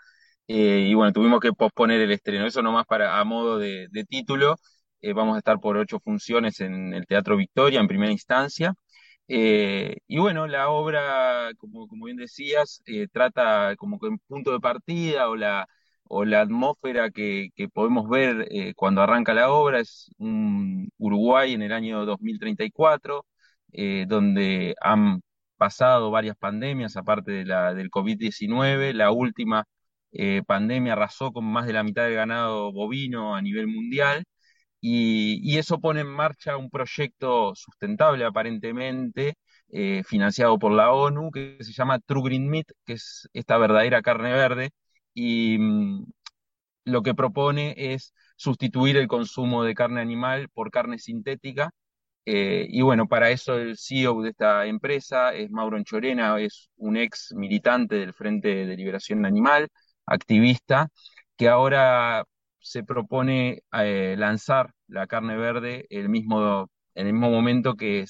eh, 0.48 0.86
y 0.88 0.94
bueno, 0.94 1.12
tuvimos 1.12 1.40
que 1.40 1.52
posponer 1.52 2.00
el 2.00 2.12
estreno. 2.12 2.46
Eso 2.46 2.62
nomás 2.62 2.86
para, 2.86 3.18
a 3.18 3.24
modo 3.24 3.58
de, 3.58 3.88
título, 4.08 4.56
eh, 5.10 5.12
vamos 5.12 5.36
a 5.36 5.38
estar 5.38 5.60
por 5.60 5.76
ocho 5.76 6.00
funciones 6.00 6.60
en 6.60 6.94
el 6.94 7.06
Teatro 7.06 7.36
Victoria 7.36 7.80
en 7.80 7.88
primera 7.88 8.12
instancia. 8.12 8.74
y 9.26 10.18
bueno, 10.18 10.46
la 10.46 10.68
obra, 10.70 11.50
como, 11.58 11.86
como 11.88 12.06
bien 12.06 12.16
decías, 12.18 12.82
trata 13.12 13.74
como 13.76 13.98
que 13.98 14.08
en 14.08 14.18
punto 14.28 14.52
de 14.52 14.60
partida 14.60 15.28
o 15.30 15.36
la 15.36 15.66
o 16.08 16.24
la 16.24 16.40
atmósfera 16.42 17.10
que, 17.10 17.50
podemos 17.72 18.08
ver 18.08 18.46
eh, 18.50 18.74
cuando 18.74 19.02
arranca 19.02 19.34
la 19.34 19.50
obra 19.50 19.80
es 19.80 20.10
un 20.18 20.90
Uruguay 20.98 21.54
en 21.54 21.62
el 21.62 21.72
año 21.72 22.04
2034, 22.06 23.26
eh, 23.72 24.04
donde 24.08 24.74
han 24.80 25.22
pasado 25.56 26.10
varias 26.10 26.36
pandemias, 26.36 26.96
aparte 26.96 27.32
de 27.32 27.44
la, 27.46 27.74
del 27.74 27.90
COVID-19. 27.90 28.92
La 28.92 29.10
última 29.10 29.64
eh, 30.12 30.42
pandemia 30.46 30.92
arrasó 30.94 31.32
con 31.32 31.44
más 31.44 31.66
de 31.66 31.72
la 31.72 31.82
mitad 31.82 32.04
del 32.04 32.14
ganado 32.14 32.72
bovino 32.72 33.34
a 33.34 33.42
nivel 33.42 33.66
mundial. 33.66 34.24
Y, 34.86 35.56
eso 35.58 35.80
pone 35.80 36.00
en 36.02 36.08
marcha 36.08 36.56
un 36.58 36.68
proyecto 36.70 37.54
sustentable 37.54 38.24
aparentemente, 38.24 39.34
financiado 40.04 40.58
por 40.58 40.72
la 40.72 40.92
ONU, 40.92 41.30
que 41.30 41.56
se 41.60 41.72
llama 41.72 41.98
True 42.00 42.22
Green 42.24 42.48
Meat, 42.48 42.66
que 42.84 42.94
es 42.94 43.28
esta 43.32 43.56
verdadera 43.58 44.02
carne 44.02 44.32
verde, 44.32 44.70
y 45.14 45.58
mm, 45.58 46.04
lo 46.84 47.02
que 47.02 47.14
propone 47.14 47.74
es 47.76 48.12
sustituir 48.36 48.96
el 48.96 49.08
consumo 49.08 49.64
de 49.64 49.74
carne 49.74 50.00
animal 50.00 50.48
por 50.50 50.70
carne 50.70 50.98
sintética. 50.98 51.70
Eh, 52.26 52.66
y 52.70 52.82
bueno, 52.82 53.06
para 53.08 53.30
eso 53.30 53.56
el 53.58 53.76
CEO 53.78 54.22
de 54.22 54.30
esta 54.30 54.66
empresa 54.66 55.34
es 55.34 55.50
Mauro 55.50 55.76
Enchorena, 55.78 56.38
es 56.40 56.70
un 56.76 56.96
ex 56.96 57.32
militante 57.34 57.96
del 57.96 58.14
Frente 58.14 58.66
de 58.66 58.76
Liberación 58.76 59.26
Animal, 59.26 59.68
activista, 60.06 60.88
que 61.36 61.48
ahora 61.48 62.24
se 62.64 62.82
propone 62.84 63.62
eh, 63.72 64.16
lanzar 64.18 64.72
la 64.88 65.06
carne 65.06 65.36
verde 65.36 65.86
el 65.90 66.08
mismo, 66.08 66.70
en 66.94 67.06
el 67.08 67.12
mismo 67.12 67.30
momento 67.30 67.76
que 67.76 68.06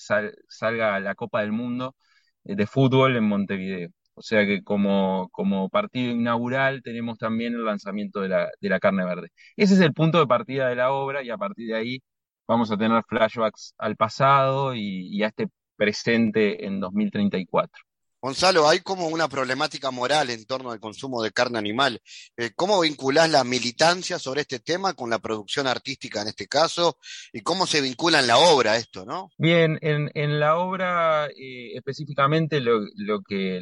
salga 0.49 1.01
la 1.01 1.15
Copa 1.17 1.41
del 1.43 1.53
Mundo 1.53 1.97
de 2.45 2.67
fútbol 2.67 3.17
en 3.17 3.25
Montevideo. 3.25 3.91
O 4.15 4.23
sea 4.23 4.47
que 4.47 4.63
como, 4.63 5.29
como 5.33 5.69
partido 5.69 6.13
inaugural 6.13 6.83
tenemos 6.83 7.19
también 7.19 7.55
el 7.55 7.65
lanzamiento 7.65 8.21
de 8.21 8.29
la, 8.29 8.51
de 8.61 8.69
la 8.69 8.79
carne 8.81 9.05
verde. 9.05 9.29
Ese 9.57 9.75
es 9.75 9.81
el 9.81 9.93
punto 9.93 10.21
de 10.21 10.27
partida 10.27 10.69
de 10.69 10.77
la 10.77 10.93
obra 10.93 11.23
y 11.23 11.31
a 11.31 11.39
partir 11.39 11.67
de 11.69 11.75
ahí 11.77 11.99
vamos 12.47 12.71
a 12.71 12.77
tener 12.77 13.03
flashbacks 13.09 13.75
al 13.79 13.97
pasado 13.97 14.75
y, 14.75 15.09
y 15.09 15.23
a 15.25 15.29
este 15.29 15.49
presente 15.77 16.65
en 16.67 16.79
2034. 16.81 17.83
Gonzalo, 18.25 18.67
hay 18.67 18.81
como 18.81 19.09
una 19.09 19.29
problemática 19.29 19.91
moral 19.91 20.31
en 20.31 20.47
torno 20.47 20.71
al 20.71 20.81
consumo 20.81 21.23
de 21.23 21.31
carne 21.31 21.59
animal. 21.59 22.01
Eh, 22.39 22.53
¿Cómo 22.57 22.81
vinculás 22.81 23.31
la 23.31 23.45
militancia 23.45 24.19
sobre 24.19 24.41
este 24.41 24.61
tema 24.61 24.95
con 24.95 25.11
la 25.11 25.19
producción 25.19 25.67
artística 25.67 26.23
en 26.23 26.29
este 26.29 26.47
caso? 26.47 26.97
¿Y 27.35 27.43
cómo 27.43 27.67
se 27.67 27.83
vincula 27.83 28.21
en 28.21 28.27
la 28.27 28.39
obra 28.39 28.79
esto, 28.79 29.05
no? 29.05 29.29
Bien, 29.37 29.79
en, 29.83 30.41
la 30.41 30.57
obra 30.57 31.27
eh, 31.27 31.73
específicamente 31.75 32.63
lo, 32.63 32.81
que, 33.29 33.61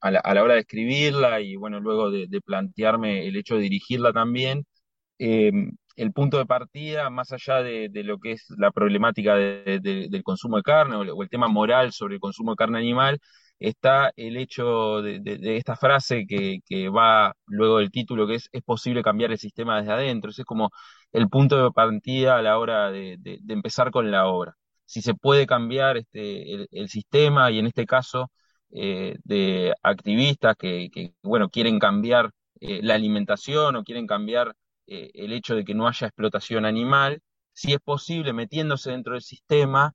a 0.00 0.10
la, 0.10 0.42
hora 0.42 0.54
de 0.54 0.60
escribirla 0.60 1.42
y 1.42 1.56
bueno, 1.56 1.78
luego 1.78 2.10
de, 2.10 2.40
plantearme 2.40 3.28
el 3.28 3.36
hecho 3.36 3.56
de 3.56 3.64
dirigirla 3.64 4.14
también, 4.14 4.64
em, 5.18 5.76
el 5.96 6.10
punto 6.12 6.38
de 6.38 6.46
partida, 6.46 7.10
más 7.10 7.32
allá 7.32 7.62
de, 7.62 7.90
lo 8.02 8.18
que 8.18 8.32
es 8.32 8.46
la 8.56 8.70
problemática 8.70 9.36
del 9.36 10.22
consumo 10.22 10.56
de 10.56 10.62
carne 10.62 10.96
o, 10.96 11.22
el 11.22 11.28
tema 11.28 11.48
moral 11.48 11.92
sobre 11.92 12.14
el 12.14 12.20
consumo 12.20 12.52
de 12.52 12.56
carne 12.56 12.78
animal, 12.78 13.20
está 13.58 14.12
el 14.16 14.36
hecho 14.36 15.02
de, 15.02 15.56
esta 15.56 15.76
frase 15.76 16.26
que, 16.26 16.88
va 16.88 17.34
luego 17.46 17.78
del 17.78 17.90
título, 17.90 18.26
que 18.26 18.36
es 18.36 18.48
es 18.52 18.62
posible 18.62 19.02
cambiar 19.02 19.32
el 19.32 19.38
sistema 19.38 19.78
desde 19.80 19.92
adentro. 19.92 20.30
Es 20.30 20.44
como 20.44 20.70
el 21.12 21.28
punto 21.28 21.62
de 21.62 21.70
partida 21.72 22.36
a 22.38 22.42
la 22.42 22.58
hora 22.58 22.90
de, 22.90 23.18
empezar 23.48 23.90
con 23.90 24.10
la 24.10 24.26
obra. 24.26 24.56
Si 24.86 25.02
se 25.02 25.14
puede 25.14 25.46
cambiar 25.46 25.96
este, 25.96 26.66
el 26.70 26.88
sistema 26.88 27.50
y 27.50 27.58
en 27.58 27.66
este 27.66 27.86
caso 27.86 28.30
eh, 28.76 29.16
de 29.24 29.72
activistas 29.82 30.56
que, 30.56 31.14
bueno, 31.22 31.48
quieren 31.48 31.78
cambiar 31.78 32.32
eh, 32.60 32.80
la 32.82 32.94
alimentación 32.94 33.76
o 33.76 33.84
quieren 33.84 34.06
cambiar 34.06 34.56
eh, 34.86 35.10
el 35.14 35.32
hecho 35.32 35.54
de 35.54 35.64
que 35.64 35.74
no 35.74 35.86
haya 35.86 36.08
explotación 36.08 36.64
animal, 36.64 37.22
si 37.52 37.72
es 37.72 37.78
posible, 37.80 38.32
metiéndose 38.32 38.90
dentro 38.90 39.12
del 39.14 39.22
sistema, 39.22 39.94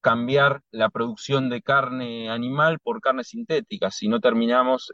cambiar 0.00 0.62
la 0.70 0.90
producción 0.90 1.50
de 1.50 1.62
carne 1.62 2.30
animal 2.30 2.78
por 2.80 3.00
carne 3.00 3.24
sintética, 3.24 3.90
si 3.90 4.08
no 4.08 4.20
terminamos 4.20 4.90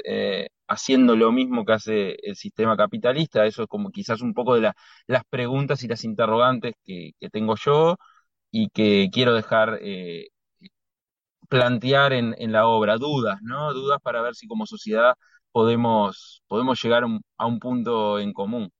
haciendo 0.68 1.16
lo 1.16 1.32
mismo 1.32 1.64
que 1.64 1.72
hace 1.74 2.16
el 2.22 2.36
sistema 2.36 2.76
capitalista. 2.76 3.46
Eso 3.46 3.62
es 3.64 3.68
como 3.68 3.90
quizás 3.90 4.20
un 4.22 4.34
poco 4.34 4.54
de 4.54 4.72
las 5.06 5.24
preguntas 5.30 5.82
y 5.82 5.88
las 5.88 6.04
interrogantes 6.04 6.74
que, 6.84 7.12
tengo 7.32 7.56
yo 7.56 7.96
y 8.50 8.68
que 8.70 9.08
quiero 9.12 9.34
dejar 9.34 9.80
plantear 11.48 12.12
en, 12.12 12.52
la 12.52 12.66
obra, 12.66 12.98
dudas, 12.98 13.38
¿no? 13.42 13.72
Dudas 13.72 13.98
para 14.02 14.22
ver 14.22 14.34
si 14.34 14.46
como 14.46 14.66
sociedad 14.66 15.14
podemos, 15.52 16.42
podemos 16.48 16.82
llegar 16.82 17.04
a 17.38 17.46
un 17.46 17.58
punto 17.60 18.18
en 18.18 18.32
común. 18.32 18.70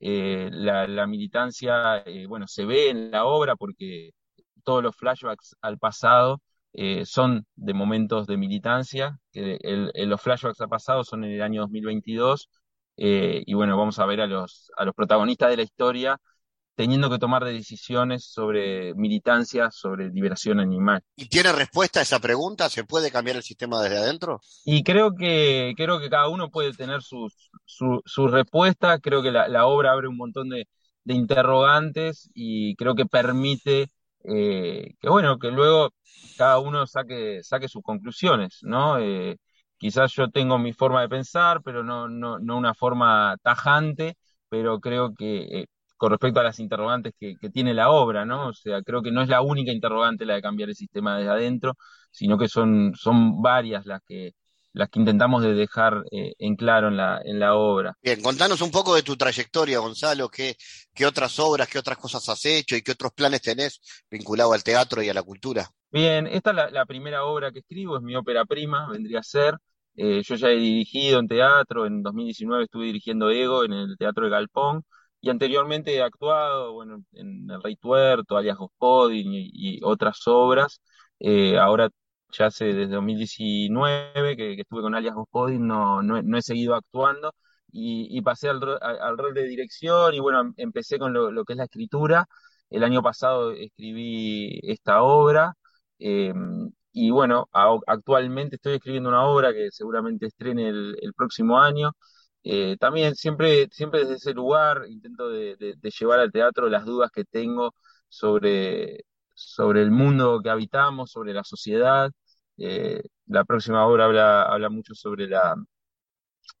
Eh, 0.00 0.50
la, 0.52 1.06
militancia, 1.06 1.98
eh, 2.06 2.26
bueno, 2.26 2.46
se 2.48 2.64
ve 2.64 2.90
en 2.90 3.10
la 3.10 3.24
obra 3.26 3.56
porque 3.56 4.10
todos 4.68 4.82
los 4.82 4.94
flashbacks 4.94 5.56
al 5.62 5.78
pasado 5.78 6.42
eh, 6.74 7.06
son 7.06 7.46
de 7.56 7.72
momentos 7.72 8.26
de 8.26 8.36
militancia, 8.36 9.18
que 9.32 9.58
los 9.94 10.20
flashbacks 10.20 10.60
al 10.60 10.68
pasado 10.68 11.04
son 11.04 11.24
en 11.24 11.30
el 11.30 11.40
año 11.40 11.62
2022, 11.62 12.50
y 12.96 13.54
bueno, 13.54 13.78
vamos 13.78 13.98
a 13.98 14.04
ver 14.04 14.20
a 14.20 14.26
los, 14.26 14.70
a 14.76 14.84
los 14.84 14.94
protagonistas 14.94 15.48
de 15.48 15.56
la 15.56 15.62
historia 15.62 16.20
teniendo 16.74 17.08
que 17.08 17.18
tomar 17.18 17.44
decisiones 17.44 18.26
sobre 18.26 18.94
militancia, 18.94 19.70
sobre 19.70 20.10
liberación 20.10 20.60
animal. 20.60 21.02
¿Y 21.16 21.28
tiene 21.28 21.50
respuesta 21.52 22.00
a 22.00 22.02
esa 22.02 22.20
pregunta? 22.20 22.68
¿Se 22.68 22.84
puede 22.84 23.10
cambiar 23.10 23.36
el 23.36 23.42
sistema 23.42 23.82
desde 23.82 23.96
adentro? 23.96 24.40
Y 24.66 24.84
creo 24.84 25.14
que, 25.16 25.72
creo 25.76 25.98
que 25.98 26.10
cada 26.10 26.28
uno 26.28 26.50
puede 26.50 26.74
tener 26.74 27.00
sus 27.02 27.50
su, 27.64 28.28
respuesta. 28.28 28.98
Creo 28.98 29.22
que 29.22 29.30
la, 29.32 29.66
obra 29.66 29.92
abre 29.92 30.08
un 30.08 30.16
montón 30.16 30.50
de, 30.50 30.68
interrogantes 31.04 32.30
y 32.34 32.76
creo 32.76 32.94
que 32.94 33.06
permite 33.06 33.90
eh, 34.28 34.94
que, 35.00 35.08
bueno, 35.08 35.38
que 35.38 35.50
luego 35.50 35.90
cada 36.36 36.58
uno 36.58 36.86
saque, 36.86 37.42
saque 37.42 37.68
sus 37.68 37.82
conclusiones, 37.82 38.58
¿no? 38.62 38.98
Eh, 38.98 39.36
quizás 39.76 40.12
yo 40.14 40.30
tengo 40.30 40.58
mi 40.58 40.72
forma 40.72 41.00
de 41.02 41.08
pensar, 41.08 41.62
pero 41.64 41.82
no, 41.84 42.08
no, 42.08 42.38
no 42.38 42.56
una 42.56 42.74
forma 42.74 43.36
tajante, 43.42 44.16
pero 44.48 44.80
creo 44.80 45.14
que 45.14 45.60
eh, 45.62 45.66
con 45.96 46.10
respecto 46.12 46.40
a 46.40 46.44
las 46.44 46.60
interrogantes 46.60 47.12
que, 47.18 47.36
tiene 47.52 47.74
la 47.74 47.90
obra, 47.90 48.24
¿no? 48.24 48.48
O 48.48 48.52
sea, 48.54 48.82
creo 48.82 49.02
que 49.02 49.10
no 49.12 49.22
es 49.22 49.28
la 49.28 49.42
única 49.42 49.72
interrogante 49.72 50.24
la 50.26 50.34
de 50.34 50.42
cambiar 50.42 50.68
el 50.70 50.76
sistema 50.76 51.18
desde 51.18 51.30
adentro, 51.30 51.74
sino 52.10 52.38
que 52.38 52.48
son, 52.48 52.94
son 52.94 53.42
varias 53.42 53.84
las 53.86 54.00
que, 54.06 54.32
las 54.72 54.88
que 54.88 55.00
intentamos 55.00 55.42
de 55.42 55.54
dejar 55.54 56.04
eh, 56.10 56.34
en 56.38 56.56
claro 56.56 56.88
en 56.88 56.96
la, 56.96 57.20
en 57.24 57.38
la 57.38 57.54
obra. 57.54 57.96
Bien, 58.02 58.20
contanos 58.22 58.60
un 58.60 58.70
poco 58.70 58.94
de 58.94 59.02
tu 59.02 59.16
trayectoria, 59.16 59.78
Gonzalo, 59.78 60.28
qué, 60.28 60.56
qué 60.94 61.06
otras 61.06 61.38
obras, 61.38 61.68
qué 61.68 61.78
otras 61.78 61.98
cosas 61.98 62.28
has 62.28 62.44
hecho 62.44 62.76
y 62.76 62.82
qué 62.82 62.92
otros 62.92 63.12
planes 63.12 63.42
tenés 63.42 63.80
vinculado 64.10 64.52
al 64.52 64.62
teatro 64.62 65.02
y 65.02 65.08
a 65.08 65.14
la 65.14 65.22
cultura. 65.22 65.68
Bien, 65.90 66.26
esta 66.26 66.50
es 66.50 66.72
la, 66.72 66.86
primera 66.86 67.24
obra 67.24 67.50
que 67.50 67.60
escribo, 67.60 67.96
es 67.96 68.02
mi 68.02 68.14
ópera 68.14 68.44
prima, 68.44 68.88
vendría 68.90 69.20
a 69.20 69.22
ser. 69.22 69.56
Eh, 69.96 70.22
yo 70.22 70.34
ya 70.36 70.48
he 70.48 70.56
dirigido 70.56 71.18
en 71.18 71.26
teatro, 71.26 71.86
en 71.86 72.02
2019 72.02 72.64
estuve 72.64 72.86
dirigiendo 72.86 73.30
Ego 73.30 73.64
en 73.64 73.72
el 73.72 73.96
Teatro 73.98 74.24
de 74.24 74.30
Galpón, 74.30 74.84
y 75.20 75.30
anteriormente 75.30 75.94
he 75.94 76.02
actuado, 76.02 76.72
bueno, 76.74 77.02
en 77.12 77.50
El 77.50 77.62
Rey 77.62 77.76
Tuerto, 77.76 78.36
alias 78.36 78.56
Gospodin 78.56 79.26
y, 79.32 79.80
otras 79.82 80.20
obras. 80.26 80.80
Eh, 81.18 81.58
ahora 81.58 81.90
ya 82.30 82.46
hace 82.46 82.66
desde 82.66 82.88
2019 82.88 84.36
que, 84.36 84.54
estuve 84.60 84.82
con 84.82 84.94
alias 84.94 85.14
Gospodin, 85.14 85.66
no, 85.66 86.02
no, 86.02 86.38
he 86.38 86.42
seguido 86.42 86.74
actuando 86.74 87.32
y, 87.70 88.20
pasé 88.22 88.48
al, 88.48 88.60
rol 88.60 89.34
de 89.34 89.44
dirección 89.44 90.14
y 90.14 90.20
bueno, 90.20 90.52
empecé 90.56 90.98
con 90.98 91.12
lo, 91.12 91.44
que 91.44 91.52
es 91.54 91.56
la 91.58 91.64
escritura. 91.64 92.26
El 92.70 92.84
año 92.84 93.02
pasado 93.02 93.52
escribí 93.52 94.60
esta 94.62 95.02
obra 95.02 95.54
em, 95.98 96.70
y 96.92 97.10
bueno, 97.10 97.48
actualmente 97.86 98.56
estoy 98.56 98.74
escribiendo 98.76 99.08
una 99.10 99.24
obra 99.26 99.52
que 99.52 99.70
seguramente 99.70 100.26
estrene 100.26 100.68
el 100.68 101.12
próximo 101.16 101.58
año 101.60 101.92
eh, 102.44 102.76
también 102.78 103.14
siempre, 103.14 103.68
siempre 103.72 104.00
desde 104.00 104.14
ese 104.14 104.32
lugar 104.32 104.84
intento 104.88 105.28
de, 105.28 105.76
llevar 105.82 106.20
al 106.20 106.32
teatro 106.32 106.68
las 106.68 106.84
dudas 106.84 107.10
que 107.12 107.24
tengo 107.24 107.74
sobre, 108.08 109.04
sobre 109.38 109.82
el 109.82 109.90
mundo 109.90 110.40
que 110.42 110.50
habitamos, 110.50 111.10
sobre 111.12 111.32
la 111.32 111.44
sociedad. 111.44 112.10
Eh, 112.58 113.02
la 113.26 113.44
próxima 113.44 113.86
obra 113.86 114.06
habla, 114.06 114.68
mucho 114.70 114.94
sobre 114.94 115.28
la, 115.28 115.54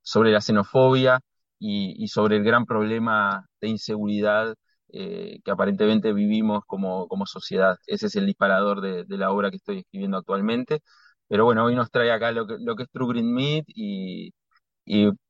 sobre 0.02 0.32
la 0.32 0.40
xenofobia 0.40 1.20
y, 1.58 2.06
sobre 2.08 2.36
el 2.36 2.44
gran 2.44 2.66
problema 2.66 3.46
de 3.60 3.68
inseguridad 3.68 4.54
eh, 4.90 5.40
que 5.44 5.50
aparentemente 5.50 6.12
vivimos 6.12 6.62
como, 6.66 7.08
como, 7.08 7.26
sociedad. 7.26 7.76
Ese 7.86 8.06
es 8.06 8.16
el 8.16 8.26
disparador 8.26 8.80
de, 8.80 9.04
la 9.18 9.30
obra 9.32 9.50
que 9.50 9.56
estoy 9.56 9.78
escribiendo 9.80 10.16
actualmente. 10.18 10.80
Pero 11.28 11.44
bueno, 11.44 11.64
hoy 11.64 11.74
nos 11.74 11.90
trae 11.90 12.10
acá 12.10 12.32
lo 12.32 12.46
que, 12.46 12.56
lo 12.58 12.76
que 12.76 12.84
es 12.84 12.90
True 12.90 13.08
Green 13.08 13.34
Meat 13.34 13.64
y, 13.68 14.32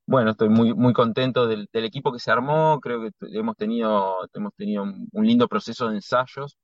bueno, 0.06 0.30
estoy 0.30 0.48
muy, 0.48 0.74
muy 0.74 0.92
contento 0.92 1.46
del, 1.46 1.68
equipo 1.72 2.12
que 2.12 2.18
se 2.20 2.30
armó, 2.30 2.78
creo 2.80 3.02
que 3.02 3.10
hemos 3.32 3.56
tenido, 3.56 4.16
hemos 4.32 4.54
tenido 4.54 4.84
un 4.84 5.26
lindo 5.26 5.48
proceso 5.48 5.88
de 5.88 5.96
ensayos, 5.96 6.56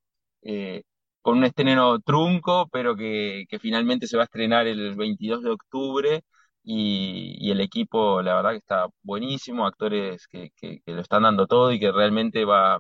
eh, 0.45 0.83
con 1.23 1.39
un 1.39 1.45
estreno 1.45 2.01
trunco, 2.01 2.69
pero 2.73 2.97
que, 2.97 3.47
finalmente 3.61 4.07
se 4.07 4.17
va 4.17 4.25
a 4.25 4.27
estrenar 4.27 4.67
el 4.67 4.95
22 4.97 5.43
de 5.43 5.51
octubre 5.51 6.23
y, 6.63 7.51
el 7.51 7.61
equipo, 7.61 8.23
la 8.23 8.35
verdad 8.37 8.51
que 8.53 8.59
está 8.59 8.87
buenísimo, 9.03 9.67
actores 9.67 10.27
que, 10.29 10.53
lo 10.87 11.01
están 11.01 11.23
dando 11.25 11.47
todo 11.47 11.73
y 11.73 11.81
que 11.81 11.93
realmente 11.93 12.45
va, 12.45 12.79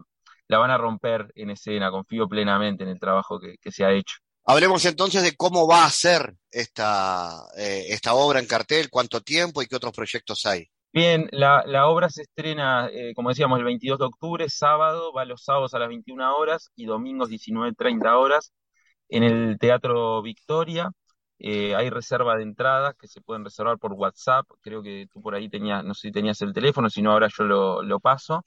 la 0.48 0.58
van 0.58 0.70
a 0.70 0.78
romper 0.78 1.32
en 1.34 1.50
escena, 1.50 1.90
confío 1.90 2.28
plenamente 2.28 2.84
en 2.84 2.90
el 2.90 3.00
trabajo 3.00 3.40
que 3.40 3.72
se 3.72 3.84
ha 3.84 3.92
hecho. 3.92 4.16
Hablemos 4.46 4.84
entonces 4.84 5.22
de 5.22 5.34
cómo 5.36 5.66
va 5.66 5.86
a 5.86 5.90
ser 5.90 6.34
esta, 6.50 7.46
eh, 7.56 7.86
esta 7.88 8.12
obra 8.12 8.40
en 8.40 8.46
cartel, 8.46 8.90
cuánto 8.90 9.22
tiempo 9.22 9.62
y 9.62 9.66
qué 9.66 9.76
otros 9.76 9.94
proyectos 9.94 10.44
hay. 10.44 10.68
Bien, 10.94 11.28
la, 11.32 11.88
obra 11.88 12.08
se 12.08 12.22
estrena, 12.22 12.88
eh, 12.92 13.14
como 13.16 13.30
decíamos, 13.30 13.58
el 13.58 13.64
22 13.64 13.98
de 13.98 14.04
octubre, 14.04 14.48
sábado, 14.48 15.12
va 15.12 15.24
los 15.24 15.42
sábados 15.42 15.74
a 15.74 15.80
las 15.80 15.88
21 15.88 16.36
horas 16.36 16.70
y 16.76 16.86
domingos 16.86 17.28
19.30 17.30 18.16
horas 18.16 18.52
en 19.08 19.24
el 19.24 19.58
Teatro 19.58 20.22
Victoria. 20.22 20.90
Eh, 21.40 21.74
hay 21.74 21.90
reserva 21.90 22.36
de 22.36 22.44
entradas 22.44 22.94
que 22.96 23.08
se 23.08 23.20
pueden 23.20 23.44
reservar 23.44 23.78
por 23.78 23.92
WhatsApp. 23.94 24.46
Creo 24.62 24.82
que 24.82 25.08
tú 25.12 25.20
por 25.20 25.34
ahí 25.34 25.48
tenías, 25.48 25.84
no 25.84 25.94
sé 25.94 26.08
si 26.08 26.12
tenías 26.12 26.40
el 26.42 26.52
teléfono, 26.52 26.88
si 26.88 27.02
no 27.02 27.12
ahora 27.12 27.28
yo 27.36 27.44
lo, 27.82 28.00
paso. 28.00 28.44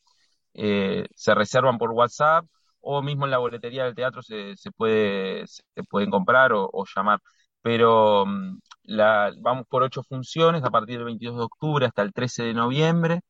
se 0.53 1.35
reservan 1.35 1.77
por 1.77 1.91
WhatsApp 1.91 2.45
o 2.81 3.01
mismo 3.01 3.25
en 3.25 3.31
la 3.31 3.37
boletería 3.39 3.85
del 3.85 3.95
teatro 3.95 4.21
se, 4.23 4.55
se 4.57 4.71
puede, 4.71 5.45
se 5.47 5.83
pueden 5.89 6.09
comprar 6.09 6.53
o, 6.53 6.85
llamar. 6.95 7.19
Pero 7.61 8.25
mm, 8.25 8.59
la, 8.87 9.31
vamos 9.39 9.67
por 9.69 9.83
ocho 9.83 10.03
funciones 10.03 10.63
a 10.63 10.71
partir 10.71 10.97
del 10.97 11.05
22 11.05 11.37
de 11.37 11.43
octubre 11.43 11.85
hasta 11.85 12.01
el 12.01 12.13
13 12.13 12.43
de 12.43 12.53
noviembre. 12.55 13.21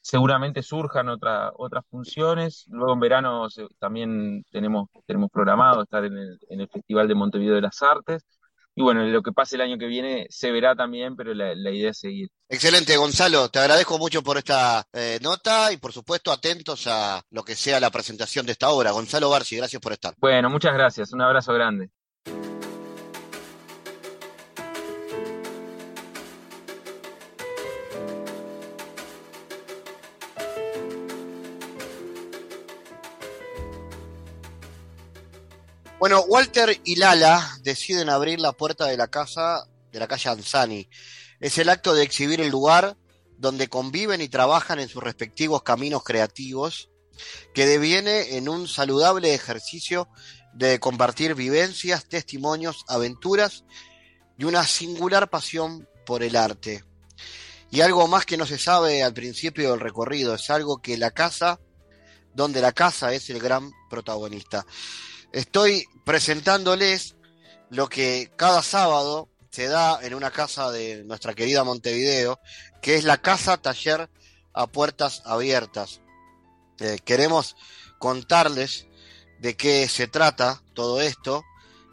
Seguramente 0.00 0.62
surjan 0.62 1.08
otra, 1.08 1.50
otras 1.56 1.84
funciones. 1.90 2.64
Luego 2.68 2.94
en 2.94 3.00
verano 3.00 3.48
también 3.80 4.44
tenemos, 4.52 4.88
tenemos 5.06 5.30
programado 5.30 5.82
estar 5.82 6.04
en 6.04 6.16
el, 6.16 6.38
en 6.48 6.60
el 6.60 6.68
Festival 6.68 7.08
de 7.08 7.14
Montevideo 7.16 7.56
de 7.56 7.62
las 7.62 7.82
Artes 7.82 8.24
y 8.78 8.82
bueno, 8.82 9.02
lo 9.04 9.22
que 9.22 9.32
pase 9.32 9.56
el 9.56 9.62
año 9.62 9.78
que 9.78 9.86
viene 9.86 10.26
se 10.28 10.52
verá 10.52 10.76
también, 10.76 11.16
pero 11.16 11.32
la, 11.32 11.54
idea 11.70 11.92
es 11.92 11.98
seguir. 11.98 12.28
Excelente, 12.46 12.94
Gonzalo. 12.98 13.48
Te 13.48 13.58
agradezco 13.58 13.96
mucho 13.96 14.22
por 14.22 14.36
esta 14.36 14.86
eh, 14.92 15.18
nota 15.22 15.72
y 15.72 15.78
por 15.78 15.94
supuesto 15.94 16.30
atentos 16.30 16.86
a 16.86 17.22
lo 17.30 17.42
que 17.42 17.56
sea 17.56 17.80
la 17.80 17.88
presentación 17.88 18.44
de 18.44 18.52
esta 18.52 18.68
obra. 18.68 18.90
Gonzalo 18.90 19.30
Barci, 19.30 19.56
gracias 19.56 19.80
por 19.80 19.94
estar. 19.94 20.12
Bueno, 20.18 20.50
muchas 20.50 20.74
gracias. 20.74 21.10
Un 21.14 21.22
abrazo 21.22 21.54
grande. 21.54 21.88
Bueno, 36.06 36.20
Walter 36.28 36.80
y 36.84 36.94
Lala 36.94 37.58
deciden 37.64 38.10
abrir 38.10 38.38
la 38.38 38.52
puerta 38.52 38.86
de 38.86 38.96
la 38.96 39.08
casa 39.08 39.66
de 39.90 39.98
la 39.98 40.06
calle 40.06 40.30
Anzani. 40.30 40.88
Es 41.40 41.58
el 41.58 41.68
acto 41.68 41.94
de 41.94 42.04
exhibir 42.04 42.40
el 42.40 42.48
lugar 42.48 42.96
donde 43.38 43.66
conviven 43.66 44.20
y 44.20 44.28
trabajan 44.28 44.78
en 44.78 44.88
sus 44.88 45.02
respectivos 45.02 45.64
caminos 45.64 46.04
creativos, 46.04 46.90
que 47.54 47.66
deviene 47.66 48.36
en 48.36 48.48
un 48.48 48.68
saludable 48.68 49.34
ejercicio 49.34 50.08
de 50.54 50.78
compartir 50.78 51.34
vivencias, 51.34 52.06
testimonios, 52.08 52.84
aventuras 52.86 53.64
y 54.38 54.44
una 54.44 54.64
singular 54.64 55.28
pasión 55.28 55.88
por 56.06 56.22
el 56.22 56.36
arte. 56.36 56.84
Y 57.68 57.80
algo 57.80 58.06
más 58.06 58.24
que 58.24 58.36
no 58.36 58.46
se 58.46 58.58
sabe 58.58 59.02
al 59.02 59.12
principio 59.12 59.72
del 59.72 59.80
recorrido, 59.80 60.36
es 60.36 60.50
algo 60.50 60.80
que 60.80 60.98
la 60.98 61.10
casa, 61.10 61.58
donde 62.32 62.60
la 62.60 62.70
casa 62.70 63.12
es 63.12 63.28
el 63.28 63.40
gran 63.40 63.72
protagonista. 63.90 64.64
Estoy 65.36 65.86
presentándoles 66.06 67.14
lo 67.68 67.90
que 67.90 68.32
cada 68.36 68.62
sábado 68.62 69.28
se 69.50 69.66
da 69.68 69.98
en 70.00 70.14
una 70.14 70.30
casa 70.30 70.70
de 70.70 71.04
nuestra 71.04 71.34
querida 71.34 71.62
Montevideo, 71.62 72.40
que 72.80 72.94
es 72.94 73.04
la 73.04 73.20
Casa 73.20 73.58
Taller 73.58 74.08
a 74.54 74.66
Puertas 74.66 75.20
Abiertas. 75.26 76.00
Eh, 76.80 77.00
queremos 77.04 77.54
contarles 77.98 78.86
de 79.38 79.58
qué 79.58 79.86
se 79.88 80.06
trata 80.06 80.62
todo 80.72 81.02
esto, 81.02 81.44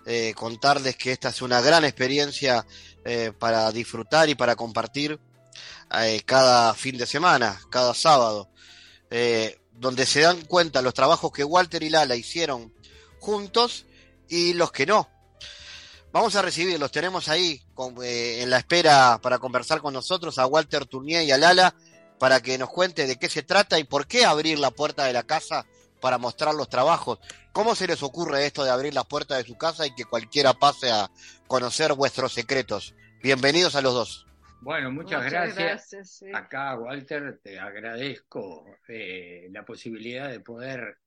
eh, 0.06 0.34
contarles 0.38 0.96
que 0.96 1.12
esta 1.12 1.28
es 1.28 1.42
una 1.42 1.60
gran 1.60 1.84
experiencia 1.84 2.66
eh, 3.04 3.34
para 3.38 3.70
disfrutar 3.74 4.30
y 4.30 4.36
para 4.36 4.56
compartir 4.56 5.20
cada 6.26 6.74
fin 6.76 6.98
de 6.98 7.06
semana, 7.06 7.60
cada 7.70 7.94
sábado, 7.94 8.50
donde 9.74 10.06
se 10.08 10.22
dan 10.22 10.42
cuenta 10.46 10.82
los 10.82 10.94
trabajos 10.96 11.32
que 11.32 11.44
Walter 11.44 11.84
y 11.84 11.90
Lala 11.92 12.16
hicieron 12.16 12.74
juntos 13.24 13.86
y 14.28 14.54
los 14.54 14.72
que 14.72 14.86
no. 14.86 15.10
Vamos 16.12 16.36
a 16.36 16.42
recibirlos, 16.42 16.92
tenemos 16.92 17.30
ahí 17.30 17.64
eh, 18.04 18.42
en 18.42 18.50
la 18.50 18.58
espera 18.58 19.20
para 19.22 19.40
conversar 19.40 19.82
con 19.82 19.94
nosotros 19.94 20.38
a 20.38 20.46
Walter 20.46 20.86
Tournier 20.86 21.24
y 21.24 21.32
a 21.32 21.38
Lala 21.38 21.74
para 22.20 22.42
que 22.42 22.58
nos 22.58 22.70
cuente 22.70 23.08
de 23.08 23.18
qué 23.18 23.30
se 23.30 23.42
trata 23.42 23.80
y 23.80 23.86
por 23.86 24.06
qué 24.06 24.26
abrir 24.26 24.60
la 24.60 24.72
puerta 24.72 25.06
de 25.06 25.14
la 25.14 25.24
casa 25.24 25.66
para 26.02 26.18
mostrar 26.18 26.54
los 26.54 26.70
trabajos. 26.70 27.20
¿Cómo 27.54 27.76
se 27.76 27.88
les 27.88 28.04
ocurre 28.04 28.46
esto 28.46 28.64
de 28.64 28.72
abrir 28.72 28.94
la 28.94 29.06
puerta 29.06 29.38
de 29.38 29.46
su 29.46 29.58
casa 29.58 29.88
y 29.88 29.96
que 29.96 30.06
cualquiera 30.06 30.54
pase 30.54 30.92
a 30.92 31.10
conocer 31.48 31.94
vuestros 31.94 32.34
secretos? 32.34 32.94
Bienvenidos 33.24 33.76
a 33.76 33.82
los 33.82 33.94
dos. 33.94 34.28
Bueno, 34.62 34.92
muchas, 34.92 35.24
gracias. 35.24 36.24
Acá, 36.34 36.76
Walter, 36.76 37.40
te 37.42 37.58
agradezco 37.58 38.66
eh, 38.88 39.48
la 39.52 39.66
posibilidad 39.66 40.30
de 40.30 40.42
poder 40.42 40.98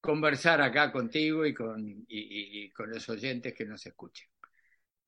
conversar 0.00 0.60
acá 0.60 0.92
contigo 0.92 1.44
y 1.46 1.54
con, 1.54 2.04
y, 2.08 2.70
con 2.70 2.90
los 2.90 3.08
oyentes 3.08 3.54
que 3.54 3.64
nos 3.64 3.84
escuchen. 3.86 4.28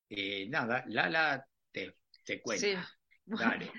Eh, 0.08 0.46
nada, 0.48 0.84
Lala 0.88 1.46
te, 1.70 1.96
te 2.24 2.40
cuenta. 2.40 2.66
Sí. 2.66 2.74
Dale. 3.26 3.70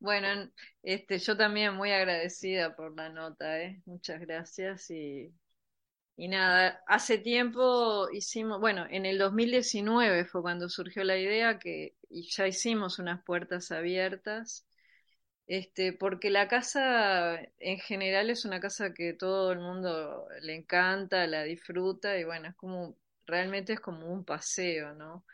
Bueno, 0.00 0.50
este, 0.82 1.18
yo 1.18 1.36
también 1.36 1.74
muy 1.74 1.90
agradecida 1.90 2.76
por 2.76 2.94
la 2.96 3.08
nota, 3.08 3.60
¿eh? 3.60 3.82
muchas 3.84 4.20
gracias 4.20 4.90
y, 4.90 5.34
y 6.16 6.28
nada, 6.28 6.82
hace 6.86 7.18
tiempo 7.18 8.08
hicimos, 8.12 8.60
bueno, 8.60 8.86
en 8.88 9.06
el 9.06 9.18
2019 9.18 10.24
fue 10.24 10.42
cuando 10.42 10.68
surgió 10.68 11.02
la 11.02 11.18
idea 11.18 11.58
que 11.58 11.96
y 12.10 12.28
ya 12.30 12.46
hicimos 12.46 12.98
unas 12.98 13.22
puertas 13.24 13.72
abiertas 13.72 14.66
este, 15.48 15.94
porque 15.94 16.30
la 16.30 16.48
casa 16.48 17.40
en 17.60 17.80
general 17.80 18.30
es 18.30 18.46
una 18.46 18.60
casa 18.60 18.94
que 18.94 19.14
todo 19.14 19.52
el 19.52 19.60
mundo 19.60 20.28
le 20.42 20.56
encanta, 20.56 21.26
la 21.28 21.44
disfruta 21.44 22.18
y 22.18 22.24
bueno, 22.24 22.48
es 22.50 22.56
como, 22.56 22.96
realmente 23.26 23.74
es 23.74 23.80
como 23.80 24.08
un 24.12 24.24
paseo, 24.26 24.94
¿no? 24.94 25.26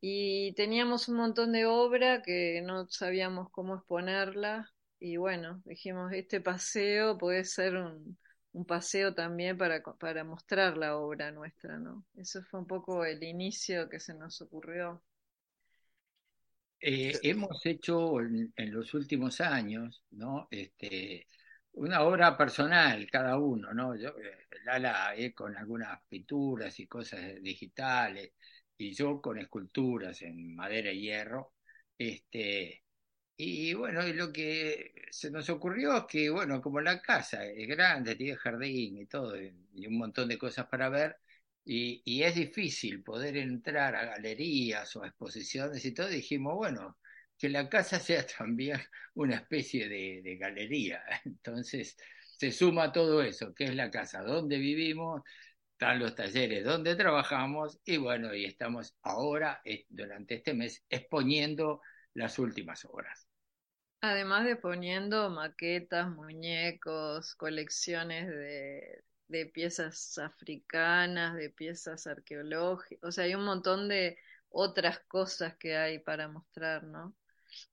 Y 0.00 0.54
teníamos 0.54 1.08
un 1.08 1.16
montón 1.16 1.52
de 1.52 1.66
obra 1.66 2.22
que 2.22 2.62
no 2.62 2.88
sabíamos 2.88 3.50
cómo 3.50 3.76
exponerla 3.76 4.70
y 4.98 5.16
bueno, 5.16 5.62
dijimos, 5.64 6.12
este 6.12 6.40
paseo 6.40 7.18
puede 7.18 7.44
ser 7.44 7.76
un, 7.76 8.18
un 8.52 8.64
paseo 8.66 9.14
también 9.14 9.58
para, 9.58 9.82
para 9.82 10.24
mostrar 10.24 10.76
la 10.78 10.96
obra 10.98 11.32
nuestra, 11.32 11.78
¿no? 11.78 12.04
Eso 12.16 12.42
fue 12.44 12.60
un 12.60 12.66
poco 12.66 13.04
el 13.04 13.22
inicio 13.24 13.88
que 13.88 14.00
se 14.00 14.14
nos 14.14 14.40
ocurrió. 14.42 15.02
Eh, 16.82 17.12
hemos 17.22 17.64
hecho 17.66 18.20
en, 18.20 18.52
los 18.72 18.94
últimos 18.94 19.40
años, 19.40 20.02
¿no? 20.12 20.48
Este, 20.50 21.26
una 21.72 22.02
obra 22.02 22.36
personal 22.38 23.06
cada 23.10 23.38
uno, 23.38 23.74
¿no? 23.74 23.94
Yo, 23.96 24.10
eh, 24.18 24.46
Lala 24.64 25.14
eh, 25.16 25.34
con 25.34 25.56
algunas 25.56 26.00
pinturas 26.08 26.78
y 26.80 26.86
cosas 26.86 27.20
digitales, 27.42 28.32
y 28.78 28.94
yo 28.94 29.20
con 29.20 29.38
esculturas 29.38 30.22
en 30.22 30.54
madera 30.56 30.90
y 30.92 31.02
hierro. 31.02 31.54
Este, 31.98 32.84
y 33.36 33.74
bueno, 33.74 34.02
lo 34.14 34.32
que 34.32 34.92
se 35.10 35.30
nos 35.30 35.50
ocurrió 35.50 35.96
es 35.98 36.04
que, 36.08 36.30
bueno, 36.30 36.62
como 36.62 36.80
la 36.80 37.00
casa 37.02 37.44
es 37.46 37.68
grande, 37.68 38.16
tiene 38.16 38.36
jardín 38.36 38.98
y 38.98 39.06
todo, 39.06 39.36
y 39.40 39.86
un 39.86 39.98
montón 39.98 40.28
de 40.28 40.38
cosas 40.38 40.66
para 40.68 40.88
ver, 40.88 41.18
y, 41.64 42.22
es 42.22 42.34
difícil 42.34 43.02
poder 43.02 43.36
entrar 43.36 43.94
a 43.94 44.04
galerías 44.06 44.94
o 44.96 45.02
a 45.02 45.08
exposiciones 45.08 45.84
y 45.84 45.94
todo, 45.94 46.08
dijimos, 46.08 46.54
bueno, 46.56 46.98
que 47.38 47.48
la 47.48 47.68
casa 47.68 47.98
sea 48.00 48.26
también 48.26 48.80
una 49.14 49.36
especie 49.36 49.88
de, 49.88 50.22
de 50.22 50.36
galería. 50.36 51.02
Entonces, 51.24 51.96
se 52.38 52.52
suma 52.52 52.92
todo 52.92 53.22
eso, 53.22 53.54
que 53.54 53.64
es 53.64 53.74
la 53.74 53.90
casa 53.90 54.22
donde 54.22 54.58
vivimos, 54.58 55.22
están 55.80 55.98
los 55.98 56.14
talleres 56.14 56.62
donde 56.62 56.94
trabajamos 56.94 57.80
y 57.86 57.96
bueno, 57.96 58.34
y 58.34 58.44
estamos 58.44 58.94
ahora, 59.02 59.62
eh, 59.64 59.86
durante 59.88 60.34
este 60.34 60.52
mes, 60.52 60.84
exponiendo 60.90 61.80
las 62.12 62.38
últimas 62.38 62.84
obras. 62.84 63.26
Además 64.02 64.44
de 64.44 64.56
poniendo 64.56 65.30
maquetas, 65.30 66.10
muñecos, 66.10 67.34
colecciones 67.34 68.28
de, 68.28 69.02
de 69.30 69.46
piezas 69.46 70.18
africanas, 70.18 71.36
de 71.36 71.50
piezas 71.50 72.06
arqueológicas, 72.06 73.08
o 73.08 73.12
sea, 73.12 73.24
hay 73.24 73.34
un 73.34 73.44
montón 73.44 73.88
de 73.88 74.18
otras 74.50 75.00
cosas 75.08 75.56
que 75.56 75.76
hay 75.76 76.00
para 76.00 76.28
mostrar, 76.28 76.84
¿no? 76.84 77.14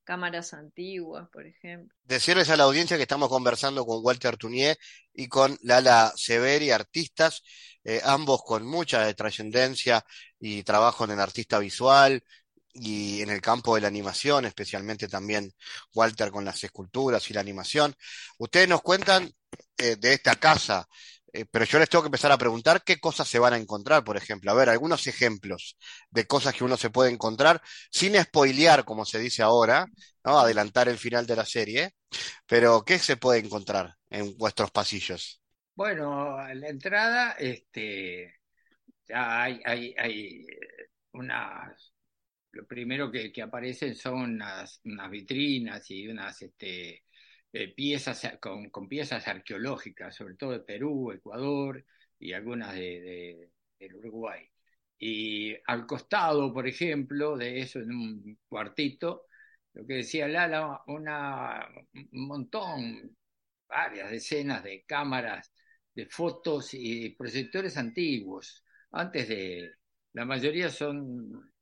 cámaras 0.04 0.54
antiguas, 0.54 1.28
por 1.32 1.46
ejemplo. 1.46 1.96
Decirles 2.04 2.50
a 2.50 2.56
la 2.56 2.64
audiencia 2.64 2.96
que 2.96 3.02
estamos 3.02 3.28
conversando 3.28 3.86
con 3.86 4.04
Walter 4.04 4.36
Tunier 4.36 4.76
y 5.14 5.28
con 5.28 5.56
Lala 5.62 6.12
Severi, 6.16 6.70
artistas, 6.70 7.42
eh, 7.84 8.00
ambos 8.04 8.42
con 8.42 8.66
mucha 8.66 9.12
trascendencia 9.14 10.04
y 10.40 10.62
trabajo 10.62 11.04
en 11.04 11.12
el 11.12 11.20
artista 11.20 11.58
visual 11.58 12.22
y 12.72 13.22
en 13.22 13.30
el 13.30 13.40
campo 13.40 13.74
de 13.74 13.82
la 13.82 13.88
animación, 13.88 14.44
especialmente 14.44 15.08
también 15.08 15.52
Walter 15.94 16.30
con 16.30 16.44
las 16.44 16.62
esculturas 16.64 17.28
y 17.30 17.34
la 17.34 17.40
animación. 17.40 17.94
Ustedes 18.38 18.68
nos 18.68 18.82
cuentan 18.82 19.32
eh, 19.76 19.96
de 19.96 20.14
esta 20.14 20.36
casa, 20.36 20.88
eh, 21.32 21.44
pero 21.50 21.64
yo 21.64 21.78
les 21.78 21.88
tengo 21.88 22.02
que 22.02 22.08
empezar 22.08 22.32
a 22.32 22.38
preguntar 22.38 22.82
qué 22.84 22.98
cosas 22.98 23.28
se 23.28 23.38
van 23.38 23.52
a 23.54 23.58
encontrar, 23.58 24.04
por 24.04 24.16
ejemplo. 24.16 24.50
A 24.50 24.54
ver, 24.54 24.68
algunos 24.68 25.06
ejemplos 25.06 25.76
de 26.10 26.26
cosas 26.26 26.54
que 26.54 26.64
uno 26.64 26.76
se 26.76 26.90
puede 26.90 27.10
encontrar, 27.10 27.60
sin 27.90 28.20
spoilear, 28.20 28.84
como 28.84 29.04
se 29.04 29.18
dice 29.18 29.42
ahora, 29.42 29.86
¿no? 30.24 30.38
Adelantar 30.38 30.88
el 30.88 30.98
final 30.98 31.26
de 31.26 31.36
la 31.36 31.44
serie. 31.44 31.94
Pero, 32.46 32.82
¿qué 32.84 32.98
se 32.98 33.16
puede 33.16 33.40
encontrar 33.40 33.94
en 34.10 34.36
vuestros 34.36 34.70
pasillos? 34.70 35.40
Bueno, 35.74 36.36
a 36.36 36.52
la 36.54 36.68
entrada, 36.68 37.32
este, 37.38 38.34
ya 39.08 39.42
hay, 39.42 39.60
hay, 39.64 39.94
hay 39.96 40.46
unas, 41.12 41.92
lo 42.52 42.66
primero 42.66 43.10
que, 43.10 43.32
que 43.32 43.42
aparecen 43.42 43.94
son 43.94 44.14
unas, 44.14 44.80
unas 44.84 45.10
vitrinas 45.10 45.90
y 45.90 46.08
unas, 46.08 46.42
este, 46.42 47.04
eh, 47.52 47.74
piezas 47.74 48.38
con, 48.40 48.70
con, 48.70 48.88
piezas 48.88 49.26
arqueológicas, 49.28 50.14
sobre 50.14 50.34
todo 50.34 50.52
de 50.52 50.60
Perú, 50.60 51.12
Ecuador 51.12 51.84
y 52.18 52.32
algunas 52.32 52.74
de, 52.74 53.50
del 53.78 53.94
Uruguay. 53.96 54.48
Y 54.98 55.56
al 55.66 55.86
costado, 55.86 56.52
por 56.52 56.66
ejemplo, 56.68 57.36
de 57.36 57.60
eso, 57.60 57.80
en 57.80 57.92
un 57.92 58.38
cuartito, 58.48 59.26
lo 59.74 59.86
que 59.86 59.94
decía 59.94 60.28
Lala, 60.28 60.82
una, 60.88 61.68
un 61.94 62.26
montón, 62.28 63.16
varias 63.68 64.10
decenas 64.10 64.64
de 64.64 64.84
cámaras, 64.84 65.52
de 65.94 66.06
fotos 66.06 66.74
y 66.74 67.10
proyectores 67.10 67.76
antiguos. 67.76 68.64
Antes 68.92 69.28
de, 69.28 69.72
la 70.14 70.24
mayoría 70.24 70.70
son, 70.70 71.52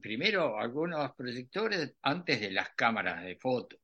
primero 0.00 0.58
algunos 0.58 1.14
proyectores 1.14 1.94
antes 2.02 2.40
de 2.40 2.50
las 2.52 2.70
cámaras 2.70 3.24
de 3.24 3.36
fotos 3.36 3.80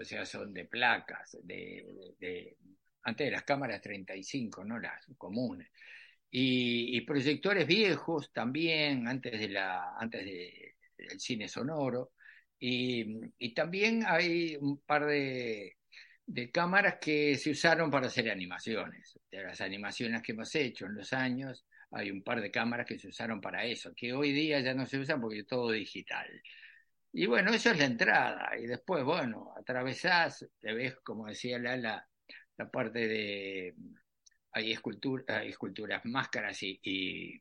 o 0.00 0.04
sea, 0.04 0.24
son 0.24 0.52
de 0.54 0.64
placas, 0.64 1.36
de, 1.42 2.56
antes 3.02 3.26
de 3.26 3.30
las 3.30 3.42
cámaras 3.44 3.80
35, 3.80 4.64
no 4.64 4.78
las 4.78 5.06
comunes. 5.18 5.68
Y, 6.30 7.00
proyectores 7.02 7.66
viejos 7.66 8.32
también, 8.32 9.08
antes, 9.08 9.38
de 9.38 9.48
la, 9.48 9.96
antes 9.98 10.24
de, 10.24 10.76
del 10.96 11.20
cine 11.20 11.48
sonoro. 11.48 12.12
Y, 12.58 13.20
y, 13.38 13.52
también 13.54 14.04
hay 14.06 14.56
un 14.56 14.78
par 14.82 15.06
de, 15.06 15.76
de 16.26 16.50
cámaras 16.50 16.98
que 17.00 17.36
se 17.36 17.50
usaron 17.50 17.90
para 17.90 18.06
hacer 18.06 18.30
animaciones. 18.30 19.18
De 19.30 19.42
las 19.42 19.60
animaciones 19.60 20.22
que 20.22 20.32
hemos 20.32 20.54
hecho 20.54 20.86
en 20.86 20.94
los 20.94 21.12
años, 21.12 21.66
hay 21.90 22.10
un 22.10 22.22
par 22.22 22.40
de 22.40 22.50
cámaras 22.50 22.86
que 22.86 22.98
se 22.98 23.08
usaron 23.08 23.40
para 23.40 23.64
eso, 23.64 23.92
que 23.94 24.12
hoy 24.12 24.32
día 24.32 24.60
ya 24.60 24.74
no 24.74 24.86
se 24.86 24.98
usan 24.98 25.20
porque 25.20 25.40
es 25.40 25.46
todo 25.46 25.70
digital. 25.72 26.28
Y 27.12 27.26
bueno, 27.26 27.52
eso 27.52 27.70
es 27.70 27.78
la 27.78 27.86
entrada. 27.86 28.50
Y 28.58 28.66
después, 28.66 29.04
bueno, 29.04 29.52
atravesás, 29.56 30.46
te 30.60 30.72
ves, 30.72 30.96
como 31.02 31.26
decía 31.26 31.58
Lala, 31.58 32.08
la 32.56 32.70
parte 32.70 33.08
de. 33.08 33.74
Hay, 34.52 34.72
escultura, 34.72 35.44
esculturas, 35.44 36.04
máscaras 36.04 36.62
y, 36.62 36.80
y, 36.82 37.40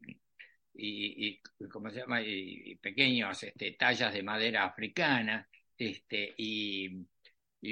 y, 0.74 1.42
¿cómo 1.70 1.90
se 1.90 2.00
llama? 2.00 2.22
Y, 2.22 2.76
pequeños 2.78 3.44
este, 3.44 3.72
tallas 3.74 4.14
de 4.14 4.24
madera 4.24 4.66
africana. 4.66 5.48
Este, 5.78 6.34
y, 6.38 7.06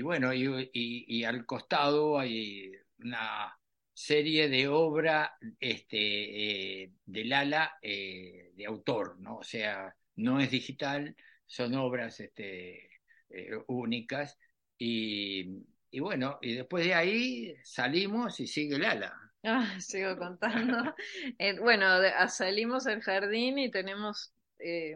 bueno, 0.02 0.34
y, 0.34 1.24
al 1.24 1.46
costado 1.46 2.20
hay 2.20 2.72
una 3.00 3.58
serie 3.94 4.50
de 4.50 4.68
obra 4.68 5.36
este, 5.60 6.84
eh, 6.84 6.92
del 7.06 7.34
ala 7.34 7.78
eh, 7.82 8.52
de 8.56 8.66
autor, 8.66 9.20
¿no? 9.20 9.38
O 9.38 9.44
sea, 9.44 9.96
no 10.16 10.40
es 10.40 10.52
digital, 10.52 11.16
son 11.48 11.74
obras 11.76 12.20
este, 12.20 12.90
eh, 13.30 13.52
únicas. 13.68 14.38
Y, 14.78 15.66
y, 15.90 16.00
bueno, 16.00 16.38
y 16.42 16.54
después 16.54 16.86
de 16.86 16.94
ahí 16.94 17.56
salimos 17.64 18.40
y 18.40 18.48
sigue 18.48 18.78
Lala. 18.78 19.14
Ah, 19.44 19.80
sigo 19.80 20.18
contando. 20.18 20.94
Eh, 21.40 21.58
bueno, 21.60 21.86
salimos 22.28 22.86
al 22.88 23.02
jardín 23.02 23.60
y 23.60 23.72
tenemos, 23.72 24.34
eh, 24.60 24.96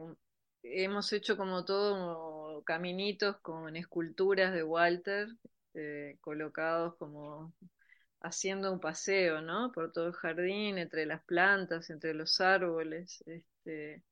hemos 0.63 1.13
hecho 1.13 1.37
como 1.37 1.63
todo 1.63 2.61
caminitos 2.63 3.37
con 3.41 3.77
esculturas 3.77 4.53
de 4.53 4.63
Walter, 4.63 5.29
colocados 6.21 6.95
como 6.97 7.53
haciendo 8.21 8.71
un 8.71 8.79
paseo, 8.79 9.41
¿no? 9.41 9.71
Por 9.71 9.91
todo 9.91 10.07
el 10.07 10.13
jardín, 10.13 10.77
entre 10.77 11.05
las 11.05 11.23
plantas, 11.23 11.89
entre 11.89 12.13
los 12.13 12.41
árboles. 12.41 13.23
Este, 13.25 14.03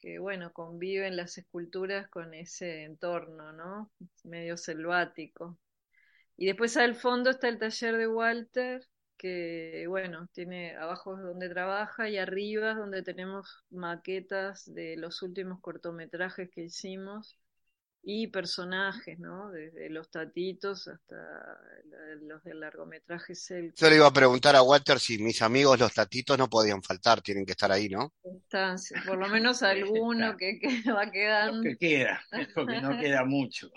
que 0.00 0.18
bueno, 0.18 0.52
conviven 0.52 1.16
las 1.16 1.38
esculturas 1.38 2.08
con 2.08 2.34
ese 2.34 2.84
entorno, 2.84 3.52
¿no? 3.52 3.90
Medio 4.24 4.56
selvático. 4.56 5.58
Y 6.36 6.46
después 6.46 6.76
al 6.76 6.94
fondo 6.94 7.30
está 7.30 7.48
el 7.48 7.58
taller 7.58 7.96
de 7.98 8.08
Walter, 8.08 8.86
que 9.18 9.84
bueno, 9.88 10.28
tiene 10.32 10.74
abajo 10.76 11.16
es 11.16 11.22
donde 11.22 11.50
trabaja 11.50 12.08
y 12.08 12.16
arriba 12.16 12.70
es 12.72 12.76
donde 12.78 13.02
tenemos 13.02 13.64
maquetas 13.70 14.64
de 14.72 14.96
los 14.96 15.22
últimos 15.22 15.60
cortometrajes 15.60 16.50
que 16.50 16.62
hicimos 16.62 17.36
y 18.02 18.28
personajes, 18.28 19.18
¿no? 19.18 19.50
Desde 19.50 19.90
los 19.90 20.10
tatitos 20.10 20.88
hasta 20.88 21.16
los 22.22 22.42
del 22.44 22.60
largometraje 22.60 23.34
Cel. 23.34 23.72
Yo 23.76 23.90
le 23.90 23.96
iba 23.96 24.06
a 24.06 24.12
preguntar 24.12 24.56
a 24.56 24.62
Walter 24.62 24.98
si 24.98 25.18
mis 25.18 25.42
amigos 25.42 25.78
los 25.78 25.92
tatitos 25.92 26.38
no 26.38 26.48
podían 26.48 26.82
faltar, 26.82 27.20
tienen 27.20 27.44
que 27.44 27.52
estar 27.52 27.70
ahí, 27.70 27.88
¿no? 27.88 28.14
Están, 28.24 28.76
por 29.06 29.18
lo 29.18 29.28
menos 29.44 29.62
alguno 29.62 30.36
que, 30.36 30.60
va 30.96 31.10
quedando. 31.10 31.62
que 31.62 31.76
queda, 31.76 32.22
porque 32.54 32.80
no 32.80 32.98
queda 32.98 33.24
mucho. 33.24 33.70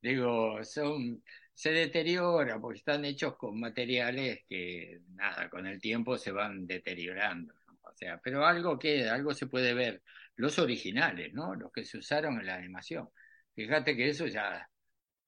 Digo, 0.00 0.64
son 0.64 1.22
se 1.60 1.72
deteriora 1.72 2.58
porque 2.58 2.78
están 2.78 3.04
hechos 3.04 3.36
con 3.36 3.60
materiales 3.60 4.44
que, 4.48 5.00
nada, 5.10 5.50
con 5.50 5.66
el 5.66 5.78
tiempo 5.78 6.16
se 6.16 6.32
van 6.32 6.66
deteriorando. 6.66 7.52
O 7.82 7.92
sea, 7.94 8.18
pero 8.24 8.46
algo 8.46 8.78
queda, 8.78 9.12
algo 9.14 9.34
se 9.34 9.46
puede 9.46 9.74
ver. 9.74 10.02
Los 10.36 10.58
originales, 10.58 11.34
¿no? 11.34 11.54
Los 11.54 11.70
que 11.70 11.84
se 11.84 11.98
usaron 11.98 12.40
en 12.40 12.46
la 12.46 12.54
animación. 12.54 13.10
Fíjate 13.54 13.96
que 13.96 14.08
eso 14.08 14.26
ya, 14.26 14.68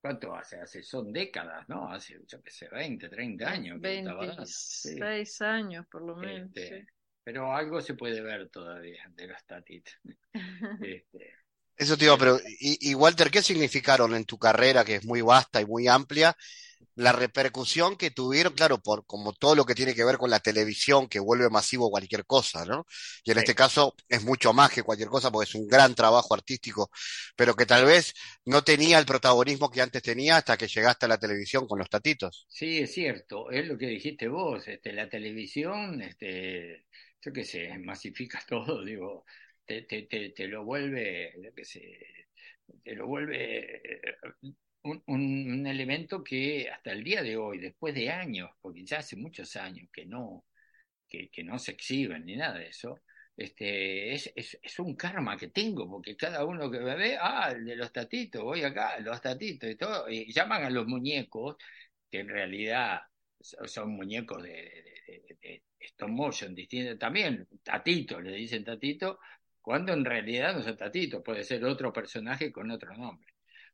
¿cuánto 0.01 0.35
hace? 0.35 0.61
Hace, 0.61 0.83
son 0.83 1.13
décadas, 1.13 1.69
¿no? 1.69 1.93
Hace, 1.93 2.21
yo 2.27 2.43
qué 2.43 2.51
sé, 2.51 2.69
20, 2.71 3.09
30 3.09 3.51
años. 3.51 3.81
26 3.81 5.41
años 5.43 5.87
por 5.91 6.03
lo 6.03 6.17
menos. 6.17 6.51
Este, 6.55 6.87
pero 7.25 7.55
algo 7.55 7.81
se 7.81 7.95
puede 7.95 8.21
ver 8.21 8.49
todavía 8.49 9.05
de 9.11 9.27
los 9.27 9.45
tatitos. 9.47 9.95
este, 10.81 11.35
eso 11.77 11.97
te 11.97 12.05
digo, 12.05 12.19
pero 12.19 12.39
y, 12.61 12.95
Walter, 12.95 13.31
¿qué 13.31 13.43
significaron 13.43 14.15
en 14.15 14.25
tu 14.25 14.39
carrera, 14.39 14.85
que 14.85 14.97
es 14.97 15.05
muy 15.05 15.21
vasta 15.21 15.61
y 15.61 15.67
muy 15.67 15.89
amplia, 15.89 16.37
la 16.97 17.13
repercusión 17.13 17.97
que 17.97 18.11
tuvieron, 18.11 18.55
claro, 18.55 18.79
por 18.81 19.07
como 19.07 19.33
todo 19.33 19.55
lo 19.55 19.65
que 19.65 19.75
tiene 19.75 19.95
que 19.95 20.05
ver 20.05 20.19
con 20.19 20.31
la 20.31 20.41
televisión, 20.41 21.09
que 21.09 21.21
vuelve 21.21 21.49
masivo 21.51 21.91
cualquier 21.91 22.25
cosa, 22.27 22.65
¿no? 22.65 22.87
Y 23.25 23.31
en 23.33 23.39
este 23.39 23.55
caso 23.55 23.95
es 24.09 24.23
mucho 24.25 24.53
más 24.53 24.71
que 24.71 24.83
cualquier 24.83 25.09
cosa, 25.09 25.31
porque 25.31 25.49
es 25.49 25.55
un 25.55 25.67
gran 25.69 25.95
trabajo 25.95 26.35
artístico, 26.35 26.91
pero 27.37 27.55
que 27.57 27.67
tal 27.67 27.85
vez 27.85 28.15
no 28.45 28.63
tenía 28.63 28.99
el 28.99 29.07
protagonismo 29.07 29.71
que 29.71 29.83
antes 29.83 30.03
tenía 30.03 30.37
hasta 30.39 30.57
que 30.57 30.69
llegaste 30.69 31.07
a 31.07 31.09
la 31.09 31.19
televisión 31.19 31.67
con 31.67 31.79
los 31.79 31.89
tatitos. 31.91 32.49
Sí, 32.49 32.79
es 32.81 32.93
cierto, 32.93 33.51
es 33.51 33.67
lo 33.67 33.79
que 33.79 33.87
dijiste 33.87 34.29
vos, 34.29 34.69
este, 34.69 34.93
la 34.93 35.09
televisión, 35.09 36.01
este, 36.03 36.85
yo 37.23 37.33
qué 37.33 37.45
sé, 37.45 37.79
masifica 37.79 38.41
todo, 38.49 38.85
digo, 38.85 39.25
te, 39.65 39.83
te, 39.83 40.03
te, 40.03 40.31
te 40.31 40.47
lo 40.49 40.65
vuelve, 40.65 41.33
yo 41.43 41.53
qué 41.55 41.65
sé, 41.65 41.99
te 42.85 42.95
lo 42.95 43.07
vuelve 43.07 43.83
un, 44.85 45.03
un, 45.07 45.67
elemento 45.67 46.23
que 46.25 46.69
hasta 46.71 46.93
el 46.93 47.05
día 47.05 47.23
de 47.23 47.37
hoy, 47.37 47.59
después 47.59 47.95
de 47.95 48.11
años, 48.11 48.51
porque 48.61 48.85
ya 48.85 48.99
hace 48.99 49.17
muchos 49.17 49.57
años 49.57 49.89
que 49.93 50.07
no, 50.07 50.45
que, 51.09 51.45
no 51.45 51.59
se 51.59 51.73
exhiben 51.73 52.25
ni 52.27 52.37
nada 52.37 52.59
de 52.59 52.69
eso, 52.69 53.01
este, 53.37 54.15
es, 54.15 54.33
es, 54.35 54.79
un 54.79 54.95
karma 54.97 55.37
que 55.37 55.49
tengo, 55.49 55.89
porque 55.89 56.17
cada 56.17 56.45
uno 56.45 56.71
que 56.71 56.81
me 56.81 56.97
ve, 56.97 57.17
ah, 57.21 57.53
el 57.55 57.65
de 57.65 57.77
los 57.77 57.93
tatitos, 57.93 58.43
voy 58.43 58.63
acá, 58.63 58.99
los 59.01 59.21
tatitos 59.21 59.71
y 59.71 59.77
todo, 59.77 60.09
y 60.11 60.33
llaman 60.33 60.65
a 60.65 60.71
los 60.71 60.87
muñecos, 60.87 61.57
que 62.11 62.21
en 62.21 62.29
realidad 62.29 63.01
son 63.41 63.91
muñecos 63.91 64.43
de, 64.43 64.51
de, 65.07 65.39
de, 65.43 65.63
stop 65.81 66.09
motion, 66.11 66.55
distintos 66.55 66.99
también, 66.99 67.49
tatito, 67.63 68.21
le 68.21 68.33
dicen 68.33 68.65
tatito, 68.65 69.19
cuando 69.61 69.93
en 69.93 70.05
realidad 70.05 70.55
no 70.55 70.63
son 70.63 70.77
tatito, 70.77 71.23
puede 71.23 71.45
ser 71.45 71.65
otro 71.65 71.93
personaje 71.93 72.53
con 72.53 72.71
otro 72.71 72.95
nombre. 72.97 73.32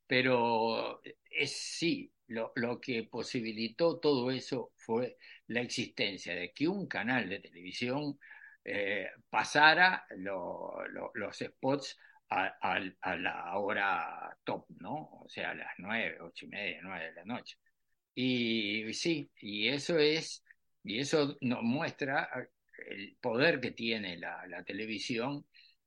Pero 0.08 1.02
es 1.30 1.52
sí, 1.52 2.12
lo, 2.28 2.52
lo 2.56 2.80
que 2.80 3.04
posibilitó 3.04 4.00
todo 4.00 4.30
eso 4.32 4.72
fue 4.76 5.18
la 5.48 5.60
existencia 5.60 6.34
de 6.34 6.52
que 6.52 6.68
un 6.68 6.88
canal 6.88 7.28
de 7.28 7.40
televisión 7.40 8.18
eh, 8.64 9.08
pasara 9.30 10.04
lo, 10.16 10.86
lo, 10.88 11.10
los 11.14 11.38
spots 11.38 11.98
a, 12.30 13.16
la 13.16 13.58
hora 13.58 14.36
top, 14.44 14.66
¿no? 14.80 15.20
O 15.24 15.28
sea, 15.28 15.50
a 15.50 15.54
las 15.54 15.72
nueve, 15.78 16.18
ocho 16.20 16.46
y 16.46 16.48
media, 16.48 16.80
nueve 16.82 17.06
de 17.06 17.14
la 17.14 17.24
noche. 17.24 17.56
Y, 18.14 18.92
sí, 18.94 19.30
y 19.40 19.68
eso 19.68 19.98
es, 19.98 20.44
y 20.82 20.98
eso 21.00 21.36
nos 21.40 21.62
muestra 21.62 22.28
el 22.90 23.16
poder 23.20 23.60
que 23.60 23.72
tiene 23.72 24.18
la, 24.18 24.46
la 24.48 24.64
televisión 24.64 25.46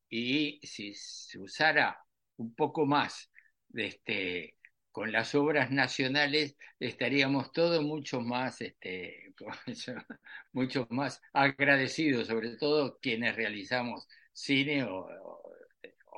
y 0.09 0.59
si 0.63 0.93
se 0.93 1.39
usara 1.39 1.97
un 2.37 2.53
poco 2.55 2.85
más 2.85 3.30
este 3.75 4.55
con 4.91 5.11
las 5.11 5.35
obras 5.35 5.71
nacionales 5.71 6.57
estaríamos 6.79 7.51
todos 7.53 7.81
mucho 7.83 8.21
más, 8.21 8.61
este, 8.61 9.33
mucho 10.51 10.87
más 10.89 11.21
agradecidos, 11.33 12.27
sobre 12.27 12.57
todo 12.57 12.99
quienes 12.99 13.35
realizamos 13.35 14.07
cine 14.33 14.83
o, 14.83 15.07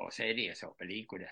series 0.09 0.63
o 0.63 0.75
películas. 0.75 1.31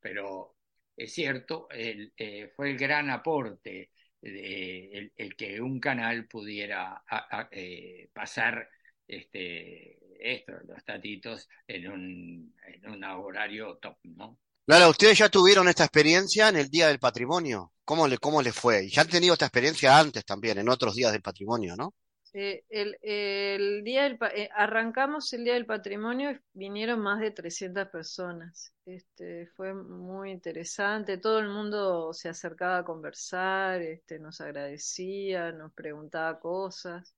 Pero 0.00 0.56
es 0.96 1.12
cierto, 1.12 1.68
eh, 1.70 2.52
fue 2.56 2.70
el 2.70 2.78
gran 2.78 3.10
aporte 3.10 3.90
el, 4.22 5.36
que 5.36 5.60
un 5.60 5.80
canal 5.80 6.26
pudiera 6.26 7.02
eh, 7.50 8.08
pasar 8.12 8.68
este, 9.06 9.98
esto, 10.18 10.52
los 10.66 10.84
tatitos 10.84 11.48
en 11.66 11.90
un, 11.90 12.54
en 12.66 12.90
un 12.90 13.04
horario 13.04 13.76
top, 13.76 13.98
¿no? 14.04 14.38
Lara, 14.66 14.88
ustedes 14.88 15.18
ya 15.18 15.28
tuvieron 15.28 15.68
esta 15.68 15.84
experiencia 15.84 16.48
en 16.48 16.56
el 16.56 16.70
Día 16.70 16.88
del 16.88 16.98
Patrimonio. 16.98 17.72
¿Cómo 17.84 18.08
le, 18.08 18.16
cómo 18.16 18.40
le 18.40 18.50
fue? 18.50 18.84
Y 18.84 18.90
ya 18.90 19.02
han 19.02 19.08
tenido 19.08 19.34
esta 19.34 19.44
experiencia 19.44 19.98
antes 19.98 20.24
también, 20.24 20.56
en 20.56 20.70
otros 20.70 20.94
días 20.94 21.12
del 21.12 21.20
patrimonio, 21.20 21.76
¿no? 21.76 21.94
El, 22.32 22.98
el, 23.02 23.84
día 23.84 24.04
del, 24.04 24.18
eh, 24.34 24.48
arrancamos 24.56 25.32
el 25.34 25.44
Día 25.44 25.54
del 25.54 25.66
Patrimonio 25.66 26.32
y 26.32 26.40
vinieron 26.52 26.98
más 27.00 27.20
de 27.20 27.30
300 27.30 27.88
personas. 27.88 28.72
Este, 28.86 29.46
fue 29.54 29.72
muy 29.74 30.32
interesante, 30.32 31.18
todo 31.18 31.38
el 31.38 31.48
mundo 31.48 32.12
se 32.12 32.28
acercaba 32.30 32.78
a 32.78 32.84
conversar, 32.84 33.82
este, 33.82 34.18
nos 34.18 34.40
agradecía, 34.40 35.52
nos 35.52 35.72
preguntaba 35.74 36.40
cosas. 36.40 37.14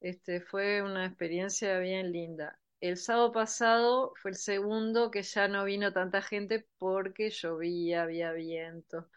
Este, 0.00 0.40
fue 0.40 0.82
una 0.82 1.06
experiencia 1.06 1.78
bien 1.78 2.10
linda. 2.10 2.58
El 2.82 2.96
sábado 2.96 3.30
pasado 3.30 4.12
fue 4.20 4.32
el 4.32 4.36
segundo 4.36 5.12
que 5.12 5.22
ya 5.22 5.46
no 5.46 5.64
vino 5.64 5.92
tanta 5.92 6.20
gente 6.20 6.66
porque 6.78 7.30
llovía, 7.30 8.02
había 8.02 8.32
viento. 8.32 9.08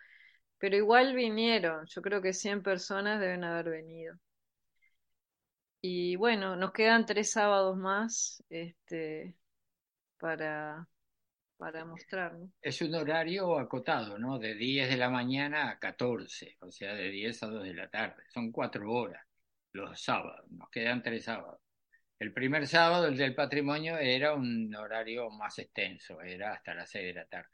Pero 0.59 0.75
igual 0.77 1.15
vinieron, 1.15 1.87
yo 1.87 2.03
creo 2.03 2.21
que 2.21 2.31
100 2.31 2.61
personas 2.61 3.19
deben 3.19 3.43
haber 3.43 3.71
venido. 3.71 4.19
Y 5.81 6.15
bueno, 6.15 6.55
nos 6.55 6.73
quedan 6.73 7.07
tres 7.07 7.31
sábados 7.31 7.75
más 7.75 8.43
este, 8.51 9.35
para, 10.19 10.87
para 11.57 11.85
mostrar. 11.85 12.37
Es 12.61 12.83
un 12.83 12.93
horario 12.93 13.57
acotado, 13.57 14.19
¿no? 14.19 14.37
De 14.37 14.53
10 14.53 14.91
de 14.91 14.97
la 14.97 15.09
mañana 15.09 15.71
a 15.71 15.79
14, 15.79 16.55
o 16.59 16.69
sea, 16.69 16.93
de 16.93 17.09
10 17.09 17.41
a 17.41 17.47
2 17.47 17.63
de 17.63 17.73
la 17.73 17.89
tarde. 17.89 18.25
Son 18.31 18.51
cuatro 18.51 18.91
horas 18.91 19.25
los 19.71 19.99
sábados, 19.99 20.45
nos 20.51 20.69
quedan 20.69 21.01
tres 21.01 21.23
sábados. 21.23 21.64
El 22.17 22.33
primer 22.33 22.67
sábado, 22.67 23.07
el 23.07 23.17
del 23.17 23.35
patrimonio, 23.35 23.97
era 23.97 24.33
un 24.33 24.73
horario 24.73 25.29
más 25.29 25.59
extenso, 25.59 26.21
era 26.21 26.53
hasta 26.53 26.73
las 26.73 26.89
seis 26.89 27.05
de 27.07 27.13
la 27.13 27.25
tarde. 27.25 27.49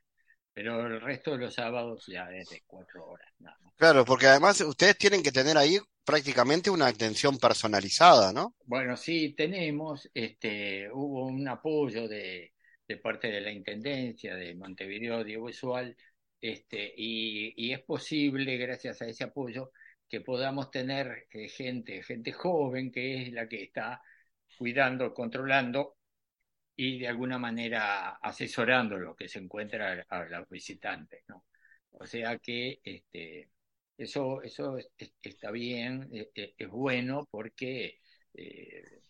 Pero 0.54 0.86
el 0.86 1.02
resto 1.02 1.32
de 1.32 1.38
los 1.38 1.54
sábados 1.54 2.06
ya 2.08 2.30
es 2.32 2.50
de 2.50 2.62
cuatro 2.68 3.06
horas. 3.08 3.28
Nada 3.40 3.58
más. 3.62 3.74
Claro, 3.78 4.06
porque 4.06 4.28
además 4.28 4.62
ustedes 4.62 4.98
tienen 4.98 5.24
que 5.24 5.32
tener 5.32 5.58
ahí 5.58 5.78
prácticamente 6.04 6.70
una 6.70 6.88
atención 6.88 7.38
personalizada, 7.38 8.34
¿no? 8.34 8.56
Bueno, 8.66 8.98
sí, 8.98 9.34
tenemos, 9.34 10.10
este, 10.14 10.90
hubo 10.92 11.26
un 11.26 11.48
apoyo 11.48 12.08
de, 12.08 12.54
de 12.88 12.98
parte 12.98 13.30
de 13.30 13.42
la 13.42 13.52
Intendencia 13.52 14.36
de 14.36 14.54
Montevideo 14.56 15.16
Audiovisual, 15.16 15.96
este, 16.40 16.94
y, 16.98 17.54
y 17.56 17.74
es 17.74 17.82
posible, 17.82 18.58
gracias 18.58 19.02
a 19.02 19.08
ese 19.08 19.24
apoyo, 19.24 19.72
que 20.10 20.22
podamos 20.22 20.70
tener 20.70 21.28
eh, 21.32 21.48
gente, 21.48 22.04
gente 22.04 22.32
joven, 22.34 22.92
que 22.92 23.24
es 23.24 23.32
la 23.32 23.48
que 23.48 23.64
está 23.64 24.02
cuidando, 24.58 25.14
controlando 25.14 25.98
y 26.76 27.00
de 27.00 27.08
alguna 27.08 27.38
manera 27.38 28.12
asesorando 28.22 28.98
lo 28.98 29.16
que 29.16 29.28
se 29.28 29.40
encuentra 29.40 30.06
a, 30.10 30.26
los 30.26 30.50
visitantes. 30.50 31.24
O 31.92 32.06
sea 32.06 32.38
que 32.40 32.80
este, 32.84 33.50
eso, 33.98 34.42
eso 34.42 34.78
es, 34.78 35.14
está 35.22 35.52
bien, 35.52 36.10
es, 36.12 36.30
es, 36.58 36.70
bueno 36.70 37.28
porque 37.30 38.00
eh, 38.34 39.02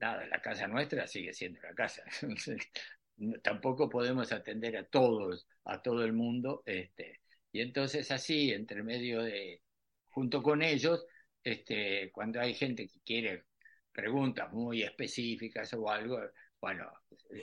nada, 0.00 0.26
la 0.26 0.40
casa 0.42 0.66
nuestra 0.66 1.06
sigue 1.06 1.32
siendo 1.32 1.60
la 1.62 1.74
casa. 1.74 2.02
Tampoco 3.42 3.88
podemos 3.90 4.32
atender 4.32 4.76
a 4.78 4.84
todos, 4.84 5.46
a 5.64 5.82
todo 5.82 6.04
el 6.04 6.14
mundo, 6.14 6.62
este, 6.64 7.20
y 7.52 7.60
entonces 7.60 8.10
así, 8.10 8.50
entre 8.52 8.82
medio 8.82 9.22
de, 9.22 9.62
junto 10.08 10.42
con 10.42 10.62
ellos, 10.62 11.04
este, 11.44 12.10
cuando 12.12 12.40
hay 12.40 12.54
gente 12.54 12.88
que 12.88 13.00
quiere 13.04 13.44
preguntas 13.92 14.52
muy 14.52 14.82
específicas 14.82 15.72
o 15.74 15.90
algo, 15.90 16.20
bueno, 16.60 16.90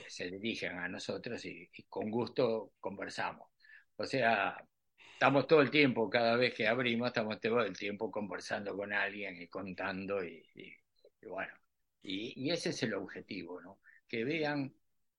se 0.06 0.30
dirigen 0.30 0.78
a 0.78 0.88
nosotros 0.88 1.44
y, 1.44 1.68
con 1.88 2.10
gusto 2.10 2.72
conversamos. 2.80 3.48
O 3.96 4.06
sea, 4.06 4.56
estamos 5.12 5.46
todo 5.46 5.60
el 5.60 5.70
tiempo, 5.70 6.08
cada 6.08 6.36
vez 6.36 6.54
que 6.54 6.68
abrimos, 6.68 7.08
estamos 7.08 7.40
todo 7.40 7.62
el 7.62 7.76
tiempo 7.76 8.10
conversando 8.10 8.76
con 8.76 8.92
alguien 8.92 9.40
y 9.40 9.48
contando 9.48 10.24
y, 10.24 10.44
bueno, 11.22 11.52
y, 12.02 12.50
ese 12.50 12.70
es 12.70 12.82
el 12.84 12.94
objetivo, 12.94 13.60
¿no? 13.60 13.80
Que 14.06 14.24
vean 14.24 14.72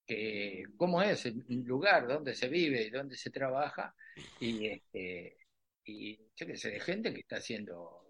que, 0.06 0.64
cómo 0.78 1.02
es 1.02 1.26
el 1.26 1.44
lugar 1.66 2.08
donde 2.08 2.34
se 2.34 2.48
vive, 2.48 2.90
donde 2.90 3.18
se 3.18 3.30
trabaja 3.30 3.96
y, 4.40 4.68
este, 4.68 5.38
y 5.84 6.18
yo 6.36 6.48
qué 6.48 6.56
sé, 6.56 6.80
gente 6.80 7.14
que 7.14 7.22
está 7.22 7.38
haciendo 7.38 8.09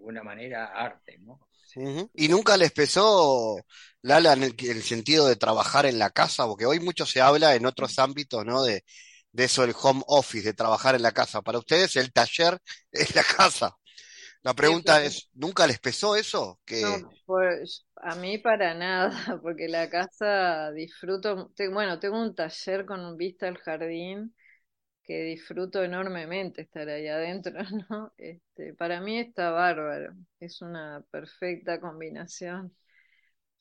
alguna 0.00 0.22
manera 0.22 0.66
arte, 0.66 1.18
¿no? 1.18 1.40
Uh 1.76 1.82
-huh. 1.82 2.10
¿Y 2.14 2.28
nunca 2.28 2.56
les 2.56 2.72
pesó, 2.72 3.56
Lala, 4.02 4.32
en 4.32 4.42
el, 4.42 4.54
en 4.58 4.76
el, 4.76 4.82
sentido 4.82 5.28
de 5.28 5.36
trabajar 5.36 5.86
en 5.86 5.98
la 5.98 6.10
casa? 6.10 6.46
Porque 6.46 6.66
hoy 6.66 6.80
mucho 6.80 7.06
se 7.06 7.20
habla 7.20 7.54
en 7.54 7.66
otros 7.66 7.98
ámbitos, 7.98 8.44
¿no? 8.44 8.64
De, 8.64 8.84
de 9.32 9.44
eso, 9.44 9.62
el 9.62 9.74
home 9.80 10.02
office, 10.06 10.44
de 10.44 10.54
trabajar 10.54 10.94
en 10.94 11.02
la 11.02 11.12
casa. 11.12 11.42
Para 11.42 11.58
ustedes 11.58 11.94
el 11.96 12.12
taller 12.12 12.58
es 12.90 13.14
la 13.14 13.22
casa. 13.22 13.76
La 14.42 14.54
pregunta 14.54 15.04
es, 15.04 15.28
¿nunca 15.34 15.66
les 15.66 15.78
pesó 15.78 16.16
eso? 16.16 16.58
Que... 16.64 16.80
No, 16.80 17.10
pues 17.26 17.84
a 17.96 18.14
mí 18.16 18.38
para 18.38 18.74
nada, 18.74 19.10
porque 19.42 19.68
la 19.68 19.90
casa 19.90 20.72
disfruto, 20.72 21.52
bueno, 21.72 22.00
tengo 22.00 22.20
un 22.20 22.34
taller 22.34 22.86
con 22.86 23.16
vista 23.16 23.48
al 23.48 23.58
jardín 23.58 24.34
que 25.10 25.24
disfruto 25.24 25.82
enormemente 25.82 26.62
estar 26.62 26.88
ahí 26.88 27.08
adentro, 27.08 27.54
¿no? 27.90 28.14
Este, 28.16 28.74
para 28.74 29.00
mí 29.00 29.18
está 29.18 29.50
bárbaro, 29.50 30.14
es 30.38 30.62
una 30.62 31.04
perfecta 31.10 31.80
combinación. 31.80 32.72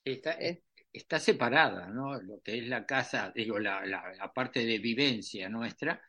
Está, 0.03 0.33
es, 0.33 0.59
está 0.93 1.19
separada, 1.19 1.87
¿no? 1.87 2.21
Lo 2.21 2.39
que 2.43 2.59
es 2.59 2.67
la 2.67 2.85
casa, 2.85 3.31
digo, 3.33 3.57
la, 3.57 3.83
la, 3.83 4.13
la, 4.13 4.31
parte 4.31 4.63
de 4.63 4.77
vivencia 4.77 5.49
nuestra, 5.49 5.99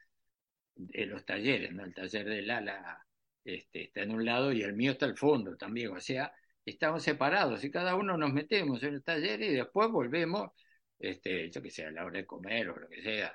de 0.74 1.06
los 1.06 1.24
talleres, 1.24 1.72
¿no? 1.72 1.86
El 1.86 1.94
taller 1.94 2.26
de 2.26 2.42
Lala 2.42 3.06
este, 3.42 3.84
está 3.84 4.02
en 4.02 4.10
un 4.10 4.26
lado 4.26 4.52
y 4.52 4.60
el 4.60 4.74
mío 4.74 4.92
está 4.92 5.06
al 5.06 5.16
fondo 5.16 5.56
también, 5.56 5.96
o 5.96 6.00
sea, 6.00 6.30
estamos 6.66 7.02
separados 7.02 7.64
y 7.64 7.70
cada 7.70 7.94
uno 7.94 8.18
nos 8.18 8.30
metemos 8.30 8.82
en 8.82 8.92
el 8.92 9.02
taller 9.02 9.40
y 9.40 9.54
después 9.54 9.90
volvemos, 9.90 10.50
este, 10.98 11.50
yo 11.50 11.62
que 11.62 11.70
sé, 11.70 11.86
a 11.86 11.90
la 11.90 12.04
hora 12.04 12.18
de 12.18 12.26
comer 12.26 12.68
o 12.68 12.76
lo 12.78 12.88
que 12.90 13.00
sea, 13.00 13.32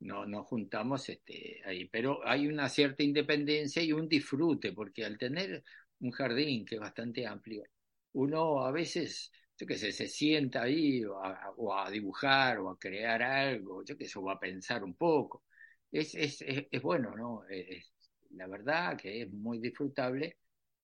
no 0.00 0.26
nos 0.26 0.46
juntamos 0.46 1.08
este, 1.08 1.62
ahí, 1.64 1.86
pero 1.88 2.26
hay 2.26 2.46
una 2.46 2.68
cierta 2.68 3.02
independencia 3.02 3.82
y 3.82 3.92
un 3.92 4.08
disfrute, 4.08 4.72
porque 4.72 5.04
al 5.04 5.18
tener 5.18 5.64
un 6.00 6.10
jardín 6.10 6.64
que 6.64 6.76
es 6.76 6.80
bastante 6.80 7.26
amplio, 7.26 7.64
uno 8.12 8.64
a 8.64 8.70
veces, 8.70 9.30
yo 9.58 9.66
qué 9.66 9.76
sé, 9.76 9.92
se 9.92 10.08
sienta 10.08 10.62
ahí 10.62 11.04
o 11.04 11.74
a, 11.74 11.90
dibujar 11.90 12.58
o 12.58 12.70
a 12.70 12.78
crear 12.78 13.22
algo, 13.22 13.84
yo 13.84 13.96
qué 13.96 14.06
sé, 14.06 14.18
o 14.18 14.30
a 14.30 14.38
pensar 14.38 14.84
un 14.84 14.94
poco. 14.94 15.44
Es, 15.90 16.14
es, 16.14 16.42
es, 16.46 16.82
bueno, 16.82 17.14
¿no? 17.16 17.44
Es, 17.48 17.92
la 18.30 18.46
verdad 18.46 18.96
que 18.96 19.22
es 19.22 19.32
muy 19.32 19.58
disfrutable 19.58 20.38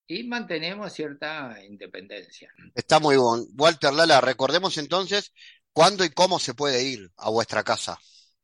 y 0.07 0.23
mantenemos 0.23 0.91
cierta 0.91 1.55
independencia. 1.63 2.51
Está 2.73 2.99
muy 2.99 3.17
bueno. 3.17 3.45
Walter 3.57 3.93
Lala, 3.93 4.21
recordemos 4.21 4.77
entonces 4.77 5.33
cuándo 5.71 6.03
y 6.03 6.09
cómo 6.09 6.39
se 6.39 6.53
puede 6.53 6.83
ir 6.83 7.11
a 7.17 7.29
vuestra 7.29 7.63
casa. 7.63 7.99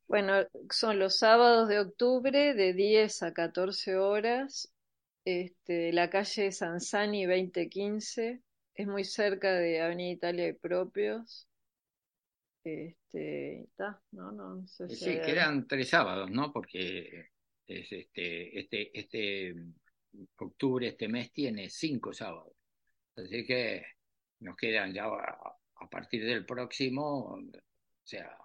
Bueno, 0.10 0.34
son 0.72 0.98
los 0.98 1.18
sábados 1.18 1.70
de 1.70 1.80
octubre 1.80 2.56
de 2.56 2.74
10 2.74 3.22
a 3.22 3.32
14 3.32 3.96
horas, 3.96 4.74
este, 5.24 5.94
la 5.94 6.10
calle 6.10 6.52
Sansani 6.52 7.28
2015, 7.28 8.42
es 8.74 8.88
muy 8.88 9.04
cerca 9.04 9.54
de 9.54 9.82
Avenida 9.82 10.10
Italia 10.10 10.48
y 10.48 10.54
Propios. 10.54 11.48
Este, 12.64 13.62
está, 13.62 14.02
no, 14.12 14.32
no, 14.32 14.66
sé 14.66 14.90
si 14.90 14.96
Sí, 14.96 15.12
quedan 15.24 15.68
tres 15.68 15.90
sábados, 15.90 16.32
¿no? 16.32 16.52
Porque 16.52 17.28
es 17.68 17.92
este, 17.92 18.60
este, 18.60 19.00
este 19.00 19.54
octubre, 20.38 20.88
este 20.88 21.08
mes, 21.08 21.32
tiene 21.32 21.70
cinco 21.70 22.14
sábados. 22.14 22.54
Así 23.16 23.46
que 23.46 23.86
nos 24.40 24.58
quedan 24.58 24.92
ya 24.92 25.06
a, 25.06 25.88
partir 25.92 26.26
del 26.26 26.48
próximo, 26.48 27.36
o 27.36 27.42
sea, 28.04 28.36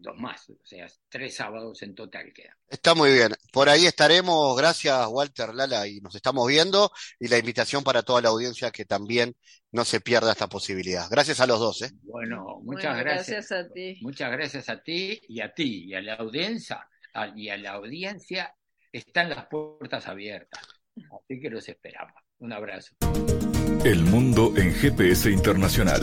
dos 0.00 0.16
más, 0.16 0.48
o 0.50 0.58
sea, 0.64 0.86
tres 1.08 1.36
sábados 1.36 1.82
en 1.82 1.94
total 1.94 2.32
quedan. 2.32 2.56
Está 2.68 2.94
muy 2.94 3.12
bien. 3.12 3.32
Por 3.52 3.68
ahí 3.68 3.86
estaremos. 3.86 4.56
Gracias, 4.56 5.06
Walter 5.08 5.54
Lala, 5.54 5.86
y 5.86 6.00
nos 6.00 6.14
estamos 6.14 6.46
viendo. 6.46 6.90
Y 7.18 7.28
la 7.28 7.38
invitación 7.38 7.84
para 7.84 8.02
toda 8.02 8.20
la 8.22 8.28
audiencia 8.28 8.70
que 8.70 8.84
también 8.84 9.34
no 9.72 9.84
se 9.84 10.00
pierda 10.00 10.32
esta 10.32 10.48
posibilidad. 10.48 11.08
Gracias 11.10 11.40
a 11.40 11.46
los 11.46 11.58
dos. 11.60 11.82
¿eh? 11.82 11.90
Bueno, 12.02 12.60
muchas 12.62 12.98
gracias. 12.98 13.48
Gracias 13.48 13.52
a 13.52 13.72
ti. 13.72 13.98
Muchas 14.02 14.30
gracias 14.30 14.68
a 14.68 14.82
ti 14.82 15.20
y 15.28 15.40
a 15.40 15.52
ti 15.52 15.84
y 15.86 15.94
a 15.94 16.00
la 16.00 16.14
audiencia. 16.14 16.86
Y 17.34 17.48
a 17.48 17.56
la 17.56 17.72
audiencia 17.72 18.54
están 18.92 19.30
las 19.30 19.46
puertas 19.46 20.06
abiertas. 20.06 20.62
Así 20.96 21.40
que 21.40 21.50
los 21.50 21.68
esperamos. 21.68 22.14
Un 22.38 22.52
abrazo. 22.52 22.94
El 23.84 24.04
mundo 24.04 24.52
en 24.56 24.72
GPS 24.72 25.30
internacional. 25.30 26.02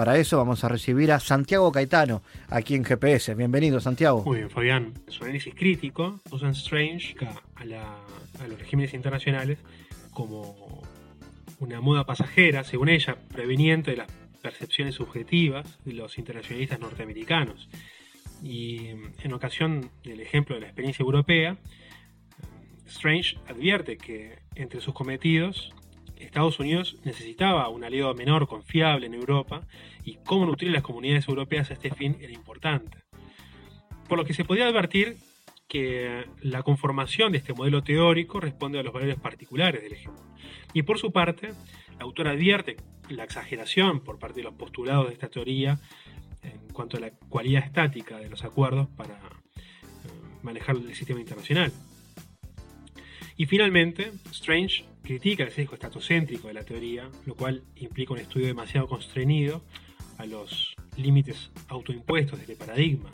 Para 0.00 0.16
eso 0.16 0.38
vamos 0.38 0.64
a 0.64 0.68
recibir 0.68 1.12
a 1.12 1.20
Santiago 1.20 1.70
Caetano, 1.70 2.22
aquí 2.48 2.74
en 2.74 2.86
GPS. 2.86 3.34
Bienvenido, 3.34 3.80
Santiago. 3.80 4.24
Muy 4.24 4.38
bien, 4.38 4.48
Fabián. 4.48 4.94
Su 5.08 5.24
análisis 5.24 5.54
crítico, 5.54 6.20
usan 6.30 6.52
Strange 6.52 7.14
a, 7.56 8.46
los 8.46 8.58
regímenes 8.58 8.94
internacionales 8.94 9.58
como 10.10 10.82
una 11.58 11.82
moda 11.82 12.06
pasajera, 12.06 12.64
según 12.64 12.88
ella, 12.88 13.18
preveniente 13.30 13.90
de 13.90 13.98
las 13.98 14.10
percepciones 14.40 14.94
subjetivas 14.94 15.78
de 15.84 15.92
los 15.92 16.16
internacionalistas 16.16 16.80
norteamericanos. 16.80 17.68
Y 18.42 18.86
en 19.22 19.32
ocasión 19.34 19.90
del 20.02 20.22
ejemplo 20.22 20.54
de 20.54 20.62
la 20.62 20.68
experiencia 20.68 21.02
europea, 21.02 21.58
Strange 22.88 23.36
advierte 23.46 23.98
que 23.98 24.38
entre 24.54 24.80
sus 24.80 24.94
cometidos 24.94 25.74
Estados 26.22 26.58
Unidos 26.60 26.98
necesitaba 27.04 27.68
un 27.68 27.84
aliado 27.84 28.14
menor 28.14 28.46
confiable 28.46 29.06
en 29.06 29.14
Europa 29.14 29.66
y 30.04 30.16
cómo 30.24 30.46
nutrir 30.46 30.70
las 30.70 30.82
comunidades 30.82 31.28
europeas 31.28 31.70
a 31.70 31.74
este 31.74 31.90
fin 31.90 32.16
era 32.20 32.32
importante. 32.32 32.98
Por 34.08 34.18
lo 34.18 34.24
que 34.24 34.34
se 34.34 34.44
podía 34.44 34.66
advertir 34.66 35.16
que 35.68 36.24
la 36.42 36.64
conformación 36.64 37.32
de 37.32 37.38
este 37.38 37.52
modelo 37.52 37.82
teórico 37.82 38.40
responde 38.40 38.80
a 38.80 38.82
los 38.82 38.92
valores 38.92 39.18
particulares 39.20 39.82
del 39.82 39.92
hegemón. 39.92 40.34
Y 40.74 40.82
por 40.82 40.98
su 40.98 41.12
parte, 41.12 41.52
la 41.98 42.04
autora 42.04 42.32
advierte 42.32 42.76
la 43.08 43.24
exageración 43.24 44.00
por 44.00 44.18
parte 44.18 44.40
de 44.40 44.44
los 44.44 44.54
postulados 44.54 45.06
de 45.06 45.12
esta 45.12 45.28
teoría 45.28 45.78
en 46.42 46.58
cuanto 46.72 46.96
a 46.96 47.00
la 47.00 47.10
cualidad 47.10 47.64
estática 47.64 48.18
de 48.18 48.28
los 48.28 48.44
acuerdos 48.44 48.88
para 48.96 49.14
eh, 49.14 49.18
manejar 50.42 50.76
el 50.76 50.94
sistema 50.94 51.20
internacional. 51.20 51.72
Y 53.36 53.46
finalmente, 53.46 54.12
Strange 54.32 54.84
critica 55.02 55.44
el 55.44 55.52
sesgo 55.52 55.74
estatocéntrico 55.74 56.48
de 56.48 56.54
la 56.54 56.64
teoría, 56.64 57.08
lo 57.26 57.34
cual 57.34 57.62
implica 57.76 58.12
un 58.12 58.20
estudio 58.20 58.46
demasiado 58.46 58.86
constreñido 58.86 59.62
a 60.18 60.26
los 60.26 60.74
límites 60.96 61.50
autoimpuestos 61.68 62.38
de 62.38 62.52
este 62.52 62.56
paradigma. 62.56 63.10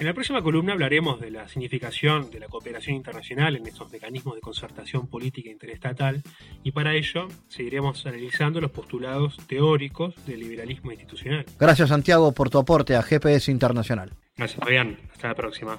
En 0.00 0.06
la 0.06 0.14
próxima 0.14 0.40
columna 0.40 0.72
hablaremos 0.72 1.20
de 1.20 1.30
la 1.30 1.46
significación 1.46 2.30
de 2.30 2.40
la 2.40 2.48
cooperación 2.48 2.96
internacional 2.96 3.54
en 3.56 3.66
estos 3.66 3.92
mecanismos 3.92 4.34
de 4.34 4.40
concertación 4.40 5.06
política 5.08 5.50
interestatal 5.50 6.22
y 6.62 6.72
para 6.72 6.94
ello 6.94 7.28
seguiremos 7.48 8.06
analizando 8.06 8.62
los 8.62 8.70
postulados 8.70 9.36
teóricos 9.46 10.14
del 10.24 10.40
liberalismo 10.40 10.90
institucional. 10.90 11.44
Gracias 11.58 11.90
Santiago 11.90 12.32
por 12.32 12.48
tu 12.48 12.56
aporte 12.56 12.96
a 12.96 13.02
GPS 13.02 13.50
Internacional. 13.50 14.14
Gracias 14.38 14.58
Fabián, 14.64 14.96
hasta 15.12 15.28
la 15.28 15.34
próxima. 15.34 15.78